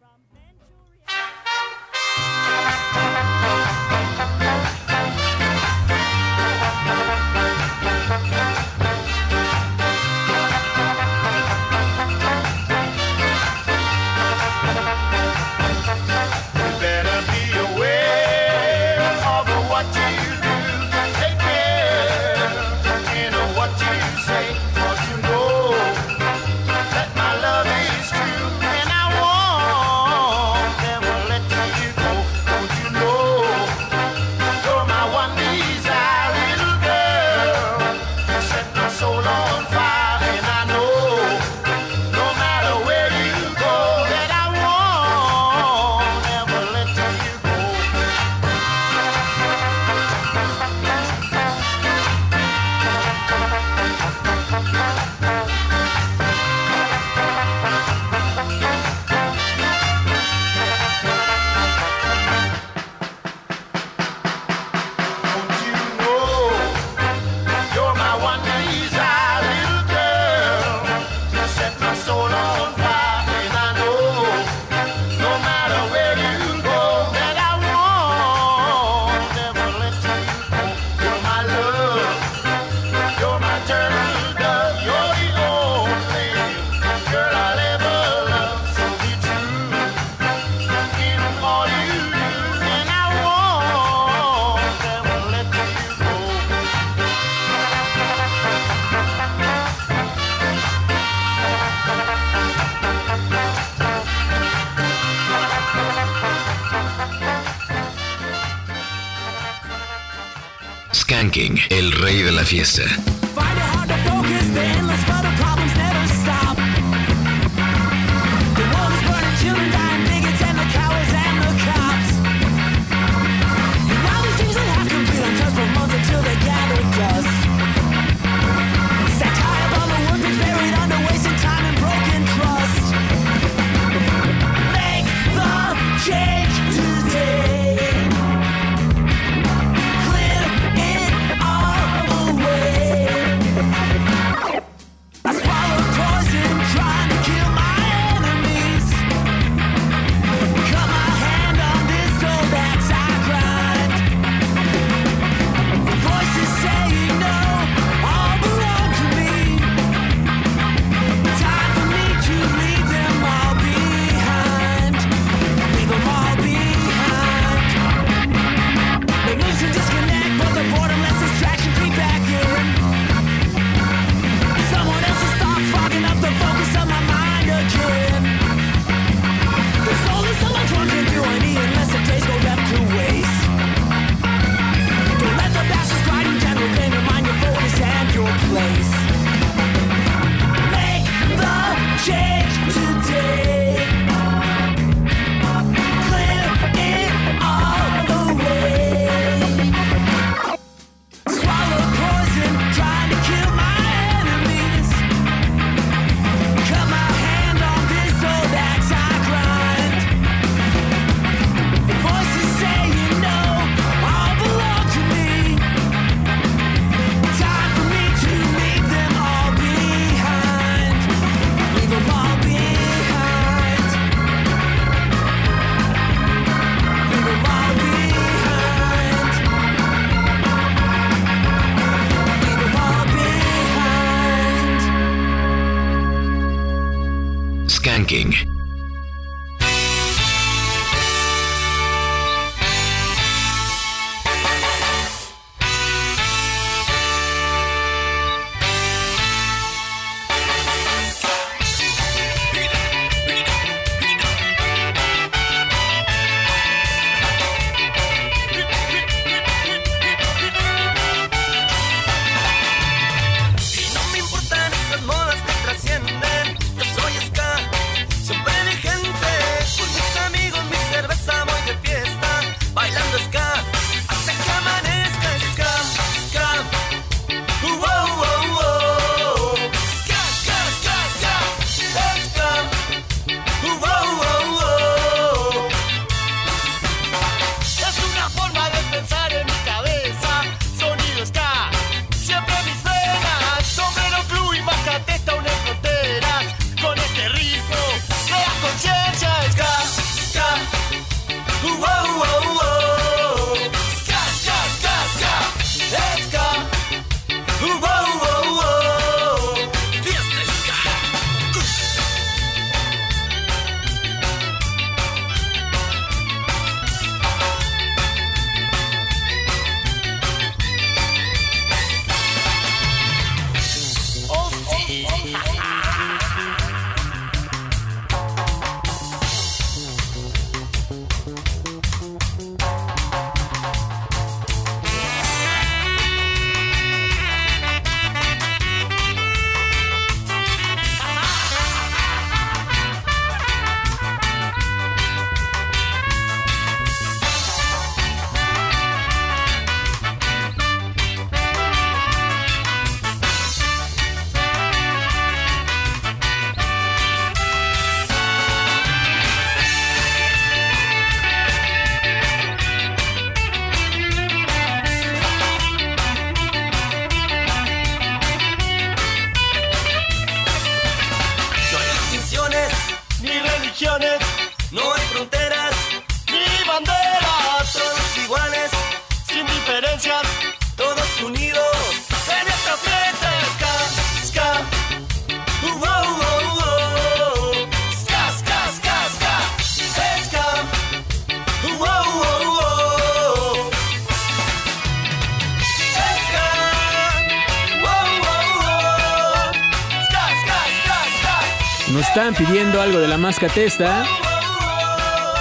Fiesta. 112.54 113.13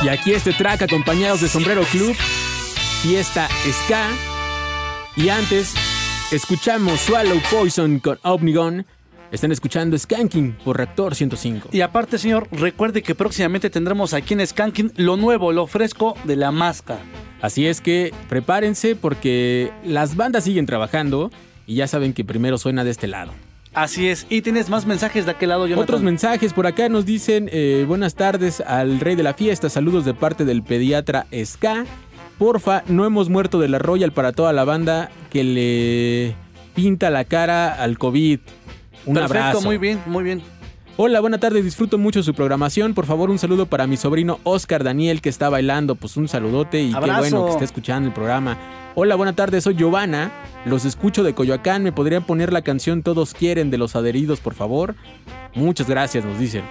Y 0.02 0.08
aquí 0.08 0.32
este 0.32 0.52
track 0.52 0.82
acompañados 0.82 1.40
de 1.40 1.48
Sombrero 1.48 1.82
Club, 1.84 2.14
Fiesta 3.02 3.48
Ska. 3.70 4.08
Y 5.16 5.28
antes, 5.28 5.74
escuchamos 6.32 7.00
Swallow 7.00 7.40
Poison 7.50 7.98
con 7.98 8.18
Omnigon. 8.22 8.86
Están 9.30 9.52
escuchando 9.52 9.98
Skanking 9.98 10.56
por 10.64 10.76
Reactor 10.76 11.14
105. 11.14 11.68
Y 11.72 11.82
aparte, 11.82 12.18
señor, 12.18 12.48
recuerde 12.50 13.02
que 13.02 13.14
próximamente 13.14 13.70
tendremos 13.70 14.12
aquí 14.14 14.34
en 14.34 14.46
Skanking 14.46 14.92
lo 14.96 15.16
nuevo, 15.16 15.52
lo 15.52 15.66
fresco 15.66 16.14
de 16.24 16.36
la 16.36 16.50
máscara. 16.50 17.00
Así 17.40 17.66
es 17.66 17.80
que 17.80 18.12
prepárense 18.28 18.96
porque 18.96 19.72
las 19.84 20.16
bandas 20.16 20.44
siguen 20.44 20.66
trabajando 20.66 21.30
y 21.66 21.76
ya 21.76 21.86
saben 21.86 22.12
que 22.12 22.24
primero 22.24 22.58
suena 22.58 22.84
de 22.84 22.90
este 22.90 23.06
lado. 23.06 23.32
Así 23.74 24.08
es. 24.08 24.26
Y 24.28 24.42
tienes 24.42 24.68
más 24.68 24.84
mensajes 24.86 25.24
de 25.24 25.30
aquel 25.32 25.48
lado, 25.48 25.66
Jonathan. 25.66 25.82
Otros 25.82 26.02
mensajes 26.02 26.52
por 26.52 26.66
acá 26.66 26.88
nos 26.88 27.06
dicen 27.06 27.48
eh, 27.52 27.84
buenas 27.88 28.14
tardes 28.14 28.60
al 28.60 29.00
rey 29.00 29.14
de 29.16 29.22
la 29.22 29.34
fiesta, 29.34 29.70
saludos 29.70 30.04
de 30.04 30.12
parte 30.14 30.44
del 30.44 30.62
pediatra 30.62 31.26
Ska. 31.44 31.84
Porfa, 32.38 32.82
no 32.88 33.06
hemos 33.06 33.28
muerto 33.30 33.58
de 33.60 33.68
la 33.68 33.78
Royal 33.78 34.12
para 34.12 34.32
toda 34.32 34.52
la 34.52 34.64
banda 34.64 35.10
que 35.30 35.44
le 35.44 36.34
pinta 36.74 37.08
la 37.08 37.24
cara 37.24 37.72
al 37.72 37.98
COVID. 37.98 38.40
Un 39.06 39.14
Perfecto, 39.14 39.38
abrazo. 39.38 39.62
muy 39.62 39.78
bien, 39.78 40.00
muy 40.06 40.24
bien. 40.24 40.42
Hola, 40.98 41.20
buena 41.20 41.38
tarde, 41.38 41.62
disfruto 41.62 41.96
mucho 41.96 42.22
su 42.22 42.34
programación. 42.34 42.92
Por 42.92 43.06
favor, 43.06 43.30
un 43.30 43.38
saludo 43.38 43.64
para 43.64 43.86
mi 43.86 43.96
sobrino 43.96 44.40
Oscar 44.44 44.84
Daniel 44.84 45.22
que 45.22 45.30
está 45.30 45.48
bailando. 45.48 45.94
Pues 45.94 46.18
un 46.18 46.28
saludote 46.28 46.82
y 46.82 46.92
Abrazo. 46.92 47.22
qué 47.22 47.30
bueno 47.30 47.46
que 47.46 47.52
esté 47.52 47.64
escuchando 47.64 48.08
el 48.08 48.14
programa. 48.14 48.58
Hola, 48.94 49.14
buena 49.14 49.32
tarde, 49.32 49.62
soy 49.62 49.74
Giovanna. 49.74 50.30
Los 50.66 50.84
escucho 50.84 51.22
de 51.24 51.34
Coyoacán. 51.34 51.82
¿Me 51.82 51.92
podrían 51.92 52.24
poner 52.24 52.52
la 52.52 52.60
canción 52.60 53.02
Todos 53.02 53.32
quieren 53.32 53.70
de 53.70 53.78
los 53.78 53.96
adheridos, 53.96 54.40
por 54.40 54.52
favor? 54.52 54.94
Muchas 55.54 55.88
gracias, 55.88 56.26
nos 56.26 56.38
dicen. 56.38 56.62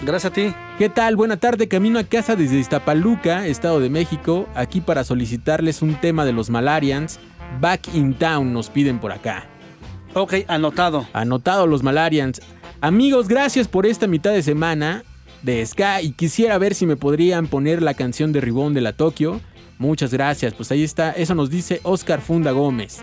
Gracias 0.00 0.32
a 0.32 0.34
ti. 0.34 0.54
¿Qué 0.78 0.88
tal? 0.88 1.16
Buena 1.16 1.36
tarde, 1.36 1.68
camino 1.68 1.98
a 1.98 2.04
casa 2.04 2.36
desde 2.36 2.58
Iztapaluca, 2.58 3.46
Estado 3.46 3.78
de 3.80 3.90
México, 3.90 4.48
aquí 4.54 4.80
para 4.80 5.04
solicitarles 5.04 5.82
un 5.82 5.96
tema 5.96 6.24
de 6.24 6.32
los 6.32 6.48
Malarians. 6.48 7.20
Back 7.60 7.94
in 7.94 8.14
Town 8.14 8.54
nos 8.54 8.70
piden 8.70 8.98
por 8.98 9.12
acá. 9.12 9.44
Ok, 10.14 10.34
anotado. 10.48 11.06
Anotado 11.12 11.66
los 11.66 11.82
Malarians. 11.82 12.40
Amigos, 12.82 13.28
gracias 13.28 13.68
por 13.68 13.84
esta 13.84 14.06
mitad 14.06 14.32
de 14.32 14.42
semana 14.42 15.04
de 15.42 15.64
Ska 15.66 16.00
y 16.00 16.12
quisiera 16.12 16.56
ver 16.56 16.74
si 16.74 16.86
me 16.86 16.96
podrían 16.96 17.46
poner 17.46 17.82
la 17.82 17.92
canción 17.92 18.32
de 18.32 18.40
Ribón 18.40 18.72
de 18.72 18.80
la 18.80 18.94
Tokio. 18.94 19.38
Muchas 19.78 20.14
gracias, 20.14 20.54
pues 20.54 20.72
ahí 20.72 20.82
está, 20.82 21.10
eso 21.10 21.34
nos 21.34 21.50
dice 21.50 21.80
Oscar 21.82 22.22
Funda 22.22 22.52
Gómez. 22.52 23.02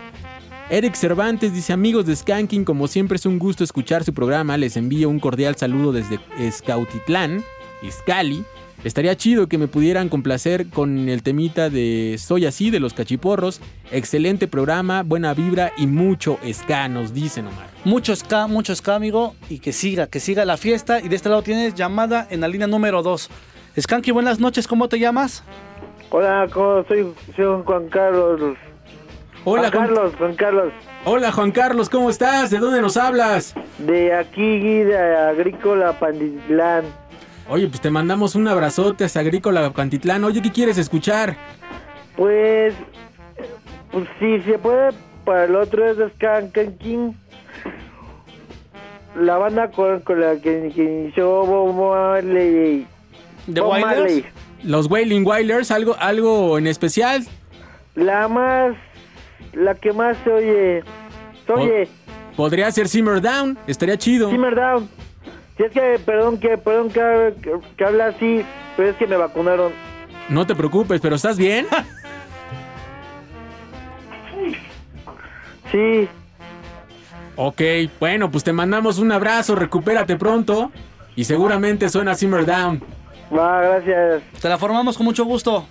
Eric 0.68 0.96
Cervantes 0.96 1.54
dice 1.54 1.72
amigos 1.72 2.06
de 2.06 2.16
Skanking, 2.16 2.64
como 2.64 2.88
siempre 2.88 3.16
es 3.16 3.26
un 3.26 3.38
gusto 3.38 3.62
escuchar 3.62 4.02
su 4.02 4.12
programa, 4.12 4.56
les 4.56 4.76
envío 4.76 5.08
un 5.08 5.20
cordial 5.20 5.54
saludo 5.54 5.92
desde 5.92 6.18
Scautitlán, 6.50 7.44
Izcali. 7.80 8.44
Estaría 8.84 9.16
chido 9.16 9.48
que 9.48 9.58
me 9.58 9.66
pudieran 9.66 10.08
complacer 10.08 10.68
con 10.68 11.08
el 11.08 11.24
temita 11.24 11.68
de 11.68 12.16
Soy 12.18 12.46
así 12.46 12.70
de 12.70 12.78
los 12.78 12.94
cachiporros. 12.94 13.60
Excelente 13.90 14.46
programa, 14.46 15.02
buena 15.02 15.34
vibra 15.34 15.72
y 15.76 15.88
mucho 15.88 16.38
ska, 16.52 16.88
nos 16.88 17.12
dicen 17.12 17.48
Omar. 17.48 17.66
Mucho 17.84 18.14
ska, 18.14 18.46
mucho 18.46 18.74
ska, 18.76 18.94
amigo. 18.94 19.34
Y 19.48 19.58
que 19.58 19.72
siga, 19.72 20.06
que 20.06 20.20
siga 20.20 20.44
la 20.44 20.56
fiesta. 20.56 21.00
Y 21.00 21.08
de 21.08 21.16
este 21.16 21.28
lado 21.28 21.42
tienes 21.42 21.74
llamada 21.74 22.28
en 22.30 22.40
la 22.40 22.46
línea 22.46 22.68
número 22.68 23.02
2. 23.02 23.28
Skanky, 23.80 24.12
buenas 24.12 24.38
noches, 24.38 24.68
¿cómo 24.68 24.88
te 24.88 25.00
llamas? 25.00 25.42
Hola, 26.10 26.46
¿cómo 26.52 26.84
soy, 26.86 27.12
soy 27.34 27.62
Juan 27.64 27.88
Carlos. 27.88 28.56
Hola, 29.44 29.70
Juan 29.70 29.86
Carlos, 29.86 30.12
Juan 30.18 30.34
Carlos. 30.34 30.72
Hola 31.04 31.32
Juan 31.32 31.52
Carlos, 31.52 31.88
¿cómo 31.88 32.10
estás? 32.10 32.50
¿De 32.50 32.58
dónde 32.58 32.80
nos 32.80 32.96
hablas? 32.96 33.54
De 33.78 34.12
aquí, 34.14 34.82
de 34.84 34.96
Agrícola 34.96 35.98
Panditlán. 35.98 36.84
Oye, 37.48 37.66
pues 37.68 37.80
te 37.80 37.90
mandamos 37.90 38.34
un 38.34 38.46
abrazote 38.46 39.04
hasta 39.04 39.20
Agrícola 39.20 39.72
Cantitlán. 39.72 40.22
Oye, 40.24 40.42
¿qué 40.42 40.52
quieres 40.52 40.76
escuchar? 40.76 41.36
Pues, 42.16 42.74
pues 43.90 44.06
si 44.18 44.40
se 44.42 44.58
puede, 44.58 44.90
para 45.24 45.44
el 45.44 45.56
otro 45.56 45.88
es 45.88 45.96
Skanking. 46.14 47.16
la 49.18 49.38
banda 49.38 49.70
con, 49.70 50.00
con 50.00 50.20
la 50.20 50.36
que, 50.36 50.70
que 50.74 50.84
inició 50.84 51.46
Bob 51.46 51.74
Marley. 51.74 52.86
¿The 53.52 53.60
Bob 53.60 53.70
Wailers? 53.70 53.96
Marley. 53.96 54.24
Los 54.64 54.90
Wailing 54.90 55.26
Wailers, 55.26 55.70
algo, 55.70 55.96
algo 55.98 56.58
en 56.58 56.66
especial. 56.66 57.24
La 57.94 58.28
más, 58.28 58.76
la 59.54 59.74
que 59.74 59.92
más 59.92 60.16
se 60.24 60.30
oye, 60.30 60.84
se 61.46 61.52
oye, 61.52 61.88
Podría 62.36 62.70
ser 62.70 62.88
Simmer 62.88 63.20
Down, 63.20 63.58
estaría 63.66 63.96
chido. 63.96 64.30
Simmer 64.30 64.54
Down. 64.54 64.88
Si 65.58 65.64
es 65.64 65.72
que, 65.72 66.00
perdón 66.06 66.38
que, 66.38 66.56
perdón 66.56 66.88
que, 66.88 67.34
que, 67.42 67.52
que 67.76 67.84
habla 67.84 68.06
así, 68.06 68.44
pero 68.76 68.88
es 68.88 68.96
que 68.96 69.06
me 69.06 69.16
vacunaron. 69.16 69.72
No 70.30 70.46
te 70.46 70.54
preocupes, 70.54 71.00
pero 71.00 71.16
¿estás 71.16 71.36
bien? 71.36 71.66
Sí. 75.70 76.08
Ok, 77.36 77.60
bueno, 78.00 78.30
pues 78.30 78.42
te 78.42 78.52
mandamos 78.52 78.98
un 78.98 79.12
abrazo, 79.12 79.54
recupérate 79.54 80.16
pronto 80.16 80.72
y 81.14 81.24
seguramente 81.24 81.88
suena 81.88 82.14
Simmer 82.14 82.46
Down. 82.46 82.82
Va, 83.36 83.60
gracias. 83.60 84.22
Te 84.40 84.48
la 84.48 84.58
formamos 84.58 84.96
con 84.96 85.04
mucho 85.04 85.24
gusto. 85.24 85.66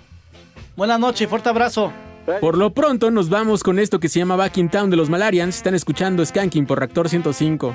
Buenas 0.76 1.00
noches 1.00 1.22
y 1.22 1.26
fuerte 1.26 1.48
abrazo. 1.48 1.92
Por 2.40 2.56
lo 2.56 2.70
pronto 2.70 3.10
nos 3.10 3.28
vamos 3.28 3.62
con 3.62 3.78
esto 3.78 3.98
que 3.98 4.08
se 4.08 4.18
llama 4.18 4.36
Back 4.36 4.58
in 4.58 4.68
Town 4.68 4.90
de 4.90 4.96
los 4.96 5.10
Malarians. 5.10 5.56
Están 5.56 5.74
escuchando 5.74 6.24
Skanking 6.24 6.66
por 6.66 6.78
Reactor 6.78 7.08
105. 7.08 7.74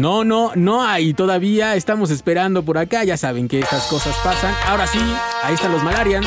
No, 0.00 0.24
no, 0.24 0.52
no 0.54 0.82
hay 0.82 1.12
todavía. 1.12 1.76
Estamos 1.76 2.10
esperando 2.10 2.62
por 2.62 2.78
acá. 2.78 3.04
Ya 3.04 3.18
saben 3.18 3.48
que 3.48 3.58
estas 3.58 3.86
cosas 3.88 4.16
pasan. 4.24 4.54
Ahora 4.66 4.86
sí, 4.86 4.98
ahí 5.42 5.52
están 5.52 5.72
los 5.72 5.82
Malarians. 5.82 6.26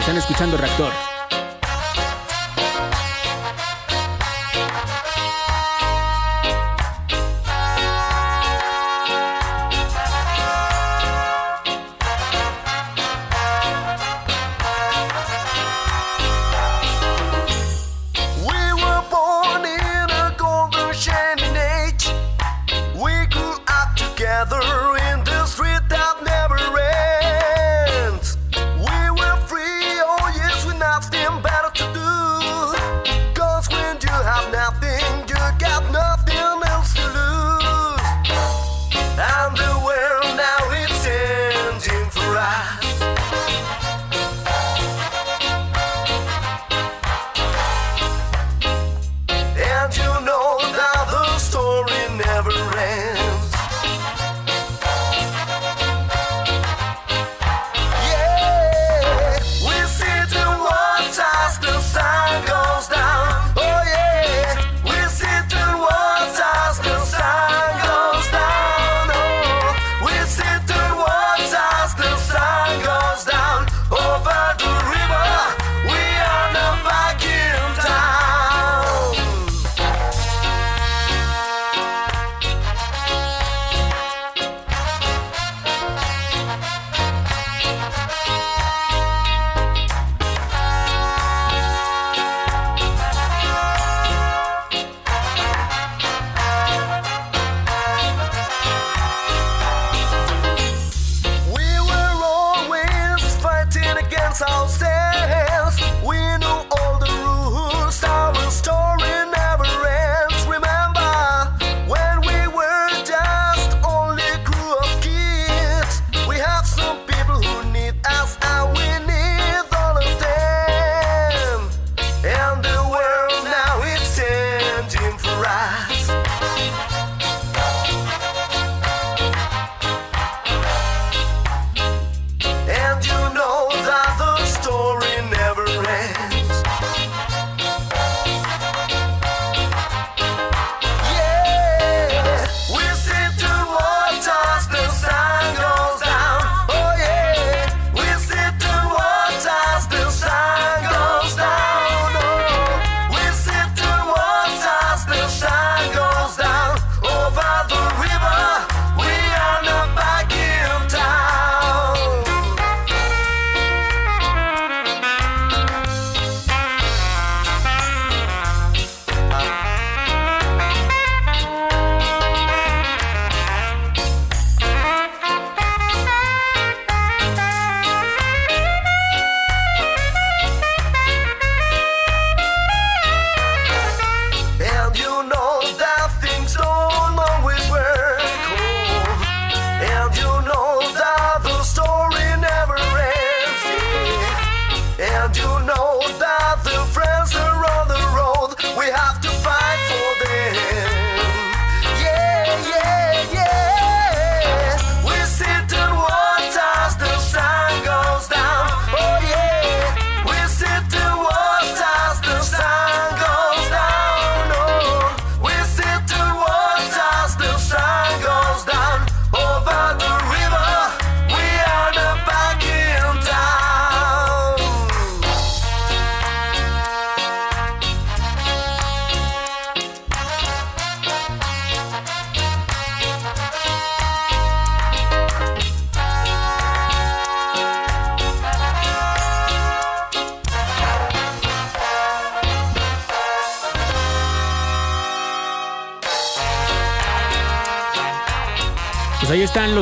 Están 0.00 0.16
escuchando 0.16 0.56
Reactor. 0.56 1.13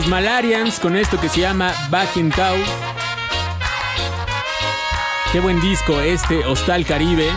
Malarians 0.08 0.80
con 0.80 0.96
esto 0.96 1.20
que 1.20 1.28
se 1.28 1.40
llama 1.40 1.72
Back 1.90 2.16
in. 2.16 2.32
Qué 5.32 5.40
buen 5.40 5.60
disco 5.60 6.00
este, 6.00 6.44
Hostal 6.44 6.84
Caribe. 6.84 7.28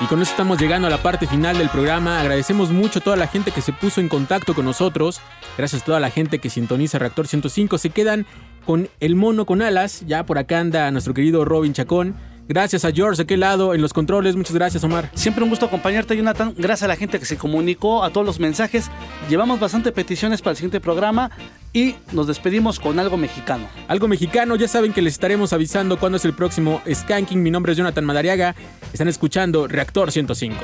Y 0.00 0.04
con 0.06 0.20
eso 0.20 0.30
estamos 0.30 0.60
llegando 0.60 0.86
a 0.88 0.90
la 0.90 1.02
parte 1.02 1.26
final 1.26 1.56
del 1.58 1.68
programa. 1.68 2.20
Agradecemos 2.20 2.70
mucho 2.70 2.98
a 2.98 3.02
toda 3.02 3.16
la 3.16 3.26
gente 3.26 3.50
que 3.50 3.62
se 3.62 3.72
puso 3.72 4.00
en 4.00 4.08
contacto 4.08 4.54
con 4.54 4.64
nosotros. 4.64 5.20
Gracias 5.56 5.82
a 5.82 5.84
toda 5.84 6.00
la 6.00 6.10
gente 6.10 6.38
que 6.38 6.50
sintoniza 6.50 6.98
Reactor 6.98 7.26
105. 7.26 7.78
Se 7.78 7.90
quedan 7.90 8.26
con 8.64 8.88
el 9.00 9.14
mono 9.14 9.46
con 9.46 9.62
alas. 9.62 10.02
Ya 10.06 10.26
por 10.26 10.38
acá 10.38 10.60
anda 10.60 10.90
nuestro 10.90 11.14
querido 11.14 11.44
Robin 11.44 11.72
Chacón. 11.72 12.14
Gracias 12.48 12.84
a 12.84 12.92
George 12.92 13.16
de 13.16 13.22
aquel 13.24 13.40
lado 13.40 13.74
en 13.74 13.82
los 13.82 13.92
controles. 13.92 14.36
Muchas 14.36 14.54
gracias, 14.54 14.84
Omar. 14.84 15.10
Siempre 15.14 15.42
un 15.42 15.50
gusto 15.50 15.66
acompañarte, 15.66 16.16
Jonathan. 16.16 16.54
Gracias 16.56 16.84
a 16.84 16.88
la 16.88 16.96
gente 16.96 17.18
que 17.18 17.24
se 17.24 17.36
comunicó, 17.36 18.04
a 18.04 18.10
todos 18.10 18.24
los 18.24 18.38
mensajes. 18.38 18.88
Llevamos 19.28 19.58
bastante 19.58 19.90
peticiones 19.90 20.42
para 20.42 20.52
el 20.52 20.56
siguiente 20.56 20.80
programa 20.80 21.30
y 21.76 21.94
nos 22.12 22.26
despedimos 22.26 22.80
con 22.80 22.98
algo 22.98 23.18
mexicano. 23.18 23.68
Algo 23.86 24.08
mexicano, 24.08 24.56
ya 24.56 24.66
saben 24.66 24.94
que 24.94 25.02
les 25.02 25.12
estaremos 25.12 25.52
avisando 25.52 25.98
cuándo 25.98 26.16
es 26.16 26.24
el 26.24 26.32
próximo 26.32 26.80
Skanking. 26.90 27.42
Mi 27.42 27.50
nombre 27.50 27.72
es 27.72 27.76
Jonathan 27.76 28.02
Madariaga. 28.02 28.54
Están 28.94 29.08
escuchando 29.08 29.68
Reactor 29.68 30.10
105. 30.10 30.56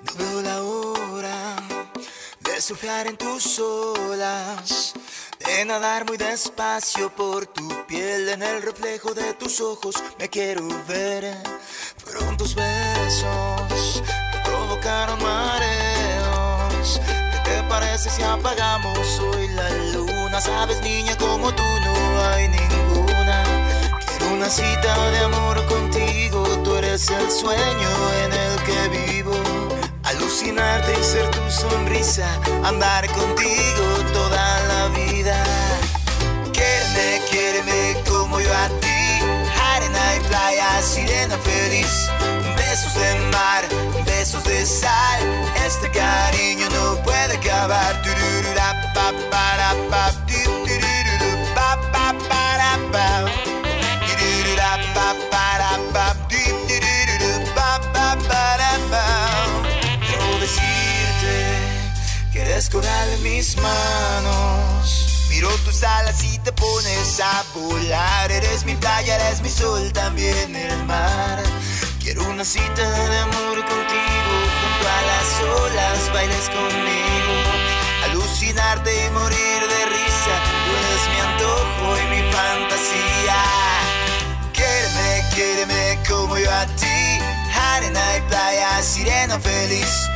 No 0.00 0.16
veo 0.18 0.40
la 0.40 0.62
hora 0.62 1.56
de 2.40 2.58
surfear 2.58 3.06
en 3.08 3.18
tus 3.18 3.58
nadar 5.64 6.06
muy 6.06 6.16
despacio 6.16 7.10
por 7.14 7.46
tu 7.46 7.68
piel 7.86 8.28
en 8.30 8.42
el 8.42 8.62
reflejo 8.62 9.14
de 9.14 9.34
tus 9.34 9.60
ojos. 9.60 9.94
Me 10.18 10.28
quiero 10.28 10.66
ver, 10.88 11.36
fueron 11.98 12.36
tus 12.36 12.54
besos 12.54 14.02
que 14.32 14.38
provocaron 14.44 15.22
mareos. 15.22 17.00
¿Qué 17.44 17.50
te 17.50 17.62
parece 17.68 18.10
si 18.10 18.22
apagamos 18.22 19.20
hoy 19.20 19.48
la 19.48 19.70
luna? 19.92 20.40
Sabes, 20.40 20.80
niña, 20.80 21.16
como 21.18 21.54
tú 21.54 21.62
no 21.62 22.24
hay 22.30 22.48
ninguna. 22.48 23.44
Quiero 24.06 24.34
una 24.34 24.48
cita 24.48 25.10
de 25.10 25.18
amor 25.18 25.64
contigo, 25.66 26.44
tú 26.64 26.76
eres 26.76 27.08
el 27.10 27.30
sueño 27.30 27.90
en 28.24 28.32
el 28.32 28.62
que 28.64 28.88
vivo. 28.88 29.34
Alucinarte 30.02 30.92
y 30.98 31.04
ser 31.04 31.30
tu 31.30 31.50
sonrisa, 31.50 32.28
andar 32.64 33.06
contigo 33.12 33.84
toda 34.12 34.51
la 34.82 34.88
vida. 34.88 35.44
Quiéreme, 36.52 37.20
quiéreme 37.30 37.96
como 38.08 38.40
yo 38.40 38.52
a 38.52 38.68
ti. 38.80 39.02
Arena 39.74 40.04
y 40.16 40.20
playa, 40.28 40.82
sirena 40.82 41.36
feliz. 41.38 42.08
Besos 42.56 42.94
de 42.94 43.10
mar, 43.30 43.62
besos 44.06 44.44
de 44.44 44.66
sal. 44.66 45.20
Este 45.66 45.90
cariño 45.90 46.68
no 46.70 47.02
puede 47.02 47.36
acabar. 47.36 47.92
Tururura, 48.02 48.92
coral 62.68 63.08
en 63.14 63.22
mis 63.22 63.56
manos. 63.56 65.26
Miro 65.30 65.48
tus 65.64 65.82
alas 65.82 66.22
y 66.22 66.38
te 66.38 66.52
pones 66.52 67.20
a 67.20 67.44
volar. 67.54 68.30
Eres 68.30 68.64
mi 68.64 68.74
playa, 68.76 69.16
eres 69.16 69.40
mi 69.40 69.48
sol, 69.48 69.92
también 69.92 70.54
el 70.54 70.84
mar. 70.84 71.42
Quiero 72.02 72.24
una 72.24 72.44
cita 72.44 72.84
de 73.08 73.18
amor 73.18 73.56
contigo. 73.56 74.34
Junto 74.60 74.84
a 74.88 75.00
las 75.10 75.60
olas 75.60 76.12
bailes 76.12 76.48
conmigo. 76.50 77.34
Alucinarte 78.04 79.06
y 79.06 79.10
morir 79.10 79.60
de 79.72 79.86
risa. 79.86 80.34
Tú 80.64 80.70
eres 80.82 81.02
mi 81.12 81.18
antojo 81.28 81.86
y 82.02 82.04
mi 82.14 82.32
fantasía. 82.32 83.40
Quiéreme, 84.52 85.24
quiéreme 85.34 85.98
como 86.08 86.36
yo 86.36 86.50
a 86.50 86.66
ti. 86.66 87.18
Arena 87.74 88.16
y 88.18 88.20
playa, 88.28 88.82
sirena 88.82 89.38
feliz. 89.40 90.08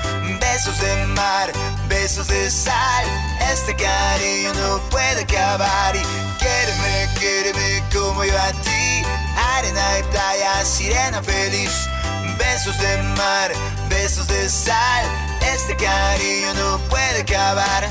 Besos 0.52 0.78
de 0.80 1.06
mar, 1.06 1.52
besos 1.88 2.28
de 2.28 2.50
sal. 2.50 3.04
Este 3.52 3.74
cariño 3.74 4.54
no 4.54 4.80
puede 4.90 5.22
acabar. 5.22 5.94
Y 5.96 6.02
quiéreme, 6.38 7.08
quiéreme 7.18 7.82
como 7.92 8.24
yo 8.24 8.38
a 8.38 8.52
ti. 8.52 9.02
Arena 9.56 9.98
y 9.98 10.02
playa, 10.04 10.64
sirena 10.64 11.22
feliz. 11.22 11.88
Besos 12.38 12.78
de 12.78 13.02
mar, 13.18 13.50
besos 13.88 14.28
de 14.28 14.48
sal. 14.48 15.04
Este 15.52 15.76
cariño 15.76 16.54
no 16.54 16.78
puede 16.88 17.22
acabar. 17.22 17.90